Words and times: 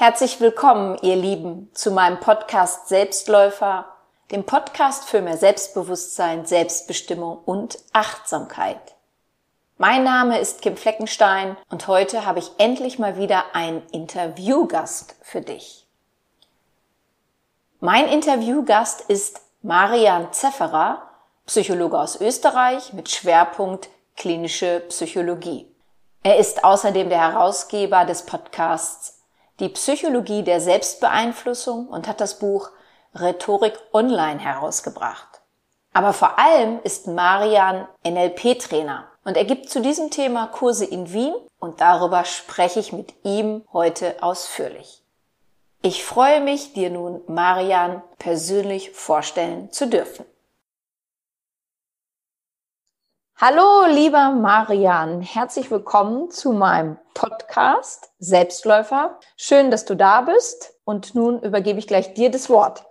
Herzlich 0.00 0.40
willkommen, 0.40 0.96
ihr 1.02 1.14
Lieben, 1.14 1.68
zu 1.74 1.90
meinem 1.90 2.20
Podcast 2.20 2.88
Selbstläufer, 2.88 3.84
dem 4.30 4.44
Podcast 4.44 5.04
für 5.04 5.20
mehr 5.20 5.36
Selbstbewusstsein, 5.36 6.46
Selbstbestimmung 6.46 7.36
und 7.44 7.78
Achtsamkeit. 7.92 8.94
Mein 9.76 10.02
Name 10.02 10.38
ist 10.38 10.62
Kim 10.62 10.78
Fleckenstein 10.78 11.54
und 11.68 11.86
heute 11.86 12.24
habe 12.24 12.38
ich 12.38 12.50
endlich 12.56 12.98
mal 12.98 13.18
wieder 13.18 13.54
einen 13.54 13.82
Interviewgast 13.92 15.16
für 15.20 15.42
dich. 15.42 15.86
Mein 17.80 18.08
Interviewgast 18.08 19.02
ist 19.02 19.42
Marian 19.60 20.32
Zefferer, 20.32 21.10
Psychologe 21.44 21.98
aus 21.98 22.18
Österreich 22.18 22.94
mit 22.94 23.10
Schwerpunkt 23.10 23.90
klinische 24.16 24.80
Psychologie. 24.88 25.70
Er 26.22 26.38
ist 26.38 26.64
außerdem 26.64 27.10
der 27.10 27.20
Herausgeber 27.20 28.06
des 28.06 28.24
Podcasts 28.24 29.19
die 29.60 29.68
Psychologie 29.68 30.42
der 30.42 30.60
Selbstbeeinflussung 30.60 31.86
und 31.88 32.08
hat 32.08 32.20
das 32.20 32.38
Buch 32.38 32.70
Rhetorik 33.14 33.78
Online 33.92 34.40
herausgebracht. 34.40 35.42
Aber 35.92 36.12
vor 36.12 36.38
allem 36.38 36.80
ist 36.82 37.06
Marian 37.06 37.86
NLP-Trainer 38.06 39.06
und 39.24 39.36
er 39.36 39.44
gibt 39.44 39.68
zu 39.68 39.80
diesem 39.80 40.10
Thema 40.10 40.46
Kurse 40.46 40.84
in 40.84 41.12
Wien 41.12 41.34
und 41.58 41.80
darüber 41.80 42.24
spreche 42.24 42.80
ich 42.80 42.92
mit 42.92 43.14
ihm 43.24 43.64
heute 43.72 44.22
ausführlich. 44.22 45.02
Ich 45.82 46.04
freue 46.04 46.40
mich, 46.40 46.72
dir 46.72 46.90
nun 46.90 47.22
Marian 47.26 48.02
persönlich 48.18 48.92
vorstellen 48.92 49.72
zu 49.72 49.88
dürfen. 49.88 50.24
Hallo, 53.42 53.86
lieber 53.90 54.32
Marian, 54.32 55.22
herzlich 55.22 55.70
willkommen 55.70 56.30
zu 56.30 56.52
meinem 56.52 56.98
Podcast 57.14 58.10
Selbstläufer. 58.18 59.18
Schön, 59.38 59.70
dass 59.70 59.86
du 59.86 59.94
da 59.94 60.20
bist 60.20 60.74
und 60.84 61.14
nun 61.14 61.40
übergebe 61.40 61.78
ich 61.78 61.86
gleich 61.86 62.12
dir 62.12 62.30
das 62.30 62.50
Wort. 62.50 62.84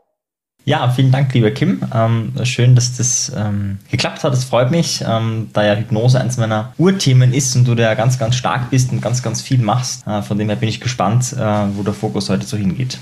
Ja, 0.66 0.90
vielen 0.90 1.12
Dank, 1.12 1.32
lieber 1.36 1.52
Kim. 1.52 1.84
Ähm, 1.94 2.34
schön, 2.46 2.74
dass 2.74 2.98
das 2.98 3.32
ähm, 3.38 3.78
geklappt 3.92 4.24
hat. 4.24 4.34
Das 4.34 4.44
freut 4.44 4.72
mich, 4.72 5.06
ähm, 5.08 5.52
da 5.54 5.64
ja 5.64 5.76
Hypnose 5.76 6.20
eins 6.20 6.38
meiner 6.38 6.74
Urthemen 6.80 7.32
ist 7.32 7.56
und 7.56 7.66
du 7.66 7.76
da 7.76 7.94
ganz, 7.94 8.18
ganz 8.18 8.36
stark 8.36 8.72
bist 8.72 8.92
und 8.92 9.04
ganz, 9.04 9.22
ganz 9.22 9.44
viel 9.44 9.62
machst. 9.62 10.08
Äh, 10.08 10.24
von 10.24 10.40
dem 10.40 10.50
her 10.50 10.56
bin 10.56 10.70
ich 10.70 10.82
gespannt, 10.82 11.32
äh, 11.32 11.78
wo 11.78 11.84
der 11.84 11.94
Fokus 11.94 12.28
heute 12.28 12.48
so 12.48 12.58
hingeht. 12.58 12.98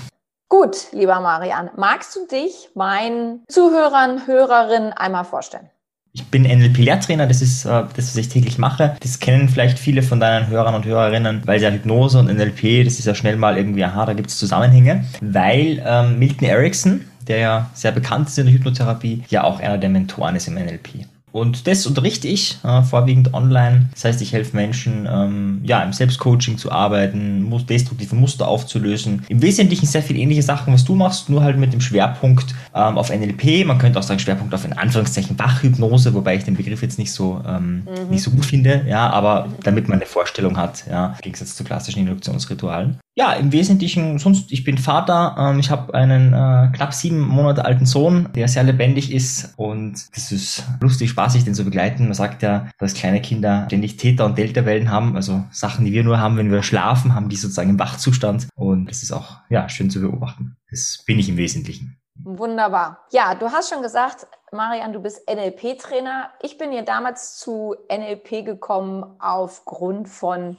Gut, 0.50 0.92
lieber 0.92 1.18
Marian, 1.20 1.70
magst 1.76 2.14
du 2.14 2.26
dich 2.26 2.68
meinen 2.74 3.42
Zuhörern, 3.48 4.26
Hörerinnen 4.26 4.92
einmal 4.92 5.24
vorstellen? 5.24 5.70
Ich 6.12 6.24
bin 6.24 6.42
NLP-Lehrtrainer, 6.42 7.26
das 7.26 7.42
ist 7.42 7.64
äh, 7.64 7.84
das, 7.94 8.08
was 8.08 8.16
ich 8.16 8.28
täglich 8.28 8.58
mache. 8.58 8.96
Das 9.00 9.20
kennen 9.20 9.48
vielleicht 9.48 9.78
viele 9.78 10.02
von 10.02 10.20
deinen 10.20 10.48
Hörern 10.48 10.74
und 10.74 10.84
Hörerinnen, 10.84 11.42
weil 11.44 11.60
ja 11.60 11.70
Hypnose 11.70 12.18
und 12.18 12.26
NLP, 12.26 12.84
das 12.84 12.98
ist 12.98 13.04
ja 13.04 13.14
schnell 13.14 13.36
mal 13.36 13.56
irgendwie, 13.56 13.84
aha, 13.84 14.06
da 14.06 14.14
gibt 14.14 14.30
es 14.30 14.38
Zusammenhänge. 14.38 15.04
Weil 15.20 15.82
ähm, 15.86 16.18
Milton 16.18 16.48
Erickson, 16.48 17.02
der 17.28 17.38
ja 17.38 17.70
sehr 17.74 17.92
bekannt 17.92 18.28
ist 18.28 18.38
in 18.38 18.46
der 18.46 18.54
Hypnotherapie, 18.54 19.24
ja 19.28 19.44
auch 19.44 19.60
einer 19.60 19.78
der 19.78 19.90
Mentoren 19.90 20.34
ist 20.34 20.48
im 20.48 20.54
NLP. 20.54 21.06
Und 21.32 21.66
das 21.66 21.86
unterrichte 21.86 22.28
ich 22.28 22.58
äh, 22.64 22.82
vorwiegend 22.82 23.34
online. 23.34 23.88
Das 23.92 24.04
heißt, 24.04 24.22
ich 24.22 24.32
helfe 24.32 24.56
Menschen, 24.56 25.08
ähm, 25.10 25.60
ja, 25.64 25.82
im 25.82 25.92
Selbstcoaching 25.92 26.58
zu 26.58 26.72
arbeiten, 26.72 27.50
destruktive 27.68 28.14
Muster 28.14 28.48
aufzulösen. 28.48 29.24
Im 29.28 29.42
Wesentlichen 29.42 29.86
sehr 29.86 30.02
viel 30.02 30.16
ähnliche 30.16 30.42
Sachen, 30.42 30.72
was 30.72 30.84
du 30.84 30.94
machst, 30.94 31.28
nur 31.28 31.42
halt 31.42 31.58
mit 31.58 31.72
dem 31.72 31.80
Schwerpunkt 31.80 32.54
ähm, 32.74 32.96
auf 32.96 33.10
NLP. 33.10 33.66
Man 33.66 33.78
könnte 33.78 33.98
auch 33.98 34.02
sagen 34.02 34.20
Schwerpunkt 34.20 34.54
auf 34.54 34.64
in 34.64 34.72
Anführungszeichen 34.72 35.38
Wachhypnose, 35.38 36.14
wobei 36.14 36.36
ich 36.36 36.44
den 36.44 36.56
Begriff 36.56 36.82
jetzt 36.82 36.98
nicht 36.98 37.12
so 37.12 37.42
ähm, 37.46 37.84
mhm. 37.84 38.10
nicht 38.10 38.22
so 38.22 38.30
gut 38.30 38.46
finde. 38.46 38.84
Ja, 38.88 39.10
aber 39.10 39.48
damit 39.62 39.88
man 39.88 39.98
eine 39.98 40.06
Vorstellung 40.06 40.56
hat, 40.56 40.84
ja, 40.90 41.08
im 41.08 41.20
Gegensatz 41.22 41.54
zu 41.54 41.64
klassischen 41.64 42.00
Induktionsritualen 42.00 42.98
ja, 43.18 43.32
im 43.32 43.50
Wesentlichen, 43.50 44.20
sonst, 44.20 44.52
ich 44.52 44.62
bin 44.62 44.78
Vater, 44.78 45.34
ähm, 45.36 45.58
ich 45.58 45.72
habe 45.72 45.92
einen 45.92 46.32
äh, 46.32 46.70
knapp 46.72 46.94
sieben 46.94 47.18
Monate 47.18 47.64
alten 47.64 47.84
Sohn, 47.84 48.28
der 48.36 48.46
sehr 48.46 48.62
lebendig 48.62 49.12
ist 49.12 49.54
und 49.56 49.94
das 50.14 50.30
ist 50.30 50.62
lustig, 50.80 51.10
spaßig, 51.10 51.42
den 51.42 51.52
zu 51.52 51.64
begleiten. 51.64 52.04
Man 52.04 52.14
sagt 52.14 52.44
ja, 52.44 52.68
dass 52.78 52.94
kleine 52.94 53.20
Kinder 53.20 53.64
ständig 53.66 53.96
Täter- 53.96 54.24
und 54.24 54.38
Delta-Wellen 54.38 54.92
haben, 54.92 55.16
also 55.16 55.42
Sachen, 55.50 55.84
die 55.84 55.92
wir 55.92 56.04
nur 56.04 56.20
haben, 56.20 56.36
wenn 56.36 56.52
wir 56.52 56.62
schlafen, 56.62 57.12
haben 57.12 57.28
die 57.28 57.34
sozusagen 57.34 57.70
im 57.70 57.80
Wachzustand 57.80 58.46
und 58.54 58.88
das 58.88 59.02
ist 59.02 59.10
auch, 59.10 59.38
ja, 59.48 59.68
schön 59.68 59.90
zu 59.90 60.00
beobachten. 60.00 60.56
Das 60.70 61.02
bin 61.04 61.18
ich 61.18 61.28
im 61.28 61.38
Wesentlichen. 61.38 61.98
Wunderbar. 62.22 63.00
Ja, 63.10 63.34
du 63.34 63.50
hast 63.50 63.68
schon 63.70 63.82
gesagt, 63.82 64.28
Marian, 64.52 64.92
du 64.92 65.00
bist 65.00 65.28
NLP-Trainer. 65.28 66.30
Ich 66.40 66.56
bin 66.56 66.72
ja 66.72 66.82
damals 66.82 67.36
zu 67.36 67.74
NLP 67.90 68.44
gekommen 68.44 69.04
aufgrund 69.18 70.08
von 70.08 70.56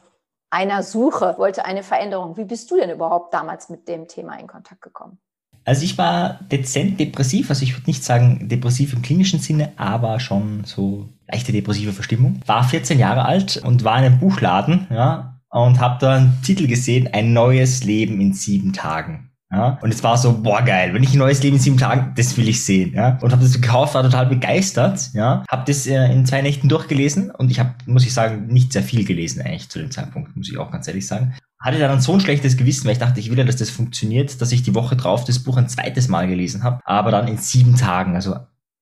einer 0.50 0.84
Suche, 0.84 1.36
wollte 1.38 1.66
eine 1.66 1.84
Veränderung. 1.84 2.38
Wie 2.38 2.46
bist 2.46 2.70
du 2.72 2.78
denn 2.78 2.90
überhaupt 2.90 3.34
damals 3.34 3.70
mit 3.70 3.88
dem 3.88 4.08
Thema 4.08 4.40
in 4.40 4.48
Kontakt 4.48 4.82
gekommen? 4.82 5.20
Also 5.66 5.84
ich 5.84 5.98
war 5.98 6.40
dezent 6.52 7.00
depressiv, 7.00 7.50
also 7.50 7.64
ich 7.64 7.76
würde 7.76 7.88
nicht 7.88 8.04
sagen 8.04 8.48
depressiv 8.50 8.94
im 8.94 9.02
klinischen 9.02 9.40
Sinne, 9.40 9.74
aber 9.76 10.20
schon 10.20 10.64
so 10.64 11.10
leichte 11.28 11.52
depressive 11.52 11.94
Verstimmung. 11.94 12.42
War 12.46 12.64
14 12.64 12.98
Jahre 12.98 13.26
alt 13.26 13.58
und 13.58 13.84
war 13.84 14.00
in 14.00 14.06
einem 14.06 14.20
Buchladen, 14.20 14.88
ja, 14.90 15.40
und 15.52 15.80
habe 15.80 15.98
da 16.00 16.16
einen 16.16 16.42
Titel 16.44 16.68
gesehen, 16.68 17.10
ein 17.12 17.34
neues 17.34 17.84
Leben 17.84 18.22
in 18.22 18.34
sieben 18.34 18.74
Tagen. 18.74 19.29
Ja? 19.52 19.80
Und 19.82 19.94
es 19.94 20.04
war 20.04 20.18
so, 20.18 20.42
boah 20.42 20.62
geil, 20.62 20.94
wenn 20.94 21.04
ich 21.04 21.14
ein 21.14 21.18
neues 21.18 21.42
Leben 21.42 21.56
in 21.56 21.62
sieben 21.62 21.78
Tagen, 21.78 22.14
das 22.16 22.38
will 22.38 22.48
ich 22.48 22.64
sehen. 22.64 22.94
Ja? 22.94 23.18
Und 23.22 23.32
habe 23.32 23.44
das 23.44 23.54
gekauft, 23.54 23.96
war 23.96 24.04
total 24.04 24.28
begeistert. 24.28 25.10
Ja? 25.14 25.44
Habe 25.50 25.64
das 25.66 25.88
äh, 25.88 26.12
in 26.12 26.26
zwei 26.26 26.42
Nächten 26.42 26.70
durchgelesen 26.70 27.32
und 27.32 27.50
ich 27.50 27.60
habe, 27.60 27.74
muss 27.86 28.06
ich 28.06 28.14
sagen, 28.14 28.48
nicht 28.48 28.74
sehr 28.74 28.84
viel 28.84 29.06
gelesen 29.06 29.42
eigentlich 29.42 29.70
zu 29.70 29.80
dem 29.80 29.92
Zeitpunkt, 29.92 30.36
muss 30.36 30.50
ich 30.50 30.58
auch 30.58 30.72
ganz 30.72 30.88
ehrlich 30.88 31.08
sagen. 31.08 31.34
Hatte 31.60 31.80
dann 31.80 32.00
so 32.00 32.14
ein 32.14 32.22
schlechtes 32.22 32.56
Gewissen, 32.56 32.86
weil 32.86 32.94
ich 32.94 33.00
dachte, 33.00 33.20
ich 33.20 33.30
will 33.30 33.38
ja, 33.38 33.44
dass 33.44 33.58
das 33.58 33.70
funktioniert, 33.70 34.40
dass 34.42 34.52
ich 34.52 34.64
die 34.64 34.76
Woche 34.76 34.96
drauf 34.96 35.26
das 35.26 35.40
Buch 35.40 35.58
ein 35.58 35.68
zweites 35.68 36.08
Mal 36.08 36.28
gelesen 36.28 36.64
habe, 36.64 36.80
aber 36.86 37.12
dann 37.12 37.28
in 37.28 37.38
sieben 37.38 37.76
Tagen, 37.76 38.16
also 38.16 38.36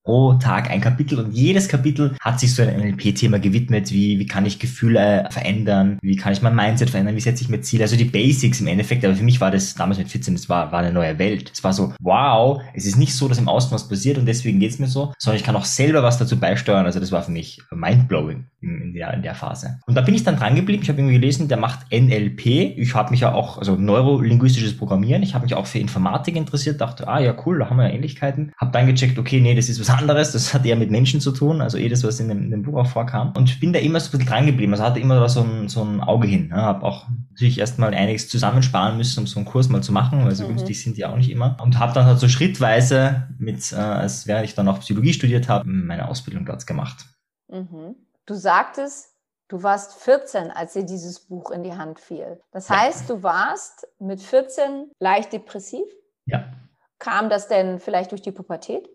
pro 0.08 0.32
Tag 0.32 0.70
ein 0.70 0.80
Kapitel 0.80 1.18
und 1.18 1.32
jedes 1.32 1.68
Kapitel 1.68 2.16
hat 2.22 2.40
sich 2.40 2.54
so 2.54 2.62
ein 2.62 2.74
NLP-Thema 2.80 3.38
gewidmet, 3.40 3.92
wie, 3.92 4.18
wie 4.18 4.26
kann 4.26 4.46
ich 4.46 4.58
Gefühle 4.58 5.28
verändern, 5.30 5.98
wie 6.00 6.16
kann 6.16 6.32
ich 6.32 6.40
mein 6.40 6.56
Mindset 6.56 6.88
verändern, 6.88 7.14
wie 7.14 7.20
setze 7.20 7.42
ich 7.42 7.50
mir 7.50 7.60
Ziele, 7.60 7.84
also 7.84 7.94
die 7.94 8.06
Basics 8.06 8.58
im 8.62 8.68
Endeffekt, 8.68 9.04
aber 9.04 9.14
für 9.14 9.22
mich 9.22 9.38
war 9.42 9.50
das 9.50 9.74
damals 9.74 9.98
mit 9.98 10.08
14, 10.08 10.32
das 10.32 10.48
war, 10.48 10.72
war 10.72 10.78
eine 10.78 10.94
neue 10.94 11.18
Welt. 11.18 11.50
Es 11.52 11.62
war 11.62 11.74
so, 11.74 11.92
wow, 12.00 12.58
es 12.72 12.86
ist 12.86 12.96
nicht 12.96 13.14
so, 13.14 13.28
dass 13.28 13.36
im 13.36 13.50
Außen 13.50 13.70
was 13.70 13.86
passiert 13.86 14.16
und 14.16 14.24
deswegen 14.24 14.60
geht's 14.60 14.78
mir 14.78 14.86
so, 14.86 15.12
sondern 15.18 15.36
ich 15.36 15.44
kann 15.44 15.56
auch 15.56 15.66
selber 15.66 16.02
was 16.02 16.16
dazu 16.16 16.40
beisteuern, 16.40 16.86
also 16.86 17.00
das 17.00 17.12
war 17.12 17.22
für 17.22 17.30
mich 17.30 17.60
mindblowing 17.70 18.46
in, 18.62 18.80
in, 18.80 18.94
der, 18.94 19.12
in 19.12 19.20
der 19.20 19.34
Phase. 19.34 19.78
Und 19.86 19.94
da 19.94 20.00
bin 20.00 20.14
ich 20.14 20.24
dann 20.24 20.36
dran 20.36 20.54
geblieben, 20.54 20.82
ich 20.82 20.88
habe 20.88 21.00
irgendwie 21.00 21.20
gelesen, 21.20 21.48
der 21.48 21.58
macht 21.58 21.80
NLP, 21.92 22.46
ich 22.46 22.94
habe 22.94 23.10
mich 23.10 23.20
ja 23.20 23.34
auch, 23.34 23.58
also 23.58 23.76
neurolinguistisches 23.76 24.74
Programmieren, 24.74 25.22
ich 25.22 25.34
habe 25.34 25.44
mich 25.44 25.54
auch 25.54 25.66
für 25.66 25.78
Informatik 25.80 26.34
interessiert, 26.34 26.80
dachte, 26.80 27.06
ah 27.08 27.20
ja 27.20 27.34
cool, 27.44 27.58
da 27.58 27.68
haben 27.68 27.76
wir 27.76 27.88
ja 27.88 27.94
Ähnlichkeiten, 27.94 28.52
habe 28.56 28.72
dann 28.72 28.86
gecheckt, 28.86 29.18
okay, 29.18 29.42
nee, 29.42 29.54
das 29.54 29.68
ist 29.68 29.78
was 29.78 29.97
anderes, 29.98 30.32
das 30.32 30.54
hat 30.54 30.64
eher 30.64 30.76
mit 30.76 30.90
Menschen 30.90 31.20
zu 31.20 31.32
tun, 31.32 31.60
also 31.60 31.76
eh 31.76 31.88
das, 31.88 32.04
was 32.04 32.20
in 32.20 32.28
dem, 32.28 32.42
in 32.42 32.50
dem 32.50 32.62
Buch 32.62 32.78
auch 32.78 32.86
vorkam. 32.86 33.32
Und 33.36 33.60
bin 33.60 33.72
da 33.72 33.78
immer 33.78 34.00
so 34.00 34.08
ein 34.08 34.18
bisschen 34.18 34.28
dran 34.28 34.46
geblieben, 34.46 34.72
also 34.72 34.84
hatte 34.84 35.00
immer 35.00 35.28
so 35.28 35.42
ein, 35.42 35.68
so 35.68 35.82
ein 35.82 36.00
Auge 36.00 36.26
hin. 36.26 36.48
Ja, 36.50 36.62
habe 36.62 36.84
auch 36.84 37.06
natürlich 37.30 37.58
erstmal 37.58 37.92
einiges 37.94 38.28
zusammensparen 38.28 38.96
müssen, 38.96 39.20
um 39.20 39.26
so 39.26 39.38
einen 39.38 39.46
Kurs 39.46 39.68
mal 39.68 39.82
zu 39.82 39.92
machen, 39.92 40.24
weil 40.24 40.34
so 40.34 40.44
mhm. 40.44 40.48
günstig 40.48 40.82
sind 40.82 40.96
die 40.96 41.04
auch 41.04 41.16
nicht 41.16 41.30
immer. 41.30 41.56
Und 41.62 41.78
habe 41.78 41.92
dann 41.92 42.06
halt 42.06 42.18
so 42.18 42.28
schrittweise, 42.28 43.28
mit, 43.38 43.72
äh, 43.72 43.76
als 43.76 44.26
während 44.26 44.44
ich 44.44 44.54
dann 44.54 44.68
auch 44.68 44.80
Psychologie 44.80 45.12
studiert 45.12 45.48
habe, 45.48 45.68
meine 45.68 46.08
Ausbildung 46.08 46.46
dort 46.46 46.66
gemacht. 46.66 47.06
Mhm. 47.48 47.96
Du 48.26 48.34
sagtest, 48.34 49.18
Du 49.48 49.62
warst 49.62 49.94
14, 50.02 50.50
als 50.50 50.74
dir 50.74 50.84
dieses 50.84 51.20
Buch 51.20 51.50
in 51.50 51.62
die 51.62 51.72
Hand 51.72 51.98
fiel. 51.98 52.38
Das 52.52 52.68
heißt, 52.68 53.08
du 53.08 53.22
warst 53.22 53.88
mit 53.98 54.20
14 54.20 54.90
leicht 55.00 55.32
depressiv? 55.32 55.86
Ja. 56.26 56.52
Kam 56.98 57.30
das 57.30 57.48
denn 57.48 57.80
vielleicht 57.80 58.10
durch 58.10 58.20
die 58.20 58.32
Pubertät? 58.32 58.86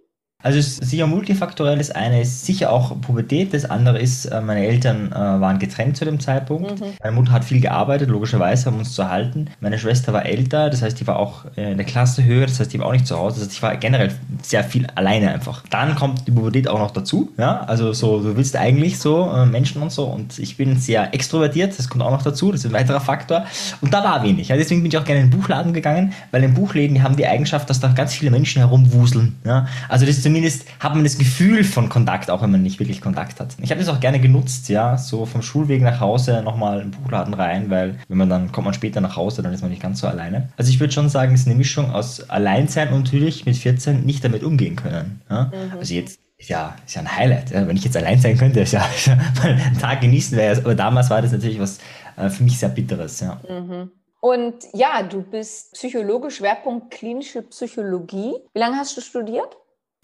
Also 0.44 0.60
es 0.60 0.68
ist 0.68 0.90
sicher 0.90 1.08
multifaktoriell. 1.08 1.78
Das 1.78 1.90
eine 1.90 2.22
ist 2.22 2.46
sicher 2.46 2.72
auch 2.72 3.00
Pubertät, 3.00 3.54
das 3.54 3.64
andere 3.66 3.98
ist, 4.00 4.26
äh, 4.26 4.42
meine 4.42 4.68
Eltern 4.68 5.12
äh, 5.12 5.16
waren 5.16 5.58
getrennt 5.58 5.96
zu 5.96 6.04
dem 6.04 6.20
Zeitpunkt. 6.20 6.82
Mhm. 6.82 6.86
Meine 7.02 7.16
Mutter 7.16 7.32
hat 7.32 7.46
viel 7.46 7.62
gearbeitet, 7.62 8.10
logischerweise, 8.10 8.70
um 8.70 8.80
uns 8.80 8.94
zu 8.94 9.10
halten. 9.10 9.48
Meine 9.62 9.80
Schwester 9.80 10.12
war 10.12 10.26
älter, 10.26 10.70
das 10.70 10.82
heißt, 10.82 11.00
die 11.00 11.08
war 11.08 11.18
auch 11.18 11.46
äh, 11.56 11.72
in 11.72 11.78
der 11.78 11.86
Klasse 11.86 12.26
höher, 12.26 12.46
das 12.46 12.60
heißt, 12.60 12.74
die 12.74 12.80
war 12.80 12.88
auch 12.88 12.92
nicht 12.92 13.08
zu 13.08 13.18
Hause. 13.18 13.40
Das 13.40 13.46
heißt, 13.46 13.54
ich 13.54 13.64
war 13.64 13.76
generell 13.78 14.12
sehr 14.42 14.66
viel 14.66 14.86
alleine 14.96 15.32
einfach. 15.32 15.64
Dann 15.70 15.96
kommt 15.96 16.28
die 16.28 16.32
Pubertät 16.32 16.68
auch 16.68 16.80
noch 16.80 16.92
dazu, 16.92 17.32
ja, 17.38 17.62
also 17.62 17.94
so, 17.94 18.22
du 18.22 18.36
willst 18.36 18.58
eigentlich 18.58 19.00
so 19.00 19.32
Menschen 19.50 19.82
und 19.82 19.92
so 19.92 20.04
und 20.06 20.38
ich 20.40 20.58
bin 20.58 20.78
sehr 20.78 21.14
extrovertiert, 21.14 21.78
das 21.80 21.88
kommt 21.88 22.04
auch 22.04 22.12
noch 22.12 22.22
dazu, 22.22 22.52
das 22.52 22.62
ist 22.62 22.66
ein 22.68 22.74
weiterer 22.74 23.00
Faktor. 23.00 23.46
Und 23.82 23.94
da 23.94 24.04
war 24.04 24.24
wenig. 24.24 24.50
Ja, 24.50 24.58
deswegen 24.58 24.82
bin 24.82 24.92
ich 24.92 24.98
auch 24.98 25.06
gerne 25.06 25.22
in 25.22 25.30
den 25.30 25.40
Buchladen 25.40 25.74
gegangen, 25.74 26.14
weil 26.32 26.44
in 26.44 26.54
Buchläden, 26.54 26.96
die 26.96 27.02
haben 27.02 27.16
die 27.16 27.26
Eigenschaft, 27.26 27.70
dass 27.70 27.80
da 27.80 27.88
ganz 27.90 28.14
viele 28.14 28.32
Menschen 28.32 28.60
herumwuseln. 28.60 29.36
Ja. 29.46 29.68
Also 29.88 30.06
das 30.06 30.18
ist 30.18 30.26
zumindest 30.34 30.66
hat 30.80 30.96
man 30.96 31.04
das 31.04 31.20
Gefühl 31.20 31.64
von 31.64 31.90
Kontakt, 31.90 32.32
auch 32.32 32.42
wenn 32.42 32.50
man 32.50 32.64
nicht 32.64 32.80
wirklich 32.80 33.02
Kontakt 33.02 33.40
hat. 33.40 33.56
Ich 33.62 33.70
habe 33.70 33.80
das 33.80 33.88
auch 33.88 34.00
gerne 34.00 34.20
genutzt, 34.20 34.68
ja, 34.68 34.98
so 34.98 35.28
vom 35.28 35.44
Schulweg 35.44 35.84
nach 35.84 36.00
Hause 36.00 36.42
nochmal 36.44 36.82
im 36.82 36.90
Buchladen 36.90 37.36
rein, 37.36 37.70
weil 37.70 38.00
wenn 38.08 38.18
man 38.18 38.30
dann 38.30 38.52
kommt 38.52 38.66
man 38.66 38.74
später 38.74 39.00
nach 39.00 39.16
Hause, 39.16 39.44
dann 39.44 39.54
ist 39.54 39.62
man 39.62 39.70
nicht 39.70 39.82
ganz 39.82 40.00
so 40.00 40.08
alleine. 40.08 40.50
Also 40.58 40.72
ich 40.72 40.80
würde 40.80 40.92
schon 40.92 41.08
sagen, 41.08 41.36
es 41.36 41.42
ist 41.42 41.48
eine 41.48 41.56
Mischung 41.56 41.92
aus 41.92 42.28
Alleinsein 42.32 42.92
und 42.92 43.04
natürlich 43.04 43.46
mit 43.46 43.56
14 43.56 44.04
nicht 44.04 44.24
damit 44.24 44.44
umgehen 44.44 44.76
können. 44.76 45.22
Ja? 45.30 45.52
Mhm. 45.54 45.78
Also 45.78 45.94
jetzt 45.94 46.20
ist 46.38 46.50
ja, 46.50 46.76
ist 46.84 46.96
ja 46.96 47.02
ein 47.02 47.16
Highlight. 47.16 47.52
Ja? 47.52 47.68
Wenn 47.68 47.78
ich 47.78 47.84
jetzt 47.84 47.96
allein 47.96 48.20
sein 48.20 48.36
könnte, 48.36 48.62
ist 48.62 48.72
ja, 48.72 48.84
mal 49.44 49.52
einen 49.52 49.78
Tag 49.78 50.02
genießen 50.02 50.36
wäre. 50.36 50.58
Aber 50.58 50.74
damals 50.74 51.12
war 51.12 51.22
das 51.22 51.32
natürlich 51.32 51.60
was 51.60 51.78
äh, 52.18 52.32
für 52.32 52.42
mich 52.42 52.58
sehr 52.58 52.70
Bitteres. 52.70 53.20
Ja. 53.20 53.40
Mhm. 53.48 53.92
Und 54.20 54.56
ja, 54.74 55.04
du 55.04 55.22
bist 55.22 55.74
Psychologe, 55.74 56.32
Schwerpunkt 56.32 56.90
klinische 56.90 57.44
Psychologie. 57.44 58.34
Wie 58.54 58.60
lange 58.60 58.78
hast 58.78 58.98
du 58.98 59.02
studiert? 59.02 59.58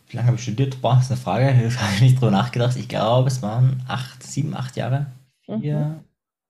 Wie 0.09 0.17
lange 0.17 0.27
habe 0.27 0.38
ich 0.38 0.44
studiert? 0.44 0.81
Boah, 0.81 0.97
ist 1.00 1.11
eine 1.11 1.19
Frage. 1.19 1.45
Da 1.45 1.81
habe 1.81 1.94
ich 1.95 2.01
nicht 2.01 2.15
drüber 2.19 2.31
nachgedacht. 2.31 2.75
Ich 2.75 2.89
glaube, 2.89 3.27
es 3.27 3.41
waren 3.41 3.83
acht, 3.88 4.23
sieben, 4.23 4.56
acht 4.56 4.75
Jahre. 4.75 5.06
Vier, 5.45 5.77
mhm. 5.77 6.00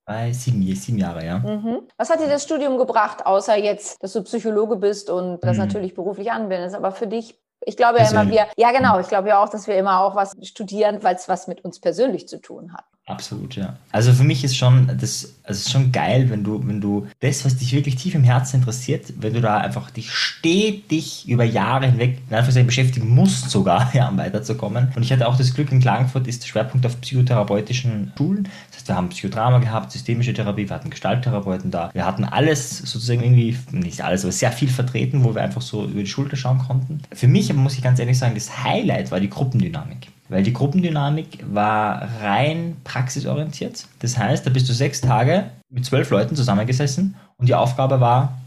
Bei 0.06 0.32
sieben, 0.32 0.62
sieben 0.74 0.98
Jahre, 0.98 1.24
ja. 1.24 1.38
Mhm. 1.38 1.82
Was 1.96 2.10
hat 2.10 2.20
dir 2.20 2.28
das 2.28 2.42
Studium 2.42 2.78
gebracht, 2.78 3.24
außer 3.24 3.56
jetzt, 3.56 4.02
dass 4.02 4.14
du 4.14 4.22
Psychologe 4.22 4.76
bist 4.76 5.10
und 5.10 5.40
das 5.44 5.56
mhm. 5.56 5.64
natürlich 5.64 5.94
beruflich 5.94 6.32
anwendest? 6.32 6.74
Aber 6.74 6.90
für 6.90 7.06
dich 7.06 7.38
ich 7.66 7.76
glaube 7.76 7.98
ja 7.98 8.10
immer, 8.10 8.30
wir, 8.30 8.46
ja 8.56 8.72
genau, 8.72 9.00
ich 9.00 9.08
glaube 9.08 9.28
ja 9.28 9.42
auch, 9.42 9.48
dass 9.50 9.66
wir 9.66 9.76
immer 9.76 10.00
auch 10.00 10.14
was 10.14 10.34
studieren, 10.42 11.02
weil 11.02 11.16
es 11.16 11.28
was 11.28 11.46
mit 11.46 11.62
uns 11.62 11.78
persönlich 11.78 12.26
zu 12.26 12.40
tun 12.40 12.72
hat. 12.72 12.84
Absolut, 13.06 13.56
ja. 13.56 13.76
Also 13.92 14.12
für 14.12 14.24
mich 14.24 14.44
ist 14.44 14.56
schon, 14.56 14.96
das, 14.98 15.39
also 15.50 15.58
ist 15.58 15.72
schon 15.72 15.90
geil, 15.90 16.30
wenn 16.30 16.44
du, 16.44 16.64
wenn 16.64 16.80
du 16.80 17.08
das, 17.18 17.44
was 17.44 17.56
dich 17.56 17.72
wirklich 17.72 17.96
tief 17.96 18.14
im 18.14 18.22
Herzen 18.22 18.56
interessiert, 18.56 19.12
wenn 19.18 19.34
du 19.34 19.40
da 19.40 19.58
einfach 19.58 19.90
dich 19.90 20.12
stetig 20.12 21.28
über 21.28 21.42
Jahre 21.42 21.86
hinweg 21.86 22.18
in 22.28 22.36
Anführungszeichen 22.36 22.66
beschäftigen 22.66 23.08
musst 23.08 23.50
sogar, 23.50 23.90
ja, 23.94 24.08
um 24.08 24.16
weiterzukommen. 24.16 24.92
Und 24.94 25.02
ich 25.02 25.12
hatte 25.12 25.26
auch 25.26 25.36
das 25.36 25.52
Glück, 25.52 25.72
in 25.72 25.80
Klagenfurt 25.80 26.28
ist 26.28 26.42
der 26.42 26.48
Schwerpunkt 26.48 26.86
auf 26.86 27.00
psychotherapeutischen 27.00 28.12
Schulen. 28.16 28.44
Das 28.44 28.76
heißt, 28.76 28.88
wir 28.88 28.94
haben 28.94 29.08
Psychodrama 29.08 29.58
gehabt, 29.58 29.90
systemische 29.90 30.32
Therapie, 30.32 30.68
wir 30.68 30.76
hatten 30.76 30.90
Gestalttherapeuten 30.90 31.72
da. 31.72 31.90
Wir 31.92 32.06
hatten 32.06 32.24
alles 32.24 32.78
sozusagen 32.78 33.22
irgendwie, 33.22 33.58
nicht 33.72 34.02
alles, 34.02 34.24
aber 34.24 34.32
sehr 34.32 34.52
viel 34.52 34.68
vertreten, 34.68 35.24
wo 35.24 35.34
wir 35.34 35.42
einfach 35.42 35.62
so 35.62 35.84
über 35.84 36.00
die 36.00 36.06
Schulter 36.06 36.36
schauen 36.36 36.58
konnten. 36.58 37.00
Für 37.12 37.26
mich, 37.26 37.52
muss 37.52 37.74
ich 37.74 37.82
ganz 37.82 37.98
ehrlich 37.98 38.18
sagen, 38.18 38.34
das 38.34 38.62
Highlight 38.62 39.10
war 39.10 39.18
die 39.18 39.30
Gruppendynamik. 39.30 40.08
Weil 40.30 40.44
die 40.44 40.52
Gruppendynamik 40.52 41.44
war 41.52 42.08
rein 42.22 42.76
praxisorientiert. 42.84 43.84
Das 43.98 44.16
heißt, 44.16 44.46
da 44.46 44.50
bist 44.50 44.68
du 44.68 44.72
sechs 44.72 45.00
Tage 45.00 45.39
mit 45.70 45.84
zwölf 45.84 46.10
Leuten 46.10 46.36
zusammengesessen 46.36 47.16
und 47.38 47.48
die 47.48 47.54
Aufgabe 47.54 48.00
war, 48.00 48.39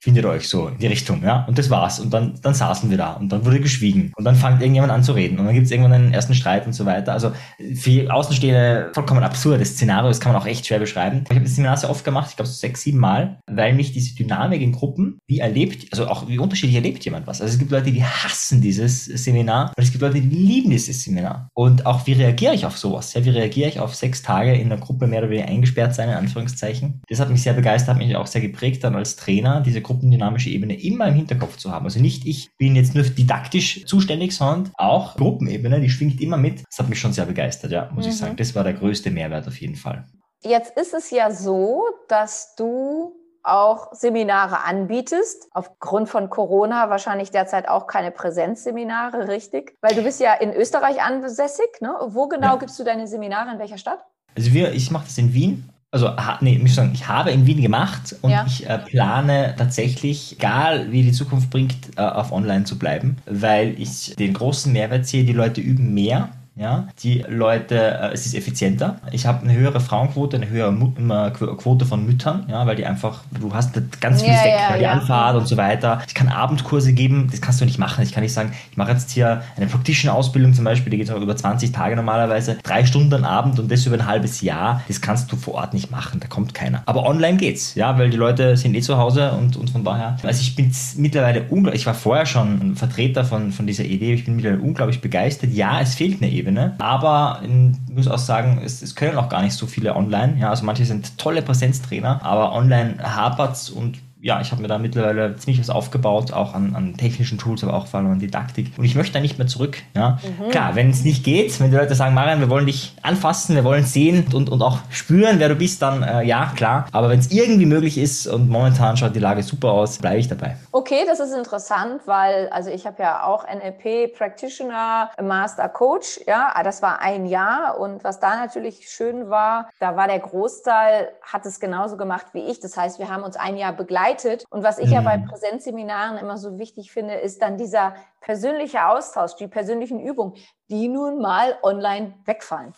findet 0.00 0.24
euch 0.24 0.48
so 0.48 0.68
in 0.68 0.78
die 0.78 0.86
Richtung, 0.86 1.22
ja. 1.22 1.44
Und 1.46 1.58
das 1.58 1.70
war's. 1.70 2.00
Und 2.00 2.12
dann, 2.12 2.38
dann 2.42 2.54
saßen 2.54 2.90
wir 2.90 2.96
da 2.96 3.14
und 3.14 3.30
dann 3.30 3.44
wurde 3.44 3.60
geschwiegen. 3.60 4.12
Und 4.16 4.24
dann 4.24 4.36
fängt 4.36 4.60
irgendjemand 4.60 4.92
an 4.92 5.02
zu 5.02 5.12
reden. 5.12 5.38
Und 5.38 5.46
dann 5.46 5.54
gibt 5.54 5.66
es 5.66 5.72
irgendwann 5.72 5.92
einen 5.92 6.14
ersten 6.14 6.34
Streit 6.34 6.66
und 6.66 6.72
so 6.72 6.84
weiter. 6.84 7.12
Also 7.12 7.32
für 7.74 8.12
Außenstehende 8.12 8.90
vollkommen 8.94 9.22
absurdes 9.22 9.70
Szenario, 9.70 10.08
das 10.08 10.20
kann 10.20 10.32
man 10.32 10.42
auch 10.42 10.46
echt 10.46 10.66
schwer 10.66 10.78
beschreiben. 10.78 11.24
Ich 11.24 11.30
habe 11.30 11.44
das 11.44 11.56
Seminar 11.56 11.76
sehr 11.76 11.90
oft 11.90 12.04
gemacht, 12.04 12.28
ich 12.30 12.36
glaube 12.36 12.48
so 12.48 12.54
sechs, 12.54 12.82
sieben 12.82 12.98
Mal, 12.98 13.40
weil 13.50 13.74
mich 13.74 13.92
diese 13.92 14.14
Dynamik 14.14 14.60
in 14.60 14.72
Gruppen, 14.72 15.18
wie 15.26 15.38
erlebt, 15.38 15.86
also 15.92 16.06
auch 16.08 16.28
wie 16.28 16.38
unterschiedlich 16.38 16.76
erlebt 16.76 17.04
jemand 17.04 17.26
was. 17.26 17.40
Also 17.40 17.54
es 17.54 17.58
gibt 17.58 17.70
Leute, 17.70 17.90
die 17.90 18.04
hassen 18.04 18.60
dieses 18.60 19.06
Seminar 19.06 19.72
und 19.76 19.82
es 19.82 19.90
gibt 19.90 20.02
Leute, 20.02 20.20
die 20.20 20.28
lieben 20.28 20.70
dieses 20.70 21.02
Seminar. 21.02 21.48
Und 21.54 21.86
auch 21.86 22.06
wie 22.06 22.12
reagiere 22.12 22.54
ich 22.54 22.66
auf 22.66 22.78
sowas? 22.78 23.14
Ja, 23.14 23.24
wie 23.24 23.30
reagiere 23.30 23.68
ich 23.68 23.80
auf 23.80 23.94
sechs 23.94 24.22
Tage 24.22 24.54
in 24.54 24.70
einer 24.70 24.80
Gruppe 24.80 25.06
mehr 25.06 25.20
oder 25.20 25.30
weniger 25.30 25.48
eingesperrt 25.48 25.94
sein, 25.94 26.08
in 26.08 26.14
Anführungszeichen? 26.14 27.02
Das 27.08 27.20
hat 27.20 27.30
mich 27.30 27.42
sehr 27.42 27.54
begeistert, 27.54 27.94
hat 27.94 27.98
mich 27.98 28.14
auch 28.14 28.26
sehr 28.26 28.40
geprägt 28.40 28.84
dann 28.84 28.94
als 28.94 29.16
Trainer, 29.16 29.60
diese 29.60 29.80
gruppendynamische 29.86 30.50
Ebene 30.50 30.78
immer 30.80 31.08
im 31.08 31.14
Hinterkopf 31.14 31.56
zu 31.56 31.70
haben. 31.70 31.84
Also 31.84 32.00
nicht 32.00 32.26
ich 32.26 32.50
bin 32.58 32.76
jetzt 32.76 32.94
nur 32.94 33.04
didaktisch 33.04 33.86
zuständig, 33.86 34.36
sondern 34.36 34.72
auch 34.76 35.16
Gruppenebene, 35.16 35.80
die 35.80 35.88
schwingt 35.88 36.20
immer 36.20 36.36
mit. 36.36 36.64
Das 36.68 36.78
hat 36.78 36.88
mich 36.88 37.00
schon 37.00 37.12
sehr 37.12 37.26
begeistert, 37.26 37.70
ja, 37.70 37.88
muss 37.94 38.04
mhm. 38.04 38.10
ich 38.10 38.18
sagen. 38.18 38.36
Das 38.36 38.54
war 38.54 38.64
der 38.64 38.74
größte 38.74 39.10
Mehrwert 39.10 39.46
auf 39.46 39.60
jeden 39.60 39.76
Fall. 39.76 40.04
Jetzt 40.42 40.76
ist 40.76 40.92
es 40.92 41.10
ja 41.10 41.30
so, 41.30 41.84
dass 42.08 42.54
du 42.56 43.14
auch 43.42 43.92
Seminare 43.92 44.64
anbietest. 44.64 45.48
Aufgrund 45.52 46.08
von 46.08 46.30
Corona 46.30 46.90
wahrscheinlich 46.90 47.30
derzeit 47.30 47.68
auch 47.68 47.86
keine 47.86 48.10
Präsenzseminare, 48.10 49.28
richtig? 49.28 49.76
Weil 49.80 49.94
du 49.94 50.02
bist 50.02 50.20
ja 50.20 50.34
in 50.34 50.52
Österreich 50.52 51.00
ansässig. 51.00 51.68
Ne? 51.80 51.94
Wo 52.08 52.26
genau 52.26 52.54
ja. 52.54 52.56
gibst 52.56 52.78
du 52.78 52.84
deine 52.84 53.06
Seminare? 53.06 53.52
In 53.52 53.58
welcher 53.60 53.78
Stadt? 53.78 54.00
Also 54.36 54.52
wir, 54.52 54.72
ich 54.72 54.90
mache 54.90 55.06
das 55.06 55.16
in 55.16 55.32
Wien 55.32 55.70
also 55.90 56.10
nee, 56.40 56.58
muss 56.58 56.70
ich 56.70 56.74
sagen, 56.74 56.90
ich 56.92 57.08
habe 57.08 57.30
in 57.30 57.46
Wien 57.46 57.62
gemacht 57.62 58.16
und 58.22 58.30
ja. 58.30 58.44
ich 58.46 58.68
äh, 58.68 58.78
plane 58.78 59.54
tatsächlich, 59.56 60.32
egal 60.32 60.92
wie 60.92 61.02
die 61.02 61.12
Zukunft 61.12 61.50
bringt, 61.50 61.74
äh, 61.96 62.02
auf 62.02 62.32
Online 62.32 62.64
zu 62.64 62.78
bleiben, 62.78 63.16
weil 63.26 63.80
ich 63.80 64.14
den 64.16 64.34
großen 64.34 64.72
Mehrwert 64.72 65.06
sehe, 65.06 65.24
die 65.24 65.32
Leute 65.32 65.60
üben 65.60 65.94
mehr 65.94 66.30
ja, 66.58 66.88
die 67.02 67.22
Leute, 67.28 67.76
äh, 67.76 68.12
es 68.14 68.24
ist 68.24 68.34
effizienter. 68.34 68.96
Ich 69.12 69.26
habe 69.26 69.42
eine 69.42 69.52
höhere 69.52 69.78
Frauenquote, 69.78 70.36
eine 70.36 70.48
höhere 70.48 70.72
Mu 70.72 70.90
Quote 71.30 71.84
von 71.84 72.06
Müttern, 72.06 72.46
ja, 72.48 72.66
weil 72.66 72.76
die 72.76 72.86
einfach, 72.86 73.20
du 73.38 73.52
hast 73.52 73.74
ganz 74.00 74.22
viel 74.22 74.32
ja, 74.32 74.44
weg, 74.44 74.54
ja, 74.70 74.76
die 74.78 74.82
ja. 74.84 74.92
Anfahrt 74.92 75.36
und 75.36 75.46
so 75.46 75.58
weiter. 75.58 76.00
Ich 76.08 76.14
kann 76.14 76.28
Abendkurse 76.28 76.94
geben, 76.94 77.28
das 77.30 77.42
kannst 77.42 77.60
du 77.60 77.66
nicht 77.66 77.78
machen. 77.78 78.02
Ich 78.02 78.12
kann 78.12 78.22
nicht 78.22 78.32
sagen, 78.32 78.52
ich 78.70 78.76
mache 78.78 78.92
jetzt 78.92 79.10
hier 79.10 79.42
eine 79.56 79.66
Practitioner-Ausbildung 79.66 80.54
zum 80.54 80.64
Beispiel, 80.64 80.90
die 80.90 80.96
geht 80.96 81.10
auch 81.10 81.20
über 81.20 81.36
20 81.36 81.72
Tage 81.72 81.94
normalerweise, 81.94 82.56
drei 82.62 82.86
Stunden 82.86 83.12
am 83.12 83.24
Abend 83.24 83.58
und 83.60 83.70
das 83.70 83.84
über 83.84 83.96
ein 83.96 84.06
halbes 84.06 84.40
Jahr. 84.40 84.82
Das 84.88 85.02
kannst 85.02 85.30
du 85.30 85.36
vor 85.36 85.54
Ort 85.54 85.74
nicht 85.74 85.90
machen, 85.90 86.20
da 86.20 86.26
kommt 86.26 86.54
keiner. 86.54 86.82
Aber 86.86 87.04
online 87.04 87.36
geht's, 87.36 87.74
ja, 87.74 87.98
weil 87.98 88.08
die 88.08 88.16
Leute 88.16 88.56
sind 88.56 88.74
eh 88.74 88.80
zu 88.80 88.96
Hause 88.96 89.32
und, 89.32 89.58
und 89.58 89.68
von 89.68 89.84
daher, 89.84 90.16
also 90.22 90.40
ich 90.40 90.56
bin 90.56 90.72
mittlerweile 90.96 91.42
unglaublich, 91.50 91.82
ich 91.82 91.86
war 91.86 91.94
vorher 91.94 92.24
schon 92.24 92.70
ein 92.70 92.76
Vertreter 92.76 93.26
von, 93.26 93.52
von 93.52 93.66
dieser 93.66 93.84
Idee, 93.84 94.14
ich 94.14 94.24
bin 94.24 94.36
mittlerweile 94.36 94.62
unglaublich 94.62 95.02
begeistert. 95.02 95.50
Ja, 95.52 95.82
es 95.82 95.94
fehlt 95.94 96.22
eine 96.22 96.30
Ebene 96.30 96.45
Ebene. 96.46 96.74
Aber 96.78 97.40
ich 97.42 97.94
muss 97.94 98.08
auch 98.08 98.18
sagen, 98.18 98.60
es, 98.64 98.80
es 98.80 98.94
können 98.94 99.18
auch 99.18 99.28
gar 99.28 99.42
nicht 99.42 99.54
so 99.54 99.66
viele 99.66 99.96
online. 99.96 100.38
Ja, 100.38 100.50
also 100.50 100.64
manche 100.64 100.84
sind 100.84 101.18
tolle 101.18 101.42
Präsenztrainer, 101.42 102.24
aber 102.24 102.52
online 102.52 102.98
hapert 103.02 103.56
es 103.56 103.70
und 103.70 103.98
ja, 104.26 104.40
ich 104.40 104.50
habe 104.50 104.60
mir 104.60 104.66
da 104.66 104.78
mittlerweile 104.78 105.36
ziemlich 105.36 105.60
was 105.60 105.70
aufgebaut, 105.70 106.32
auch 106.32 106.52
an, 106.52 106.74
an 106.74 106.96
technischen 106.96 107.38
Tools, 107.38 107.62
aber 107.62 107.74
auch 107.74 107.86
vor 107.86 108.00
allem 108.00 108.10
an 108.10 108.18
Didaktik. 108.18 108.72
Und 108.76 108.84
ich 108.84 108.96
möchte 108.96 109.12
da 109.12 109.20
nicht 109.20 109.38
mehr 109.38 109.46
zurück. 109.46 109.78
Ja? 109.94 110.18
Mhm. 110.40 110.50
Klar, 110.50 110.74
wenn 110.74 110.90
es 110.90 111.04
nicht 111.04 111.22
geht, 111.22 111.60
wenn 111.60 111.70
die 111.70 111.76
Leute 111.76 111.94
sagen, 111.94 112.12
Marian, 112.12 112.40
wir 112.40 112.50
wollen 112.50 112.66
dich 112.66 112.96
anfassen, 113.02 113.54
wir 113.54 113.62
wollen 113.62 113.84
sehen 113.84 114.26
und, 114.34 114.50
und 114.50 114.62
auch 114.62 114.78
spüren, 114.90 115.38
wer 115.38 115.48
du 115.48 115.54
bist, 115.54 115.80
dann 115.80 116.02
äh, 116.02 116.24
ja, 116.24 116.52
klar. 116.56 116.88
Aber 116.90 117.08
wenn 117.08 117.20
es 117.20 117.30
irgendwie 117.30 117.66
möglich 117.66 117.98
ist 117.98 118.26
und 118.26 118.50
momentan 118.50 118.96
schaut 118.96 119.14
die 119.14 119.20
Lage 119.20 119.44
super 119.44 119.70
aus, 119.70 119.98
bleibe 119.98 120.18
ich 120.18 120.26
dabei. 120.26 120.56
Okay, 120.72 121.04
das 121.06 121.20
ist 121.20 121.32
interessant, 121.32 122.00
weil 122.06 122.48
also 122.48 122.70
ich 122.70 122.84
habe 122.84 123.00
ja 123.04 123.22
auch 123.22 123.44
NLP 123.44 124.12
Practitioner, 124.18 125.08
Master 125.22 125.68
Coach, 125.68 126.18
ja, 126.26 126.52
das 126.64 126.82
war 126.82 127.00
ein 127.00 127.26
Jahr 127.26 127.78
und 127.78 128.02
was 128.02 128.18
da 128.18 128.34
natürlich 128.34 128.88
schön 128.88 129.30
war, 129.30 129.70
da 129.78 129.96
war 129.96 130.08
der 130.08 130.18
Großteil, 130.18 131.10
hat 131.22 131.46
es 131.46 131.60
genauso 131.60 131.96
gemacht 131.96 132.26
wie 132.32 132.40
ich. 132.40 132.58
Das 132.58 132.76
heißt, 132.76 132.98
wir 132.98 133.08
haben 133.08 133.22
uns 133.22 133.36
ein 133.36 133.56
Jahr 133.56 133.72
begleitet 133.72 134.15
begleitet. 134.16 134.44
Und 134.50 134.62
was 134.62 134.78
ich 134.78 134.86
mhm. 134.86 134.92
ja 134.92 135.00
bei 135.00 135.18
mhm. 135.18 135.26
Präsenzseminaren 135.26 136.18
immer 136.18 136.38
so 136.38 136.58
wichtig 136.58 136.92
finde, 136.92 137.14
ist 137.14 137.42
dann 137.42 137.56
dieser 137.56 137.94
persönliche 138.20 138.86
Austausch, 138.86 139.36
die 139.36 139.48
persönlichen 139.48 140.00
Übungen, 140.00 140.34
die 140.68 140.88
nun 140.88 141.20
mal 141.20 141.58
online 141.62 142.14
wegfallen. 142.24 142.72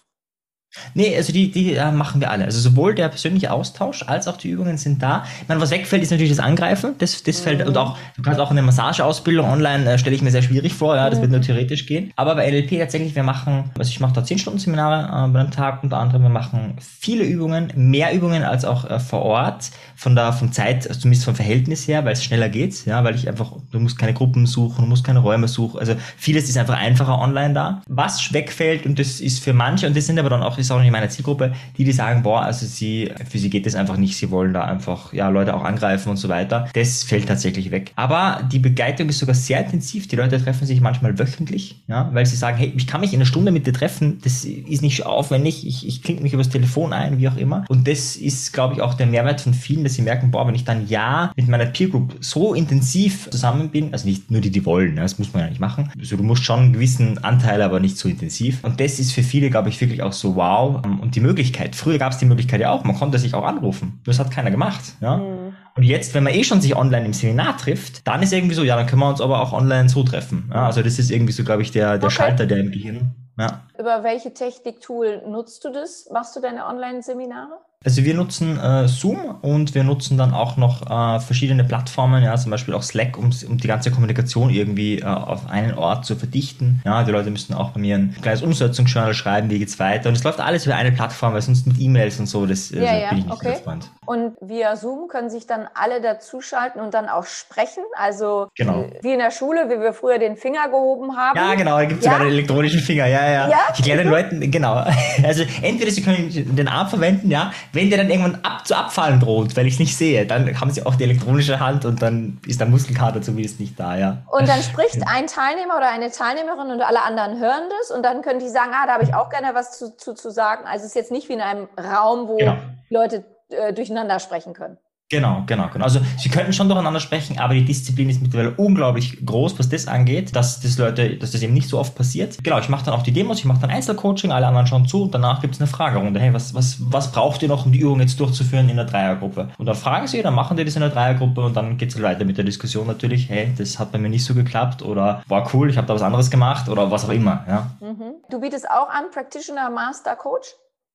Nee, 0.95 1.17
also 1.17 1.33
die, 1.33 1.51
die 1.51 1.75
äh, 1.75 1.91
machen 1.91 2.21
wir 2.21 2.31
alle. 2.31 2.45
Also 2.45 2.61
sowohl 2.61 2.95
der 2.95 3.09
persönliche 3.09 3.53
Austausch 3.53 4.05
als 4.07 4.29
auch 4.29 4.37
die 4.37 4.49
Übungen 4.49 4.79
sind 4.79 5.03
da. 5.03 5.25
Ich 5.43 5.49
meine, 5.49 5.61
was 5.61 5.71
wegfällt, 5.71 6.03
ist 6.03 6.11
natürlich 6.11 6.33
das 6.33 6.41
Angreifen. 6.41 6.95
Das, 6.99 7.23
das 7.23 7.41
mhm. 7.41 7.45
fällt, 7.45 7.67
und 7.67 7.77
auch, 7.77 7.97
du 8.17 8.23
kannst 8.23 8.41
auch 8.41 8.51
eine 8.51 8.63
Massageausbildung 8.63 9.49
online, 9.49 9.91
äh, 9.91 9.99
stelle 9.99 10.17
ich 10.17 10.23
mir 10.23 10.31
sehr 10.31 10.43
schwierig 10.43 10.75
vor, 10.75 10.97
ja, 10.97 11.09
das 11.11 11.19
mhm. 11.19 11.23
wird 11.23 11.33
nur 11.33 11.41
theoretisch 11.41 11.87
gehen. 11.87 12.13
Aber 12.17 12.35
bei 12.35 12.51
NLP 12.51 12.79
tatsächlich, 12.79 13.15
wir 13.15 13.23
machen, 13.23 13.71
also 13.79 13.91
ich 13.91 14.01
mache 14.01 14.13
da 14.13 14.25
10 14.25 14.39
Stunden 14.39 14.59
Seminare 14.59 15.27
äh, 15.27 15.33
bei 15.33 15.41
einem 15.41 15.51
Tag 15.51 15.83
unter 15.83 15.99
anderem, 15.99 16.23
wir 16.23 16.29
machen 16.29 16.77
viele 16.79 17.25
Übungen, 17.25 17.73
mehr 17.75 18.15
Übungen 18.15 18.43
als 18.43 18.65
auch 18.65 18.89
äh, 18.89 18.99
vor 18.99 19.23
Ort, 19.23 19.71
von 19.97 20.15
der, 20.15 20.33
von 20.33 20.53
Zeit, 20.53 20.87
also 20.89 21.01
zumindest 21.01 21.25
vom 21.25 21.35
Verhältnis 21.35 21.89
her, 21.89 22.05
weil 22.05 22.13
es 22.13 22.25
schneller 22.25 22.49
geht, 22.49 22.87
ja, 22.87 23.03
weil 23.05 23.15
ich 23.15 23.29
einfach, 23.29 23.53
du 23.71 23.81
musst 23.81 23.99
keine 23.99 24.15
Gruppen 24.15 24.47
suchen, 24.47 24.85
du 24.85 24.89
musst 24.89 25.05
keine 25.05 25.19
Räume 25.19 25.49
suchen, 25.49 25.81
also 25.81 25.95
vieles 26.17 26.49
ist 26.49 26.57
einfach 26.57 26.77
einfacher 26.77 27.19
online 27.19 27.55
da. 27.55 27.83
Was 27.89 28.33
wegfällt, 28.33 28.87
und 28.87 28.99
das 28.99 29.21
ist 29.21 29.43
für 29.43 29.53
manche, 29.53 29.87
und 29.87 29.97
das 29.97 30.07
sind 30.07 30.19
aber 30.19 30.31
dann 30.31 30.43
auch 30.43 30.59
ist 30.69 30.73
auch 30.73 30.81
nicht 30.81 30.93
meine 30.93 31.09
Zielgruppe, 31.09 31.53
die, 31.77 31.85
die 31.85 31.93
sagen, 31.93 32.23
boah, 32.23 32.43
also 32.43 32.67
sie, 32.67 33.11
für 33.29 33.39
sie 33.39 33.51
geht 33.51 33.67
das 33.67 33.75
einfach 33.75 33.97
nicht, 33.97 34.17
sie 34.17 34.31
wollen 34.31 34.53
da 34.53 34.65
einfach, 34.65 35.13
ja, 35.13 35.29
Leute 35.29 35.55
auch 35.55 35.65
angreifen 35.65 36.11
und 36.11 36.17
so 36.17 36.29
weiter. 36.29 36.69
Das 36.75 37.03
fällt 37.03 37.27
tatsächlich 37.27 37.71
weg. 37.71 37.93
Aber 37.97 38.43
die 38.51 38.59
Begleitung 38.59 39.09
ist 39.09 39.19
sogar 39.19 39.35
sehr 39.35 39.65
intensiv. 39.65 40.09
Die 40.09 40.17
Leute 40.17 40.43
treffen 40.43 40.67
sich 40.67 40.81
manchmal 40.81 41.19
wöchentlich, 41.19 41.77
ja, 41.89 42.11
weil 42.13 42.27
sie 42.27 42.37
sagen, 42.37 42.59
hey, 42.59 42.73
ich 42.77 42.87
kann 42.87 43.01
mich 43.01 43.13
in 43.13 43.19
einer 43.19 43.27
Stunde 43.27 43.53
mit 43.53 43.67
dir 43.67 43.73
treffen, 43.73 44.19
das 44.23 44.45
ist 44.45 44.83
nicht 44.83 45.07
aufwendig, 45.07 45.67
ich, 45.67 45.87
ich 45.87 46.03
klinge 46.03 46.21
mich 46.21 46.33
übers 46.33 46.49
Telefon 46.49 46.93
ein, 46.93 47.19
wie 47.19 47.29
auch 47.29 47.37
immer. 47.37 47.65
Und 47.69 47.89
das 47.89 48.17
ist, 48.17 48.53
glaube 48.53 48.75
ich, 48.75 48.81
auch 48.81 48.95
der 48.95 49.07
Mehrwert 49.07 49.41
von 49.41 49.55
vielen, 49.55 49.85
dass 49.85 49.95
sie 49.95 50.03
merken, 50.03 50.31
boah, 50.31 50.47
wenn 50.47 50.55
ich 50.55 50.65
dann 50.65 50.89
ja 50.89 51.33
mit 51.37 51.49
meiner 51.49 51.67
Peer 51.67 51.89
Group 51.89 52.17
so 52.21 52.55
intensiv 52.55 53.29
zusammen 53.31 53.71
bin, 53.71 53.93
also 53.93 54.07
nicht 54.07 54.31
nur 54.31 54.41
die, 54.41 54.51
die 54.51 54.65
wollen, 54.65 54.95
ne, 54.95 55.03
das 55.03 55.19
muss 55.19 55.33
man 55.33 55.43
ja 55.43 55.49
nicht 55.49 55.61
machen. 55.61 55.91
Also 55.99 56.17
du 56.17 56.23
musst 56.23 56.45
schon 56.45 56.61
einen 56.61 56.73
gewissen 56.73 57.19
Anteil, 57.19 57.63
aber 57.63 57.81
nicht 57.81 57.97
so 57.97 58.09
intensiv. 58.09 58.63
Und 58.63 58.81
das 58.81 58.99
ist 58.99 59.13
für 59.13 59.23
viele, 59.23 59.51
glaube 59.51 59.69
ich, 59.69 59.81
wirklich 59.81 60.03
auch 60.03 60.13
so 60.13 60.37
wow, 60.37 60.58
und 60.67 61.15
die 61.15 61.21
Möglichkeit. 61.21 61.77
Früher 61.77 61.99
gab 61.99 62.13
es 62.13 62.19
die 62.19 62.27
Möglichkeit 62.27 62.61
ja 62.61 62.71
auch, 62.71 62.85
man 62.85 62.97
konnte 62.97 63.19
sich 63.19 63.35
auch 63.35 63.45
anrufen. 63.45 64.01
Das 64.05 64.19
hat 64.19 64.31
keiner 64.31 64.51
gemacht. 64.51 64.83
Ja? 65.01 65.19
Mhm. 65.19 65.57
Und 65.77 65.83
jetzt, 65.85 66.15
wenn 66.15 66.25
man 66.25 66.35
eh 66.35 66.43
schon 66.43 66.61
sich 66.61 66.77
online 66.77 67.07
im 67.07 67.13
Seminar 67.13 67.57
trifft, 67.57 68.07
dann 68.07 68.23
ist 68.23 68.33
irgendwie 68.33 68.55
so, 68.55 68.65
ja, 68.65 68.77
dann 68.77 68.87
können 68.87 69.01
wir 69.01 69.09
uns 69.09 69.21
aber 69.21 69.41
auch 69.41 69.53
online 69.53 69.89
so 69.89 70.03
treffen. 70.03 70.51
Ja? 70.53 70.67
Also 70.67 70.83
das 70.83 70.99
ist 70.99 71.11
irgendwie 71.11 71.33
so, 71.33 71.45
glaube 71.45 71.63
ich, 71.63 71.71
der, 71.71 71.99
der 71.99 72.07
okay. 72.07 72.15
Schalter, 72.15 72.47
der 72.47 72.59
im 72.59 72.73
Gehirn. 72.73 73.15
Ja. 73.39 73.63
Über 73.79 74.03
welche 74.03 74.35
Technik-Tool 74.35 75.23
nutzt 75.29 75.65
du 75.65 75.71
das? 75.71 76.09
Machst 76.13 76.35
du 76.35 76.41
deine 76.41 76.67
Online-Seminare? 76.67 77.59
Also 77.85 78.05
wir 78.05 78.15
nutzen 78.15 78.59
äh, 78.59 78.89
Zoom 78.89 79.37
und 79.41 79.77
wir 79.77 79.85
nutzen 79.85 80.19
dann 80.19 80.35
auch 80.35 80.57
noch 80.57 80.91
äh, 80.91 81.21
verschiedene 81.21 81.63
Plattformen, 81.63 82.25
ja, 82.25 82.37
zum 82.37 82.51
Beispiel 82.51 82.75
auch 82.75 82.83
Slack, 82.83 83.17
um, 83.17 83.31
um 83.49 83.57
die 83.57 83.69
ganze 83.69 83.93
Kommunikation 83.93 84.51
irgendwie 84.51 84.99
äh, 84.99 85.05
auf 85.05 85.49
einen 85.49 85.75
Ort 85.75 86.05
zu 86.05 86.17
verdichten. 86.17 86.83
Ja, 86.85 87.05
die 87.05 87.13
Leute 87.13 87.31
müssen 87.31 87.55
auch 87.55 87.71
bei 87.71 87.81
mir 87.81 87.95
ein 87.95 88.17
kleines 88.21 88.43
Umsetzungsjournal 88.43 89.15
schreiben, 89.15 89.49
wie 89.51 89.61
geht's 89.61 89.79
weiter. 89.79 90.09
Und 90.09 90.17
es 90.17 90.25
läuft 90.25 90.41
alles 90.41 90.67
über 90.67 90.75
eine 90.75 90.91
Plattform, 90.91 91.35
weil 91.35 91.43
sonst 91.43 91.69
mit 91.69 91.79
E-Mails 91.79 92.19
und 92.19 92.27
so, 92.27 92.47
das 92.47 92.71
ja, 92.71 92.81
also, 92.81 92.95
ja, 92.95 93.09
bin 93.11 93.19
ich 93.19 93.25
nicht 93.27 93.35
okay. 93.35 93.55
so 93.57 93.63
Freund. 93.63 93.91
Und 94.07 94.33
via 94.41 94.75
Zoom 94.75 95.07
können 95.07 95.31
sich 95.31 95.47
dann 95.47 95.69
alle 95.75 96.01
dazuschalten 96.01 96.81
und 96.81 96.95
dann 96.95 97.09
auch 97.09 97.27
sprechen. 97.27 97.85
Also 97.97 98.49
genau. 98.57 98.87
wie 99.03 99.13
in 99.13 99.21
der 99.21 99.31
Schule, 99.31 99.67
wie 99.69 99.81
wir 99.81 99.93
früher 99.93 100.19
den 100.19 100.37
Finger 100.37 100.69
gehoben 100.69 101.17
haben. 101.17 101.39
Ja, 101.39 101.55
genau, 101.55 101.77
da 101.77 101.85
gibt 101.85 102.01
es 102.01 102.07
ja? 102.07 102.13
sogar 102.13 102.27
den 102.27 102.35
elektronischen 102.35 102.81
Finger, 102.81 103.07
ja, 103.07 103.25
ja. 103.25 103.49
ja? 103.49 103.59
Ich 103.73 103.79
erkläre 103.79 103.99
den 103.99 104.09
Leuten, 104.09 104.51
genau. 104.51 104.85
Also 105.23 105.45
entweder 105.63 105.91
sie 105.91 106.03
können 106.03 106.57
den 106.57 106.69
Arm 106.69 106.89
verwenden, 106.89 107.31
ja, 107.31 107.53
wenn 107.73 107.91
der 107.91 107.99
dann 107.99 108.11
irgendwann 108.11 108.41
ab, 108.43 108.67
zu 108.67 108.77
abfallen 108.77 109.21
droht, 109.21 109.57
weil 109.57 109.67
ich 109.67 109.75
es 109.75 109.79
nicht 109.81 109.97
sehe, 109.97 110.27
dann 110.27 110.61
haben 110.61 110.71
sie 110.71 110.85
auch 110.85 110.95
die 110.95 111.05
elektronische 111.05 111.61
Hand 111.61 111.85
und 111.85 112.03
dann 112.03 112.41
ist 112.47 112.61
der 112.61 112.67
Muskelkater 112.67 113.23
zumindest 113.23 113.61
nicht 113.61 113.79
da, 113.79 113.97
ja. 113.97 114.19
Und 114.31 114.49
dann 114.49 114.63
spricht 114.63 115.03
ein 115.07 115.27
Teilnehmer 115.27 115.77
oder 115.77 115.91
eine 115.91 116.11
Teilnehmerin 116.11 116.71
und 116.71 116.81
alle 116.81 117.03
anderen 117.03 117.39
hören 117.39 117.65
das 117.81 117.91
und 117.91 118.03
dann 118.03 118.23
können 118.23 118.41
die 118.41 118.49
sagen, 118.49 118.71
ah, 118.75 118.87
da 118.87 118.95
habe 118.95 119.05
ich 119.05 119.15
auch 119.15 119.31
gerne 119.31 119.55
was 119.55 119.79
zu, 119.79 119.97
zu, 119.97 120.15
zu 120.15 120.31
sagen. 120.31 120.67
Also 120.67 120.85
es 120.85 120.91
ist 120.91 120.97
jetzt 120.97 121.13
nicht 121.13 121.29
wie 121.29 121.35
in 121.35 121.41
einem 121.41 121.69
Raum, 121.79 122.29
wo 122.29 122.37
genau. 122.37 122.57
Leute 122.91 123.25
äh, 123.51 123.73
durcheinander 123.73 124.19
sprechen 124.21 124.53
können. 124.53 124.79
Genau, 125.11 125.45
genau, 125.47 125.69
genau. 125.73 125.85
Also 125.85 126.01
sie 126.19 126.29
könnten 126.29 126.53
schon 126.53 126.69
durcheinander 126.69 127.01
sprechen, 127.01 127.39
aber 127.39 127.55
die 127.55 127.65
Disziplin 127.65 128.11
ist 128.11 128.21
mittlerweile 128.21 128.51
unglaublich 128.57 129.25
groß, 129.25 129.59
was 129.59 129.71
das 129.71 129.89
angeht, 129.89 130.37
dass 130.37 130.61
das 130.61 130.77
Leute, 130.77 131.17
dass 131.17 131.31
das 131.31 131.43
eben 131.43 131.55
nicht 131.55 131.69
so 131.69 131.79
oft 131.79 131.95
passiert. 131.95 132.37
Genau, 132.43 132.59
ich 132.59 132.69
mache 132.69 132.85
dann 132.85 132.93
auch 132.93 133.03
die 133.03 133.13
Demos, 133.13 133.39
ich 133.39 133.47
mache 133.47 133.61
dann 133.61 133.71
Einzelcoaching, 133.71 134.33
alle 134.33 134.47
anderen 134.47 134.67
schauen 134.67 134.87
zu 134.87 135.05
und 135.05 135.15
danach 135.15 135.41
gibt 135.41 135.55
es 135.55 135.61
eine 135.63 135.67
Fragerunde. 135.67 136.21
Hey, 136.21 136.35
was, 136.35 136.53
was, 136.53 136.77
was 136.81 137.11
braucht 137.11 137.41
ihr 137.43 137.49
noch, 137.49 137.65
um 137.65 137.73
die 137.73 137.79
Übung 137.79 138.01
jetzt 138.01 138.21
durchzuführen 138.21 138.69
in 138.69 138.77
der 138.77 138.85
Dreiergruppe? 138.85 139.49
Und 139.57 139.65
dann 139.65 139.77
fragen 139.77 140.07
sie, 140.07 140.21
dann 140.21 140.35
machen 140.35 140.59
die 140.59 140.65
das 140.67 140.77
in 140.77 140.83
der 140.83 140.91
Dreiergruppe 140.91 141.41
und 141.41 141.57
dann 141.57 141.79
geht 141.79 141.89
es 141.89 141.95
halt 141.95 142.05
weiter 142.05 142.27
mit 142.27 142.37
der 142.37 142.45
Diskussion 142.45 142.87
natürlich, 142.87 143.31
hey, 143.31 143.51
das 143.57 143.79
hat 143.79 143.93
bei 143.93 143.99
mir 143.99 144.11
nicht 144.11 144.27
so 144.27 144.35
geklappt 144.35 144.83
oder 144.83 145.23
war 145.27 145.49
cool, 145.55 145.71
ich 145.71 145.79
habe 145.79 145.87
da 145.87 145.95
was 145.95 146.03
anderes 146.03 146.31
gemacht 146.31 146.69
oder 146.69 146.91
was 146.91 147.07
auch 147.07 147.13
immer. 147.13 147.45
Ja. 147.49 147.71
Mhm. 147.81 148.17
Du 148.29 148.41
bietest 148.41 148.71
auch 148.71 148.91
an, 148.91 149.05
Practitioner 149.11 149.71
Master 149.71 150.17
Coach? 150.17 150.49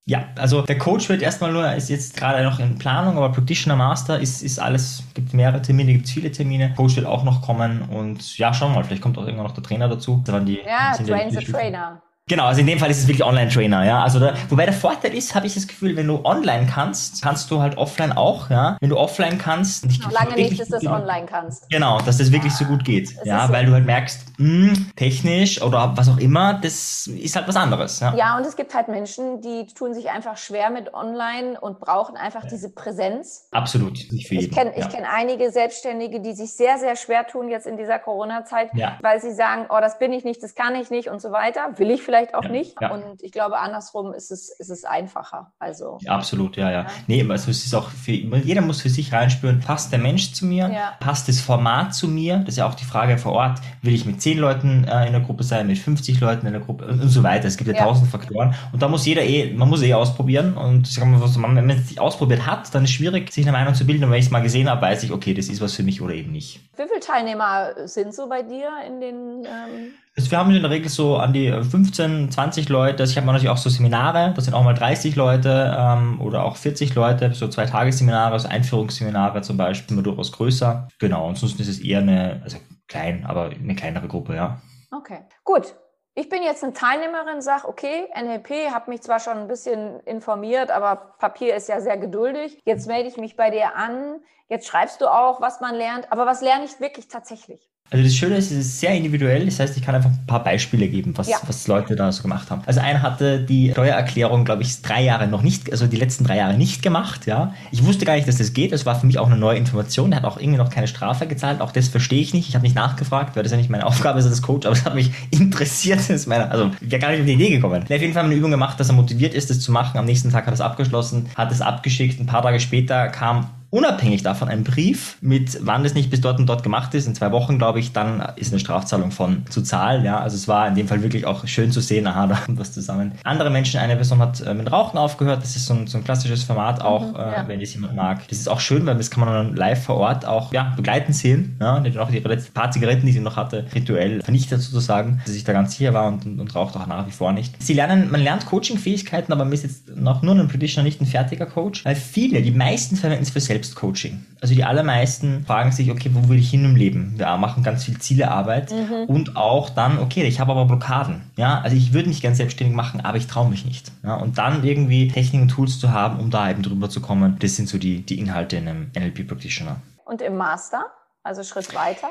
Ja, 0.06 0.26
also 0.38 0.64
der 0.64 0.78
Coach 0.78 1.08
wird 1.08 1.22
erstmal 1.22 1.54
nur, 1.54 1.72
ist 1.74 1.90
jetzt 1.90 2.18
gerade 2.18 2.44
noch 2.44 2.60
in 2.60 2.78
Planung, 2.78 3.16
aber 3.16 3.32
Practitioner 3.32 3.78
Master 3.78 4.20
ist, 4.20 4.44
ist 4.44 4.60
alles, 4.60 5.02
gibt 5.14 5.34
mehrere 5.34 5.62
Termine, 5.62 5.94
gibt 5.94 6.10
viele 6.10 6.30
Termine. 6.30 6.74
Coach 6.76 6.98
wird 6.98 7.06
auch 7.06 7.24
noch 7.24 7.42
kommen 7.42 7.84
und 7.84 8.38
ja, 8.38 8.54
schauen 8.54 8.72
wir 8.72 8.80
mal, 8.80 8.84
vielleicht 8.84 9.02
kommt 9.02 9.18
auch 9.18 9.24
irgendwann 9.26 9.48
noch 9.48 9.54
der 9.54 9.64
Trainer 9.64 9.88
dazu. 9.88 10.22
Die, 10.46 10.60
ja, 10.66 10.94
Train 10.98 11.32
the 11.32 11.46
Trainer. 11.46 12.02
Genau, 12.30 12.46
also 12.46 12.62
in 12.62 12.68
dem 12.68 12.80
Fall 12.80 12.90
ist 12.90 13.00
es 13.00 13.08
wirklich 13.08 13.26
Online-Trainer, 13.26 13.84
ja. 13.84 14.02
Also 14.02 14.18
da, 14.18 14.34
wobei 14.48 14.64
der 14.64 14.74
Vorteil 14.74 15.14
ist, 15.14 15.36
habe 15.36 15.46
ich 15.46 15.56
das 15.56 15.68
Gefühl, 15.68 15.98
wenn 15.98 16.08
du 16.08 16.24
online 16.24 16.68
kannst, 16.74 17.22
kannst 17.22 17.52
du 17.52 17.60
halt 17.60 17.78
offline 17.78 18.14
auch, 18.14 18.50
ja. 18.50 18.78
Wenn 18.80 18.90
du 18.90 18.98
offline 18.98 19.38
kannst, 19.38 19.86
nicht 19.86 20.02
genau, 20.02 20.14
lange 20.14 20.36
nicht, 20.36 20.58
dass 20.58 20.70
du 20.70 20.74
das 20.76 20.86
online 20.86 21.26
kannst. 21.26 21.70
Genau, 21.70 22.00
dass 22.00 22.20
das 22.20 22.32
wirklich 22.32 22.54
so 22.54 22.64
gut 22.64 22.86
geht, 22.86 23.10
es 23.10 23.26
ja, 23.26 23.52
weil 23.52 23.66
so. 23.66 23.72
du 23.72 23.74
halt 23.74 23.86
merkst, 23.86 24.26
mh, 24.38 24.72
hm, 24.72 24.92
technisch 24.96 25.62
oder 25.62 25.92
was 25.98 26.08
auch 26.08 26.18
immer, 26.18 26.54
das 26.54 27.08
ist 27.08 27.36
halt 27.36 27.46
was 27.50 27.58
anderes, 27.58 28.00
ja. 28.00 28.16
Ja, 28.16 28.38
und 28.38 28.46
es 28.46 28.56
gibt 28.56 28.74
halt 28.74 28.88
Menschen, 28.88 29.42
die 29.42 29.68
tun 29.74 29.94
sich 29.94 30.10
einfach 30.10 30.38
schwer 30.38 30.70
mit 30.70 30.94
online 30.94 31.60
und 31.60 31.82
brauchen 31.82 32.16
einfach 32.16 32.44
ja. 32.44 32.50
diese 32.50 32.70
Präsenz. 32.70 33.50
Absolut, 33.52 34.00
nicht 34.12 34.30
für 34.30 34.36
jeden. 34.36 34.46
Ich 34.46 34.56
kenne 34.56 34.72
ja. 34.78 34.88
kenn 34.88 35.04
einige 35.04 35.52
Selbstständige, 35.52 36.22
die 36.22 36.32
sich 36.32 36.54
sehr, 36.54 36.78
sehr 36.78 36.96
schwer 36.96 37.28
tun 37.28 37.50
jetzt 37.50 37.68
in 37.68 37.76
dieser 37.76 38.00
Corona-Zeit, 38.00 38.70
weil 39.02 39.20
sie 39.20 39.34
sagen, 39.34 39.66
oh, 39.68 39.80
das 39.82 40.00
bin 40.00 40.14
ich 40.14 40.24
nicht, 40.24 40.42
das 40.42 40.56
kann 40.56 40.74
ich 40.76 40.90
nicht 40.90 41.10
und 41.10 41.22
so 41.22 41.34
weiter. 41.34 41.78
Will 41.78 41.92
ich 41.92 42.02
vielleicht 42.02 42.13
vielleicht 42.14 42.36
auch 42.36 42.44
ja, 42.44 42.50
nicht. 42.50 42.76
Ja. 42.80 42.94
Und 42.94 43.24
ich 43.24 43.32
glaube, 43.32 43.58
andersrum 43.58 44.14
ist 44.14 44.32
es, 44.32 44.50
ist 44.60 44.70
es 44.70 44.86
einfacher. 44.86 45.52
Also, 45.58 45.98
ja, 46.02 46.12
absolut, 46.12 46.58
ja, 46.58 46.70
ja. 46.70 46.82
ja. 46.84 46.88
Nee, 47.08 47.26
also 47.28 47.50
es 47.50 47.66
ist 47.66 47.74
auch 47.74 47.90
für, 47.90 48.12
jeder 48.12 48.62
muss 48.62 48.82
für 48.82 48.90
sich 48.90 49.12
reinspüren, 49.12 49.60
passt 49.60 49.92
der 49.92 50.00
Mensch 50.00 50.34
zu 50.34 50.46
mir? 50.46 50.72
Passt 51.00 51.28
das 51.28 51.42
Format 51.42 51.96
zu 51.96 52.08
mir? 52.08 52.40
Das 52.40 52.50
ist 52.50 52.58
ja 52.58 52.68
auch 52.68 52.76
die 52.76 52.86
Frage 52.86 53.18
vor 53.18 53.34
Ort. 53.34 53.60
Will 53.82 53.96
ich 53.96 54.06
mit 54.06 54.22
10 54.22 54.38
Leuten 54.38 54.84
äh, 54.84 55.08
in 55.08 55.14
der 55.14 55.22
Gruppe 55.22 55.44
sein, 55.44 55.66
mit 55.68 55.80
50 55.80 56.20
Leuten 56.20 56.46
in 56.46 56.54
der 56.54 56.62
Gruppe 56.62 56.86
und, 56.86 57.02
und 57.02 57.10
so 57.10 57.24
weiter. 57.24 57.48
Es 57.48 57.58
gibt 57.58 57.70
ja 57.70 57.84
tausend 57.84 58.10
Faktoren. 58.10 58.54
Und 58.72 58.82
da 58.82 58.88
muss 58.88 59.06
jeder 59.06 59.24
eh, 59.24 59.52
man 59.54 59.70
muss 59.70 59.82
eh 59.82 59.94
ausprobieren. 59.94 60.56
Und 60.56 60.96
wenn 61.02 61.12
man 61.42 61.70
es 61.70 61.90
nicht 61.90 62.00
ausprobiert 62.00 62.46
hat, 62.46 62.74
dann 62.76 62.84
ist 62.84 62.92
es 62.92 62.96
schwierig, 62.96 63.34
sich 63.34 63.46
eine 63.46 63.54
Meinung 63.58 63.74
zu 63.74 63.86
bilden. 63.86 64.04
Und 64.04 64.12
wenn 64.12 64.20
ich 64.20 64.26
es 64.26 64.32
mal 64.32 64.42
gesehen 64.42 64.70
habe, 64.70 64.82
weiß 64.82 65.04
ich, 65.04 65.12
okay, 65.12 65.34
das 65.34 65.48
ist 65.48 65.62
was 65.62 65.74
für 65.74 65.84
mich 65.84 66.02
oder 66.02 66.14
eben 66.14 66.32
nicht. 66.32 66.60
Wie 66.78 66.84
viele 66.88 67.00
Teilnehmer 67.00 67.88
sind 67.88 68.14
so 68.14 68.30
bei 68.30 68.44
dir 68.44 68.70
in 68.88 69.00
den 69.00 69.46
ähm 69.46 69.94
wir 70.16 70.38
haben 70.38 70.52
in 70.52 70.62
der 70.62 70.72
Regel 70.72 70.90
so 70.90 71.18
an 71.18 71.34
die 71.34 71.52
15, 71.52 72.32
20 72.32 72.70
Leute. 72.70 73.04
Also 73.04 73.12
ich 73.12 73.18
habe 73.18 73.28
natürlich 73.28 73.50
auch 73.50 73.58
so 73.58 73.70
Seminare, 73.70 74.34
das 74.36 74.46
sind 74.46 74.54
auch 74.54 74.64
mal 74.64 74.74
30 74.74 75.16
Leute 75.16 75.76
ähm, 75.78 76.22
oder 76.22 76.44
auch 76.44 76.56
40 76.56 76.94
Leute, 76.96 77.34
so 77.34 77.48
zwei 77.48 77.66
Tagesseminare, 77.66 78.40
so 78.40 78.48
Einführungsseminare 78.48 79.42
zum 79.42 79.58
Beispiel, 79.58 79.94
immer 79.94 80.04
durchaus 80.04 80.32
größer. 80.32 80.88
Genau, 81.00 81.30
ansonsten 81.30 81.62
ist 81.62 81.68
es 81.68 81.80
eher 81.80 82.00
eine, 82.00 82.42
also 82.44 82.58
klein, 82.88 83.26
aber 83.28 83.50
eine 83.50 83.76
kleinere 83.76 84.08
Gruppe, 84.08 84.36
ja. 84.36 84.62
Okay, 84.92 85.20
gut. 85.44 85.76
Ich 86.16 86.30
bin 86.30 86.44
jetzt 86.44 86.64
eine 86.64 86.74
Teilnehmerin, 86.74 87.42
sage, 87.42 87.68
okay, 87.68 88.08
NLP, 88.16 88.72
habe 88.72 88.92
mich 88.92 89.02
zwar 89.02 89.20
schon 89.20 89.38
ein 89.38 89.48
bisschen 89.48 90.00
informiert, 90.02 90.70
aber 90.70 91.16
Papier 91.18 91.56
ist 91.56 91.70
ja 91.70 91.82
sehr 91.82 91.98
geduldig. 91.98 92.60
Jetzt 92.66 92.88
melde 92.88 93.10
ich 93.10 93.18
mich 93.18 93.36
bei 93.36 93.50
dir 93.50 93.76
an. 93.76 94.20
Jetzt 94.48 94.68
schreibst 94.68 95.02
du 95.02 95.08
auch, 95.08 95.42
was 95.42 95.60
man 95.60 95.74
lernt. 95.74 96.12
Aber 96.12 96.28
was 96.28 96.42
lerne 96.42 96.66
ich 96.66 96.80
wirklich 96.80 97.08
tatsächlich? 97.08 97.73
Also 97.94 98.06
das 98.06 98.16
Schöne 98.16 98.38
ist, 98.38 98.50
es 98.50 98.58
ist 98.58 98.80
sehr 98.80 98.96
individuell. 98.96 99.46
Das 99.46 99.60
heißt, 99.60 99.78
ich 99.78 99.84
kann 99.84 99.94
einfach 99.94 100.10
ein 100.10 100.26
paar 100.26 100.44
Beispiele 100.44 100.88
geben, 100.88 101.16
was, 101.16 101.30
ja. 101.30 101.38
was 101.46 101.68
Leute 101.68 101.96
da 101.96 102.12
so 102.12 102.24
gemacht 102.24 102.50
haben. 102.50 102.64
Also 102.66 102.80
einer 102.80 103.04
hatte 103.04 103.40
die 103.40 103.70
Steuererklärung, 103.70 104.46
glaube 104.46 104.64
ich, 104.64 104.82
drei 104.82 105.04
Jahre 105.04 105.28
noch 105.28 105.44
nicht, 105.44 105.72
also 105.72 105.86
die 105.86 105.98
letzten 105.98 106.24
drei 106.24 106.38
Jahre 106.38 106.56
nicht 106.56 106.82
gemacht. 106.82 107.28
Ja, 107.28 107.54
ich 107.72 107.86
wusste 107.86 108.06
gar 108.06 108.16
nicht, 108.16 108.28
dass 108.28 108.40
das 108.40 108.54
geht. 108.54 108.72
Das 108.72 108.88
war 108.88 109.00
für 109.00 109.06
mich 109.06 109.20
auch 109.20 109.28
eine 109.28 109.38
neue 109.38 109.60
Information. 109.60 110.12
Er 110.12 110.18
hat 110.18 110.26
auch 110.26 110.38
irgendwie 110.38 110.58
noch 110.58 110.72
keine 110.72 110.88
Strafe 110.88 111.28
gezahlt. 111.28 111.62
Auch 111.62 111.72
das 111.72 111.88
verstehe 111.88 112.20
ich 112.20 112.34
nicht. 112.34 112.50
Ich 112.50 112.56
habe 112.56 112.64
nicht 112.64 112.76
nachgefragt, 112.76 113.36
weil 113.36 113.44
das 113.44 113.52
ja 113.52 113.60
nicht 113.60 113.70
meine 113.70 113.86
Aufgabe 113.86 114.18
ist 114.18 114.26
als 114.26 114.42
Coach, 114.42 114.66
aber 114.66 114.76
es 114.76 114.86
hat 114.86 114.96
mich 114.96 115.12
interessiert. 115.30 116.00
Das 116.00 116.10
ist 116.10 116.26
meine, 116.26 116.50
also 116.50 116.72
ich 116.82 116.90
wäre 116.90 117.00
gar 117.00 117.12
nicht 117.12 117.20
auf 117.20 117.28
die 117.28 117.34
Idee 117.34 117.52
gekommen. 117.52 117.76
Er 117.76 117.82
hat 117.82 117.92
auf 117.92 118.02
jeden 118.02 118.14
Fall 118.14 118.26
eine 118.26 118.34
Übung 118.34 118.50
gemacht, 118.50 118.80
dass 118.80 118.90
er 118.90 118.96
motiviert 118.96 119.36
ist, 119.36 119.52
das 119.52 119.60
zu 119.60 119.72
machen. 119.72 120.00
Am 120.00 120.06
nächsten 120.06 120.32
Tag 120.32 120.48
hat 120.48 120.52
er 120.52 120.56
es 120.56 120.62
abgeschlossen, 120.62 121.30
hat 121.36 121.52
es 121.52 121.62
abgeschickt. 121.62 122.20
Ein 122.20 122.26
paar 122.26 122.42
Tage 122.42 122.60
später 122.60 123.10
kam 123.10 123.52
unabhängig 123.74 124.22
davon 124.22 124.50
ein 124.50 124.64
Brief 124.64 125.18
mit, 125.20 125.58
wann 125.62 125.82
das 125.82 125.96
nicht 125.96 126.12
bis 126.12 126.22
dort 126.22 126.38
und 126.38 126.46
dort 126.46 126.62
gemacht 126.62 126.94
ist, 126.94 127.08
in 127.08 127.16
zwei 127.16 127.32
Wochen, 127.32 127.58
glaube 127.58 127.80
ich, 127.80 127.92
dann 127.92 128.24
ist 128.36 128.54
eine 128.54 128.60
Strafzahlung 128.60 129.10
von 129.10 129.48
zu 129.50 129.64
zahlen. 129.64 130.06
Ja, 130.06 130.20
also 130.20 130.36
es 130.36 130.48
war 130.48 130.68
in 130.68 130.76
dem 130.76 130.88
Fall 130.88 131.02
wirklich 131.02 131.26
auch 131.26 131.48
schön 131.48 131.72
zu 131.72 131.82
sehen, 131.82 132.06
aha, 132.06 132.28
da 132.28 132.36
kommt 132.36 132.60
was 132.60 132.72
zusammen. 132.72 133.14
Andere 133.24 133.50
Menschen, 133.50 133.80
eine 133.80 133.96
Person 133.96 134.20
hat 134.20 134.42
äh, 134.42 134.54
mit 134.54 134.72
Rauchen 134.72 135.00
aufgehört, 135.00 135.42
das 135.42 135.56
ist 135.56 135.66
so 135.66 135.74
ein, 135.74 135.88
so 135.88 135.98
ein 135.98 136.04
klassisches 136.04 136.44
Format 136.44 136.82
auch, 136.82 137.08
mhm, 137.08 137.16
äh, 137.16 137.20
ja. 137.20 137.48
wenn 137.48 137.60
das 137.60 137.74
jemand 137.74 137.96
mag. 137.96 138.28
Das 138.28 138.38
ist 138.38 138.48
auch 138.48 138.60
schön, 138.60 138.86
weil 138.86 138.96
das 138.96 139.10
kann 139.10 139.26
man 139.26 139.34
dann 139.34 139.56
live 139.56 139.84
vor 139.84 139.96
Ort 139.96 140.24
auch 140.28 140.54
ja, 140.54 140.74
begleiten 140.76 141.12
sehen. 141.12 141.58
Ja, 141.60 141.80
die 141.80 141.98
auch 141.98 142.12
die 142.12 142.20
letzten 142.20 142.54
paar 142.54 142.70
Zigaretten, 142.70 143.08
die 143.08 143.12
sie 143.12 143.22
noch 143.22 143.38
hatte, 143.38 143.66
rituell 143.74 144.22
vernichtet 144.22 144.62
sozusagen, 144.62 145.18
dass 145.18 145.28
sie 145.28 145.34
sich 145.34 145.46
da 145.46 145.54
ganz 145.54 145.76
sicher 145.76 145.96
war 145.96 146.10
und, 146.10 146.28
und, 146.28 146.40
und 146.40 146.56
raucht 146.56 146.76
auch 146.76 146.86
nach 146.86 147.08
wie 147.08 147.12
vor 147.12 147.34
nicht. 147.34 147.56
Sie 147.64 147.74
lernen, 147.74 148.12
man 148.12 148.22
lernt 148.22 148.46
Coaching-Fähigkeiten, 148.46 149.34
aber 149.34 149.46
man 149.46 149.54
ist 149.54 149.64
jetzt 149.64 149.96
noch 149.96 150.22
nur 150.22 150.36
ein 150.36 150.48
Practitioner, 150.48 150.84
nicht 150.84 151.02
ein 151.02 151.08
fertiger 151.08 151.48
Coach, 151.48 151.84
weil 151.86 151.96
viele, 151.96 152.44
die 152.44 152.52
meisten 152.52 152.98
verwenden 152.98 153.24
es 153.24 153.32
für 153.32 153.40
selbst 153.40 153.63
Selbstcoaching. 153.64 154.26
Also 154.42 154.54
die 154.54 154.64
allermeisten 154.64 155.46
fragen 155.46 155.72
sich, 155.72 155.90
okay, 155.90 156.10
wo 156.14 156.28
will 156.28 156.38
ich 156.38 156.50
hin 156.50 156.66
im 156.66 156.76
Leben? 156.76 157.14
Wir 157.18 157.38
machen 157.38 157.64
ganz 157.64 157.86
viel 157.86 157.98
Zielearbeit 157.98 158.72
mhm. 158.72 159.06
und 159.08 159.38
auch 159.38 159.70
dann, 159.70 160.00
okay, 160.00 160.24
ich 160.24 160.40
habe 160.40 160.52
aber 160.52 160.66
Blockaden. 160.66 161.22
Ja, 161.38 161.62
also 161.62 161.78
ich 161.78 161.94
würde 161.94 162.10
mich 162.10 162.22
gern 162.22 162.36
selbstständig 162.36 162.76
machen, 162.76 163.02
aber 163.02 163.18
ich 163.18 163.28
traue 163.28 163.50
mich 163.50 163.66
nicht. 163.66 163.92
Ja, 164.04 164.16
und 164.16 164.38
dann 164.38 164.64
irgendwie 164.64 165.08
Techniken 165.08 165.44
und 165.44 165.50
Tools 165.50 165.80
zu 165.80 165.92
haben, 165.92 166.20
um 166.20 166.30
da 166.30 166.50
eben 166.50 166.62
drüber 166.62 166.90
zu 166.90 167.02
kommen, 167.02 167.38
das 167.40 167.56
sind 167.56 167.70
so 167.70 167.78
die, 167.78 168.02
die 168.02 168.20
Inhalte 168.20 168.58
in 168.58 168.68
einem 168.68 168.92
NLP 168.96 169.28
Practitioner. 169.28 169.78
Und 170.06 170.22
im 170.22 170.36
Master, 170.36 170.86
also 171.24 171.44
Schritt 171.44 171.74
weiter? 171.74 172.10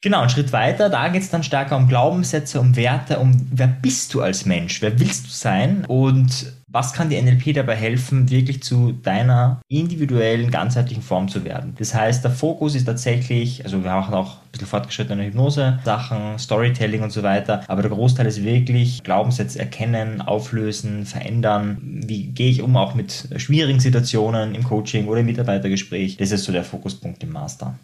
Genau, 0.00 0.20
einen 0.20 0.30
Schritt 0.30 0.52
weiter, 0.52 0.90
da 0.90 1.08
geht 1.08 1.22
es 1.22 1.30
dann 1.30 1.42
stärker 1.42 1.76
um 1.76 1.88
Glaubenssätze, 1.88 2.60
um 2.60 2.76
Werte, 2.76 3.18
um 3.18 3.48
wer 3.50 3.66
bist 3.66 4.14
du 4.14 4.20
als 4.22 4.46
Mensch, 4.46 4.82
wer 4.82 4.98
willst 4.98 5.26
du 5.26 5.30
sein 5.30 5.84
und 5.86 6.52
was 6.70 6.92
kann 6.92 7.08
die 7.08 7.20
NLP 7.20 7.54
dabei 7.54 7.74
helfen, 7.74 8.30
wirklich 8.30 8.62
zu 8.62 8.92
deiner 8.92 9.60
individuellen, 9.68 10.50
ganzheitlichen 10.50 11.02
Form 11.02 11.28
zu 11.28 11.44
werden? 11.44 11.74
Das 11.78 11.94
heißt, 11.94 12.22
der 12.22 12.30
Fokus 12.30 12.74
ist 12.74 12.84
tatsächlich, 12.84 13.64
also 13.64 13.82
wir 13.82 13.90
machen 13.90 14.14
auch 14.14 14.36
ein 14.36 14.50
bisschen 14.52 14.66
fortgeschrittene 14.66 15.24
Hypnose, 15.24 15.78
Sachen, 15.84 16.38
Storytelling 16.38 17.02
und 17.02 17.10
so 17.10 17.22
weiter, 17.22 17.62
aber 17.68 17.82
der 17.82 17.90
Großteil 17.90 18.26
ist 18.26 18.44
wirklich 18.44 19.02
Glaubenssätze 19.02 19.58
erkennen, 19.58 20.20
auflösen, 20.20 21.06
verändern. 21.06 21.78
Wie 21.82 22.26
gehe 22.26 22.50
ich 22.50 22.62
um 22.62 22.76
auch 22.76 22.94
mit 22.94 23.28
schwierigen 23.36 23.80
Situationen 23.80 24.54
im 24.54 24.62
Coaching 24.62 25.08
oder 25.08 25.20
im 25.20 25.26
Mitarbeitergespräch? 25.26 26.18
Das 26.18 26.32
ist 26.32 26.44
so 26.44 26.52
der 26.52 26.64
Fokuspunkt 26.64 27.22
im 27.22 27.32
Master. 27.32 27.78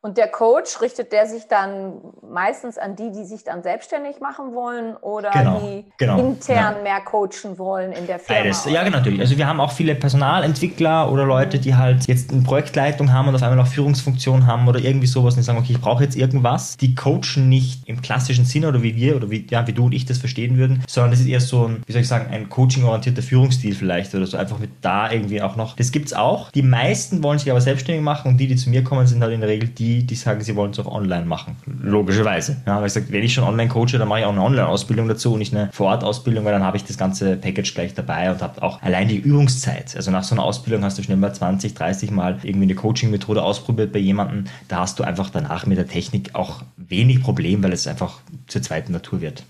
Und 0.00 0.16
der 0.16 0.28
Coach, 0.28 0.80
richtet 0.80 1.10
der 1.10 1.26
sich 1.26 1.48
dann 1.48 1.94
meistens 2.22 2.78
an 2.78 2.94
die, 2.94 3.10
die 3.10 3.24
sich 3.24 3.42
dann 3.42 3.64
selbstständig 3.64 4.20
machen 4.20 4.54
wollen 4.54 4.94
oder 4.96 5.30
genau, 5.32 5.58
die 5.58 5.84
genau, 5.98 6.20
intern 6.20 6.76
ja. 6.76 6.82
mehr 6.84 7.00
coachen 7.00 7.58
wollen 7.58 7.90
in 7.90 8.06
der 8.06 8.20
Firma? 8.20 8.42
Beides. 8.42 8.64
Ja, 8.66 8.84
genau, 8.84 8.98
natürlich. 8.98 9.20
Also 9.20 9.36
wir 9.36 9.48
haben 9.48 9.58
auch 9.58 9.72
viele 9.72 9.96
Personalentwickler 9.96 11.10
oder 11.10 11.24
Leute, 11.24 11.58
die 11.58 11.74
halt 11.74 12.06
jetzt 12.06 12.30
eine 12.30 12.42
Projektleitung 12.42 13.12
haben 13.12 13.26
und 13.26 13.34
auf 13.34 13.42
einmal 13.42 13.58
auch 13.58 13.66
Führungsfunktion 13.66 14.46
haben 14.46 14.68
oder 14.68 14.78
irgendwie 14.78 15.08
sowas 15.08 15.34
und 15.34 15.40
die 15.40 15.44
sagen, 15.44 15.58
okay, 15.58 15.72
ich 15.72 15.80
brauche 15.80 16.04
jetzt 16.04 16.16
irgendwas. 16.16 16.76
Die 16.76 16.94
coachen 16.94 17.48
nicht 17.48 17.88
im 17.88 18.00
klassischen 18.00 18.44
Sinne 18.44 18.68
oder 18.68 18.84
wie 18.84 18.94
wir 18.94 19.16
oder 19.16 19.30
wie, 19.30 19.48
ja, 19.50 19.66
wie 19.66 19.72
du 19.72 19.86
und 19.86 19.92
ich 19.92 20.06
das 20.06 20.18
verstehen 20.18 20.58
würden, 20.58 20.84
sondern 20.86 21.10
das 21.10 21.18
ist 21.18 21.26
eher 21.26 21.40
so 21.40 21.66
ein, 21.66 21.82
wie 21.86 21.92
soll 21.92 22.02
ich 22.02 22.08
sagen, 22.08 22.32
ein 22.32 22.48
coaching-orientierter 22.48 23.22
Führungsstil 23.22 23.74
vielleicht 23.74 24.14
oder 24.14 24.26
so 24.26 24.36
einfach 24.36 24.60
mit 24.60 24.70
da 24.80 25.10
irgendwie 25.10 25.42
auch 25.42 25.56
noch. 25.56 25.74
Das 25.74 25.90
gibt's 25.90 26.12
auch. 26.12 26.52
Die 26.52 26.62
meisten 26.62 27.20
wollen 27.24 27.40
sich 27.40 27.50
aber 27.50 27.60
selbstständig 27.60 28.04
machen 28.04 28.28
und 28.30 28.36
die, 28.38 28.46
die 28.46 28.54
zu 28.54 28.70
mir 28.70 28.84
kommen, 28.84 29.04
sind 29.08 29.20
halt 29.22 29.32
in 29.32 29.40
der 29.40 29.50
Regel 29.50 29.68
die, 29.68 29.87
die, 29.88 30.06
die 30.06 30.14
sagen, 30.14 30.40
sie 30.42 30.54
wollen 30.54 30.72
es 30.72 30.78
auch 30.78 30.86
online 30.86 31.24
machen. 31.24 31.56
Logischerweise. 31.82 32.58
Ja, 32.66 32.78
weil 32.78 32.88
ich 32.88 32.92
sage, 32.92 33.06
wenn 33.10 33.22
ich 33.22 33.32
schon 33.32 33.44
online 33.44 33.70
coache, 33.70 33.98
dann 33.98 34.08
mache 34.08 34.20
ich 34.20 34.26
auch 34.26 34.32
eine 34.32 34.42
Online-Ausbildung 34.42 35.08
dazu 35.08 35.32
und 35.32 35.38
nicht 35.38 35.54
eine 35.54 35.70
Vor-Ort-Ausbildung, 35.72 36.44
weil 36.44 36.52
dann 36.52 36.62
habe 36.62 36.76
ich 36.76 36.84
das 36.84 36.98
ganze 36.98 37.36
Package 37.36 37.74
gleich 37.74 37.94
dabei 37.94 38.30
und 38.30 38.42
habe 38.42 38.62
auch 38.62 38.82
allein 38.82 39.08
die 39.08 39.16
Übungszeit. 39.16 39.96
Also 39.96 40.10
nach 40.10 40.24
so 40.24 40.34
einer 40.34 40.44
Ausbildung 40.44 40.84
hast 40.84 40.98
du 40.98 41.02
schnell 41.02 41.16
mal 41.16 41.32
20, 41.32 41.74
30 41.74 42.10
Mal 42.10 42.38
irgendwie 42.42 42.64
eine 42.64 42.74
Coaching-Methode 42.74 43.42
ausprobiert 43.42 43.92
bei 43.92 43.98
jemandem. 43.98 44.44
Da 44.68 44.80
hast 44.80 44.98
du 44.98 45.04
einfach 45.04 45.30
danach 45.30 45.64
mit 45.66 45.78
der 45.78 45.88
Technik 45.88 46.34
auch 46.34 46.62
wenig 46.76 47.22
Problem, 47.22 47.62
weil 47.62 47.72
es 47.72 47.86
einfach 47.86 48.20
zur 48.46 48.62
zweiten 48.62 48.92
Natur 48.92 49.20
wird. 49.20 49.44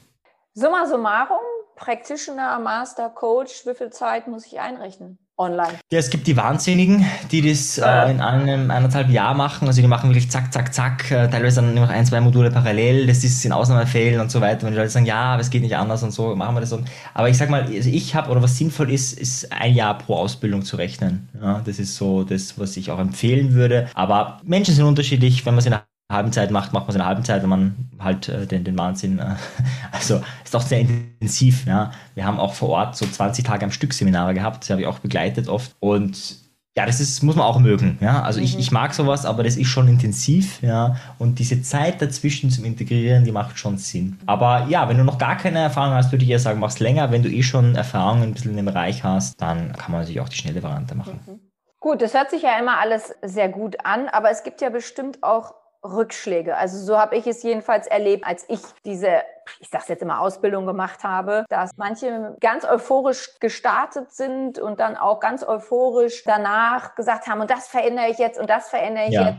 Summa 0.55 0.87
summarum, 0.87 1.39
Practitioner, 1.77 2.59
Master, 2.61 3.11
Coach, 3.11 3.67
wie 3.67 3.75
viel 3.75 3.91
Zeit 3.91 4.29
muss 4.29 4.47
ich 4.47 4.61
einrechnen? 4.61 5.19
Online. 5.39 5.79
Ja, 5.93 5.99
es 5.99 6.11
gibt 6.11 6.27
die 6.27 6.37
Wahnsinnigen, 6.37 7.07
die 7.31 7.49
das 7.49 7.79
äh, 7.79 8.11
in 8.11 8.21
einem 8.21 8.71
eineinhalb 8.71 9.09
Jahr 9.09 9.35
machen. 9.35 9.69
Also 9.69 9.81
die 9.81 9.89
machen 9.89 10.11
wirklich 10.11 10.31
zack, 10.31 10.53
zack, 10.53 10.75
zack, 10.75 11.11
äh, 11.11 11.29
teilweise 11.29 11.63
dann 11.63 11.75
noch 11.75 11.89
ein, 11.89 12.05
zwei 12.05 12.21
Module 12.21 12.51
parallel. 12.51 13.07
Das 13.07 13.25
ist 13.25 13.45
in 13.45 13.53
Ausnahmefällen 13.53 14.21
und 14.21 14.31
so 14.31 14.41
weiter. 14.41 14.67
Wenn 14.67 14.73
die 14.73 14.79
Leute 14.79 14.91
sagen, 14.91 15.07
ja, 15.07 15.33
aber 15.33 15.41
es 15.41 15.51
geht 15.51 15.63
nicht 15.63 15.77
anders 15.77 16.03
und 16.03 16.11
so, 16.11 16.35
machen 16.35 16.57
wir 16.57 16.61
das 16.61 16.71
so. 16.71 16.81
Aber 17.15 17.29
ich 17.29 17.39
sag 17.39 17.51
mal, 17.51 17.63
also 17.63 17.91
ich 17.91 18.15
habe, 18.15 18.31
oder 18.31 18.43
was 18.43 18.57
sinnvoll 18.57 18.91
ist, 18.91 19.19
ist 19.19 19.53
ein 19.53 19.75
Jahr 19.75 19.97
pro 19.97 20.17
Ausbildung 20.17 20.63
zu 20.63 20.77
rechnen. 20.77 21.29
Ja, 21.41 21.63
das 21.65 21.79
ist 21.79 21.97
so 21.97 22.25
das, 22.25 22.59
was 22.59 22.77
ich 22.77 22.91
auch 22.91 22.99
empfehlen 22.99 23.55
würde. 23.55 23.89
Aber 23.95 24.41
Menschen 24.45 24.75
sind 24.75 24.85
unterschiedlich. 24.85 25.47
Wenn 25.47 25.55
man 25.55 25.63
sie 25.63 25.71
nach 25.71 25.85
halben 26.11 26.33
Zeit 26.33 26.51
macht, 26.51 26.73
macht 26.73 26.85
man 26.85 26.91
es 26.91 26.95
in 26.95 27.01
einer 27.01 27.09
halben 27.09 27.25
Zeit, 27.25 27.43
wenn 27.43 27.51
man 27.51 27.91
halt 27.99 28.29
äh, 28.29 28.47
den, 28.47 28.65
den 28.65 28.79
Wahnsinn, 28.79 29.19
äh, 29.19 29.35
also 29.93 30.21
ist 30.45 30.57
auch 30.57 30.63
sehr 30.63 30.81
intensiv, 30.81 31.67
ja. 31.67 31.91
Wir 32.15 32.25
haben 32.25 32.39
auch 32.39 32.55
vor 32.55 32.71
Ort 32.71 32.97
so 32.97 33.07
20 33.07 33.45
Tage 33.45 33.65
am 33.65 33.71
Stück 33.71 33.93
Seminare 33.93 34.35
gehabt, 34.35 34.63
das 34.63 34.71
habe 34.71 34.81
ich 34.81 34.87
auch 34.87 35.01
begleitet 35.01 35.49
oft 35.49 35.75
und 35.81 36.39
ja, 36.79 36.87
das 36.87 37.01
ist, 37.01 37.25
muss 37.25 37.35
man 37.35 37.45
auch 37.45 37.59
mögen, 37.59 37.99
ja. 38.01 38.23
Also 38.23 38.39
mhm. 38.39 38.45
ich, 38.45 38.59
ich 38.59 38.71
mag 38.71 38.95
sowas, 38.95 39.27
aber 39.27 39.43
das 39.43 39.57
ist 39.57 39.67
schon 39.67 39.89
intensiv, 39.89 40.63
ja. 40.63 40.97
Und 41.19 41.41
diese 41.41 41.61
Zeit 41.61 42.01
dazwischen 42.01 42.51
zum 42.51 42.65
Integrieren, 42.65 43.25
die 43.25 43.33
macht 43.33 43.59
schon 43.59 43.79
Sinn. 43.79 44.17
Aber 44.27 44.67
ja, 44.69 44.89
wenn 44.89 44.97
du 44.97 45.03
noch 45.03 45.19
gar 45.19 45.37
keine 45.37 45.59
Erfahrung 45.59 45.95
hast, 45.95 46.13
würde 46.13 46.25
ich 46.25 46.31
eher 46.31 46.39
sagen, 46.39 46.61
mach's 46.61 46.79
länger. 46.79 47.11
Wenn 47.11 47.25
du 47.25 47.29
eh 47.29 47.43
schon 47.43 47.75
Erfahrung 47.75 48.23
ein 48.23 48.33
bisschen 48.33 48.57
im 48.57 48.65
Bereich 48.65 49.03
hast, 49.03 49.43
dann 49.43 49.73
kann 49.73 49.91
man 49.91 50.03
natürlich 50.03 50.21
auch 50.21 50.29
die 50.29 50.37
schnelle 50.37 50.63
Variante 50.63 50.95
machen. 50.95 51.19
Mhm. 51.27 51.41
Gut, 51.81 52.01
das 52.01 52.15
hört 52.15 52.31
sich 52.31 52.43
ja 52.43 52.59
immer 52.61 52.79
alles 52.79 53.13
sehr 53.23 53.49
gut 53.49 53.85
an, 53.85 54.09
aber 54.09 54.31
es 54.31 54.45
gibt 54.45 54.61
ja 54.61 54.71
bestimmt 54.71 55.23
auch 55.23 55.55
Rückschläge. 55.85 56.57
Also 56.57 56.79
so 56.79 56.99
habe 56.99 57.17
ich 57.17 57.27
es 57.27 57.43
jedenfalls 57.43 57.87
erlebt, 57.87 58.27
als 58.27 58.45
ich 58.49 58.61
diese, 58.85 59.23
ich 59.61 59.69
sage 59.69 59.85
jetzt 59.89 60.03
immer 60.03 60.21
Ausbildung 60.21 60.67
gemacht 60.67 61.05
habe, 61.05 61.45
dass 61.49 61.71
manche 61.77 62.37
ganz 62.41 62.65
euphorisch 62.65 63.39
gestartet 63.39 64.13
sind 64.13 64.59
und 64.59 64.81
dann 64.81 64.97
auch 64.97 65.21
ganz 65.21 65.47
euphorisch 65.47 66.25
danach 66.25 66.95
gesagt 66.95 67.27
haben, 67.27 67.41
und 67.41 67.51
das 67.51 67.69
verändere 67.69 68.09
ich 68.09 68.19
jetzt 68.19 68.41
und 68.41 68.51
das 68.51 68.69
verändere 68.69 69.07
ich 69.07 69.15
ja. 69.15 69.29
jetzt. 69.29 69.39